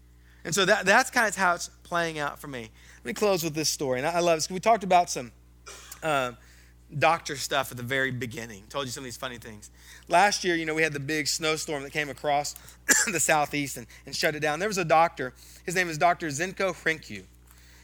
And 0.44 0.54
so 0.54 0.64
that, 0.66 0.86
that's 0.86 1.10
kind 1.10 1.28
of 1.28 1.36
how 1.36 1.56
it's 1.56 1.70
playing 1.84 2.20
out 2.20 2.40
for 2.40 2.48
me. 2.48 2.70
Let 2.98 3.06
me 3.06 3.14
close 3.14 3.44
with 3.44 3.56
this 3.56 3.70
story. 3.70 4.00
And 4.00 4.08
I, 4.08 4.20
love 4.20 4.38
this. 4.38 4.50
We 4.50 4.60
talked 4.60 4.84
about 4.84 5.10
some 5.10 5.32
uh, 6.04 6.34
doctor 7.00 7.36
stuff 7.36 7.72
at 7.72 7.78
the 7.78 7.84
very 7.84 8.12
beginning. 8.12 8.64
Told 8.70 8.86
you 8.86 8.92
some 8.92 9.02
of 9.02 9.06
these 9.06 9.18
funny 9.18 9.40
things. 9.40 9.72
Last 10.08 10.44
year, 10.44 10.56
you 10.56 10.66
know, 10.66 10.76
we 10.76 10.84
had 10.84 10.94
the 10.94 11.00
big 11.00 11.28
snowstorm 11.28 11.82
that 11.84 11.92
came 11.92 12.10
across 12.10 12.56
the 13.12 13.20
southeast 13.20 13.78
and, 13.78 13.88
and 14.06 14.16
shut 14.16 14.36
it 14.36 14.40
down. 14.40 14.60
There 14.60 14.70
was 14.70 14.78
a 14.78 14.86
doctor. 14.86 15.34
His 15.66 15.76
name 15.76 15.90
is 15.90 15.98
Dr. 15.98 16.28
Zenko 16.28 16.74
Hrynkiw. 16.74 17.24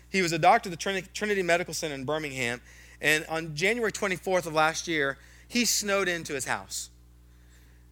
He 0.09 0.21
was 0.21 0.31
a 0.31 0.39
doctor 0.39 0.69
at 0.69 0.77
the 0.77 1.03
Trinity 1.13 1.41
Medical 1.41 1.73
Center 1.73 1.95
in 1.95 2.05
Birmingham. 2.05 2.61
And 3.01 3.25
on 3.27 3.55
January 3.55 3.91
24th 3.91 4.45
of 4.45 4.53
last 4.53 4.87
year, 4.87 5.17
he 5.47 5.65
snowed 5.65 6.07
into 6.07 6.33
his 6.33 6.45
house. 6.45 6.89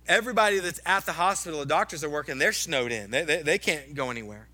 Everybody 0.08 0.60
that's 0.60 0.80
at 0.86 1.06
the 1.06 1.13
hospital, 1.13 1.60
the 1.60 1.65
doctors 1.65 2.04
are 2.04 2.10
working, 2.10 2.38
they're 2.38 2.54
snowed 2.54 2.91
in. 2.91 3.12
They, 3.12 3.24
they, 3.24 3.41
they 3.41 3.58
can't 3.58 3.95
go 3.95 4.12
anywhere. 4.12 4.48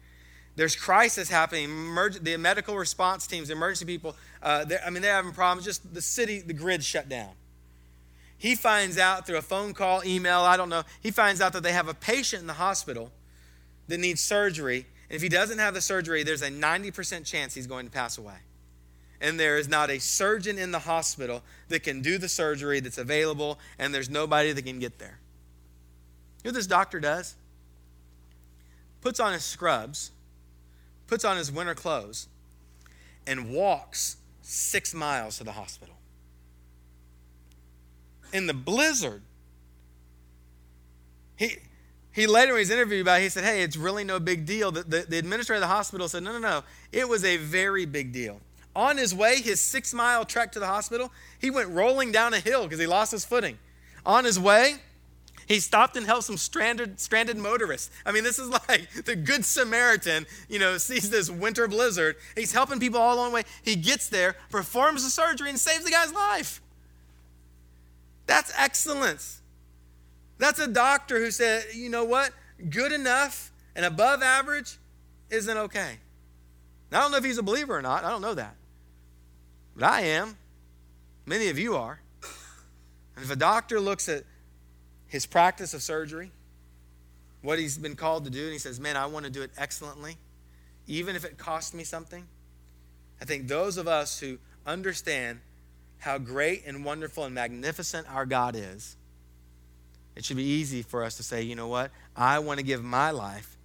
There's 0.55 0.75
crisis 0.75 1.29
happening. 1.29 1.69
Emerg- 1.69 2.23
the 2.23 2.37
medical 2.37 2.77
response 2.77 3.27
teams, 3.27 3.49
the 3.49 3.53
emergency 3.53 3.85
people, 3.85 4.15
uh, 4.41 4.65
I 4.85 4.89
mean, 4.89 5.01
they're 5.01 5.13
having 5.13 5.33
problems. 5.33 5.65
Just 5.65 5.93
the 5.93 6.01
city, 6.01 6.39
the 6.39 6.53
grid 6.53 6.83
shut 6.83 7.09
down. 7.09 7.31
He 8.37 8.55
finds 8.55 8.97
out 8.97 9.27
through 9.27 9.37
a 9.37 9.41
phone 9.41 9.73
call, 9.73 10.03
email, 10.05 10.39
I 10.39 10.57
don't 10.57 10.69
know. 10.69 10.83
He 11.01 11.11
finds 11.11 11.41
out 11.41 11.53
that 11.53 11.63
they 11.63 11.71
have 11.73 11.87
a 11.87 11.93
patient 11.93 12.41
in 12.41 12.47
the 12.47 12.53
hospital 12.53 13.11
that 13.87 13.97
needs 13.97 14.21
surgery. 14.21 14.85
And 15.09 15.15
if 15.15 15.21
he 15.21 15.29
doesn't 15.29 15.59
have 15.59 15.73
the 15.73 15.81
surgery, 15.81 16.23
there's 16.23 16.41
a 16.41 16.49
90% 16.49 17.25
chance 17.25 17.53
he's 17.53 17.67
going 17.67 17.85
to 17.85 17.91
pass 17.91 18.17
away. 18.17 18.37
And 19.25 19.39
there 19.39 19.57
is 19.57 19.67
not 19.67 19.89
a 19.89 19.99
surgeon 19.99 20.59
in 20.59 20.71
the 20.71 20.79
hospital 20.79 21.41
that 21.69 21.81
can 21.81 22.01
do 22.01 22.17
the 22.17 22.29
surgery 22.29 22.79
that's 22.79 22.97
available, 22.97 23.57
and 23.79 23.93
there's 23.93 24.09
nobody 24.09 24.51
that 24.51 24.61
can 24.61 24.79
get 24.79 24.99
there. 24.99 25.19
You 26.43 26.49
know 26.49 26.53
what 26.53 26.55
this 26.55 26.67
doctor 26.67 26.99
does? 26.99 27.35
Puts 29.01 29.19
on 29.19 29.33
his 29.33 29.43
scrubs 29.43 30.11
puts 31.07 31.23
on 31.23 31.37
his 31.37 31.51
winter 31.51 31.75
clothes, 31.75 32.27
and 33.27 33.51
walks 33.51 34.17
six 34.41 34.93
miles 34.93 35.37
to 35.37 35.43
the 35.43 35.53
hospital. 35.53 35.95
In 38.33 38.47
the 38.47 38.53
blizzard, 38.53 39.21
he, 41.35 41.57
he 42.11 42.27
later, 42.27 42.53
when 42.53 42.59
he's 42.59 42.69
interviewed 42.69 43.01
about 43.01 43.19
it, 43.19 43.23
he 43.23 43.29
said, 43.29 43.43
Hey, 43.43 43.61
it's 43.61 43.77
really 43.77 44.03
no 44.03 44.19
big 44.19 44.45
deal. 44.45 44.71
The, 44.71 44.83
the, 44.83 45.05
the 45.07 45.17
administrator 45.17 45.57
of 45.57 45.61
the 45.61 45.73
hospital 45.73 46.07
said, 46.07 46.23
No, 46.23 46.31
no, 46.33 46.39
no. 46.39 46.63
It 46.91 47.07
was 47.07 47.23
a 47.23 47.37
very 47.37 47.85
big 47.85 48.11
deal. 48.11 48.39
On 48.75 48.97
his 48.97 49.15
way, 49.15 49.37
his 49.41 49.59
six 49.59 49.93
mile 49.93 50.25
trek 50.25 50.51
to 50.51 50.59
the 50.59 50.67
hospital, 50.67 51.11
he 51.39 51.49
went 51.49 51.69
rolling 51.69 52.11
down 52.11 52.33
a 52.33 52.39
hill 52.39 52.63
because 52.63 52.79
he 52.79 52.87
lost 52.87 53.11
his 53.11 53.23
footing. 53.23 53.57
On 54.05 54.25
his 54.25 54.39
way, 54.39 54.75
he 55.47 55.59
stopped 55.59 55.95
and 55.95 56.05
helped 56.05 56.25
some 56.25 56.37
stranded, 56.37 56.99
stranded 56.99 57.37
motorists. 57.37 57.91
I 58.05 58.11
mean, 58.11 58.23
this 58.23 58.39
is 58.39 58.49
like 58.69 58.89
the 59.05 59.15
Good 59.15 59.45
Samaritan, 59.45 60.25
you 60.49 60.59
know, 60.59 60.77
sees 60.77 61.09
this 61.09 61.29
winter 61.29 61.67
blizzard. 61.67 62.17
He's 62.35 62.51
helping 62.51 62.79
people 62.79 62.99
all 62.99 63.15
along 63.15 63.29
the 63.29 63.35
way. 63.35 63.43
He 63.63 63.75
gets 63.75 64.09
there, 64.09 64.35
performs 64.49 65.03
the 65.03 65.09
surgery, 65.09 65.49
and 65.49 65.59
saves 65.59 65.85
the 65.85 65.91
guy's 65.91 66.13
life. 66.13 66.61
That's 68.27 68.51
excellence. 68.57 69.41
That's 70.37 70.59
a 70.59 70.67
doctor 70.67 71.19
who 71.19 71.31
said, 71.31 71.65
you 71.73 71.89
know 71.89 72.03
what? 72.03 72.31
Good 72.69 72.91
enough 72.91 73.51
and 73.75 73.85
above 73.85 74.21
average 74.21 74.77
isn't 75.29 75.57
okay. 75.57 75.97
Now, 76.91 76.99
I 76.99 77.01
don't 77.03 77.11
know 77.11 77.17
if 77.17 77.23
he's 77.23 77.37
a 77.37 77.43
believer 77.43 77.77
or 77.77 77.81
not. 77.81 78.03
I 78.03 78.09
don't 78.09 78.21
know 78.21 78.33
that. 78.33 78.55
But 79.75 79.85
I 79.85 80.01
am. 80.01 80.37
Many 81.25 81.49
of 81.49 81.59
you 81.59 81.75
are. 81.75 81.99
And 83.15 83.23
if 83.23 83.31
a 83.31 83.35
doctor 83.35 83.79
looks 83.79 84.09
at 84.09 84.23
his 85.07 85.25
practice 85.25 85.73
of 85.73 85.81
surgery, 85.81 86.31
what 87.41 87.59
he's 87.59 87.77
been 87.77 87.95
called 87.95 88.25
to 88.25 88.29
do, 88.29 88.43
and 88.43 88.51
he 88.53 88.59
says, 88.59 88.79
Man, 88.79 88.97
I 88.97 89.05
want 89.05 89.25
to 89.25 89.31
do 89.31 89.41
it 89.41 89.51
excellently, 89.57 90.17
even 90.87 91.15
if 91.15 91.23
it 91.23 91.37
costs 91.37 91.73
me 91.73 91.83
something. 91.83 92.25
I 93.21 93.25
think 93.25 93.47
those 93.47 93.77
of 93.77 93.87
us 93.87 94.19
who 94.19 94.39
understand 94.65 95.39
how 95.99 96.17
great 96.17 96.63
and 96.65 96.83
wonderful 96.83 97.23
and 97.23 97.33
magnificent 97.33 98.13
our 98.13 98.25
God 98.25 98.55
is, 98.57 98.97
it 100.15 100.25
should 100.25 100.37
be 100.37 100.43
easy 100.43 100.81
for 100.81 101.03
us 101.03 101.15
to 101.17 101.23
say, 101.23 101.41
you 101.41 101.55
know 101.55 101.67
what? 101.67 101.91
I 102.15 102.39
want 102.39 102.59
to 102.59 102.65
give 102.65 102.83
my 102.83 103.11
life 103.11 103.57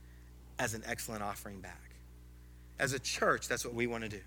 as 0.58 0.74
an 0.74 0.82
excellent 0.86 1.22
offering 1.22 1.60
back. 1.60 1.80
as 2.78 2.92
a 2.92 2.98
church, 2.98 3.48
that's 3.48 3.64
what 3.64 3.74
we 3.74 3.86
want 3.86 4.04
to 4.04 4.08
do. 4.08 4.20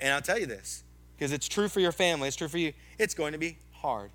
And 0.00 0.14
I'll 0.14 0.22
tell 0.22 0.38
you 0.38 0.46
this 0.46 0.84
because 1.18 1.32
it's 1.32 1.48
true 1.48 1.68
for 1.68 1.80
your 1.80 1.92
family, 1.92 2.28
it's 2.28 2.36
true 2.36 2.48
for 2.48 2.58
you. 2.58 2.72
It's 2.98 3.14
going 3.14 3.32
to 3.32 3.38
be 3.38 3.58
hard. 3.72 4.10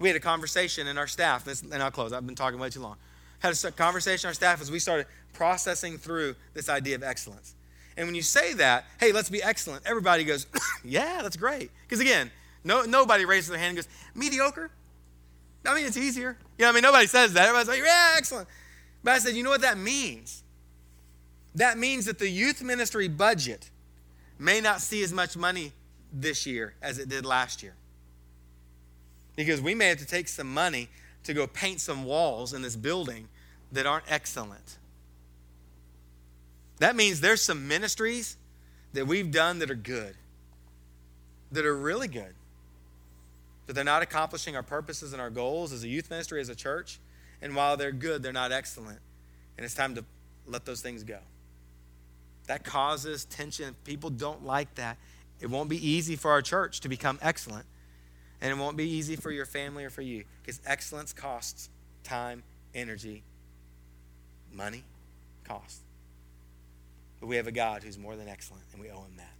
We 0.00 0.08
had 0.08 0.16
a 0.16 0.20
conversation 0.20 0.86
in 0.86 0.96
our 0.96 1.06
staff, 1.06 1.46
and 1.62 1.82
I'll 1.82 1.90
close. 1.90 2.12
I've 2.12 2.26
been 2.26 2.34
talking 2.34 2.58
way 2.58 2.70
too 2.70 2.80
long. 2.80 2.96
Had 3.40 3.52
a 3.62 3.72
conversation 3.72 4.28
our 4.28 4.34
staff 4.34 4.60
as 4.60 4.70
we 4.70 4.78
started 4.78 5.06
processing 5.32 5.98
through 5.98 6.34
this 6.54 6.68
idea 6.68 6.94
of 6.94 7.02
excellence. 7.02 7.54
And 7.96 8.06
when 8.06 8.14
you 8.14 8.22
say 8.22 8.54
that, 8.54 8.86
hey, 9.00 9.12
let's 9.12 9.28
be 9.28 9.42
excellent, 9.42 9.82
everybody 9.84 10.24
goes, 10.24 10.46
yeah, 10.84 11.20
that's 11.22 11.36
great. 11.36 11.70
Because 11.82 12.00
again, 12.00 12.30
no, 12.64 12.84
nobody 12.84 13.24
raises 13.24 13.50
their 13.50 13.58
hand 13.58 13.76
and 13.76 13.78
goes, 13.78 13.88
mediocre? 14.14 14.70
I 15.66 15.74
mean, 15.74 15.84
it's 15.84 15.96
easier. 15.96 16.38
You 16.56 16.64
know, 16.64 16.70
I 16.70 16.72
mean, 16.72 16.82
nobody 16.82 17.06
says 17.06 17.34
that. 17.34 17.48
Everybody's 17.48 17.68
like, 17.68 17.80
yeah, 17.84 18.14
excellent. 18.16 18.48
But 19.04 19.14
I 19.14 19.18
said, 19.18 19.34
you 19.34 19.42
know 19.42 19.50
what 19.50 19.60
that 19.60 19.76
means? 19.76 20.42
That 21.56 21.76
means 21.76 22.06
that 22.06 22.18
the 22.18 22.28
youth 22.28 22.62
ministry 22.62 23.08
budget 23.08 23.68
may 24.38 24.60
not 24.60 24.80
see 24.80 25.02
as 25.02 25.12
much 25.12 25.36
money 25.36 25.72
this 26.12 26.46
year 26.46 26.74
as 26.82 26.98
it 26.98 27.08
did 27.08 27.24
last 27.24 27.62
year. 27.62 27.74
Because 29.36 29.60
we 29.60 29.74
may 29.74 29.88
have 29.88 29.98
to 29.98 30.06
take 30.06 30.28
some 30.28 30.52
money 30.52 30.88
to 31.24 31.34
go 31.34 31.46
paint 31.46 31.80
some 31.80 32.04
walls 32.04 32.52
in 32.52 32.62
this 32.62 32.76
building 32.76 33.28
that 33.72 33.86
aren't 33.86 34.04
excellent. 34.08 34.78
That 36.78 36.96
means 36.96 37.20
there's 37.20 37.42
some 37.42 37.68
ministries 37.68 38.36
that 38.92 39.06
we've 39.06 39.30
done 39.30 39.58
that 39.58 39.70
are 39.70 39.74
good, 39.74 40.14
that 41.52 41.66
are 41.66 41.76
really 41.76 42.08
good, 42.08 42.34
but 43.66 43.74
they're 43.74 43.84
not 43.84 44.02
accomplishing 44.02 44.56
our 44.56 44.62
purposes 44.62 45.12
and 45.12 45.20
our 45.20 45.30
goals 45.30 45.72
as 45.72 45.84
a 45.84 45.88
youth 45.88 46.10
ministry, 46.10 46.40
as 46.40 46.48
a 46.48 46.54
church. 46.54 46.98
And 47.42 47.54
while 47.54 47.76
they're 47.76 47.92
good, 47.92 48.22
they're 48.22 48.32
not 48.32 48.50
excellent. 48.50 48.98
And 49.56 49.64
it's 49.64 49.74
time 49.74 49.94
to 49.96 50.04
let 50.46 50.64
those 50.64 50.80
things 50.80 51.04
go. 51.04 51.18
That 52.46 52.64
causes 52.64 53.26
tension. 53.26 53.76
People 53.84 54.10
don't 54.10 54.44
like 54.44 54.74
that. 54.76 54.96
It 55.40 55.48
won't 55.48 55.68
be 55.68 55.88
easy 55.88 56.16
for 56.16 56.30
our 56.30 56.42
church 56.42 56.80
to 56.80 56.88
become 56.88 57.18
excellent. 57.22 57.66
And 58.40 58.52
it 58.52 58.56
won't 58.56 58.76
be 58.76 58.88
easy 58.88 59.16
for 59.16 59.30
your 59.30 59.46
family 59.46 59.84
or 59.84 59.90
for 59.90 60.02
you 60.02 60.24
because 60.42 60.60
excellence 60.64 61.12
costs 61.12 61.70
time, 62.04 62.42
energy, 62.74 63.24
money, 64.52 64.84
cost. 65.44 65.80
But 67.20 67.26
we 67.26 67.36
have 67.36 67.46
a 67.46 67.52
God 67.52 67.82
who's 67.82 67.98
more 67.98 68.16
than 68.16 68.28
excellent, 68.28 68.64
and 68.72 68.80
we 68.80 68.90
owe 68.90 69.02
him 69.02 69.16
that. 69.16 69.37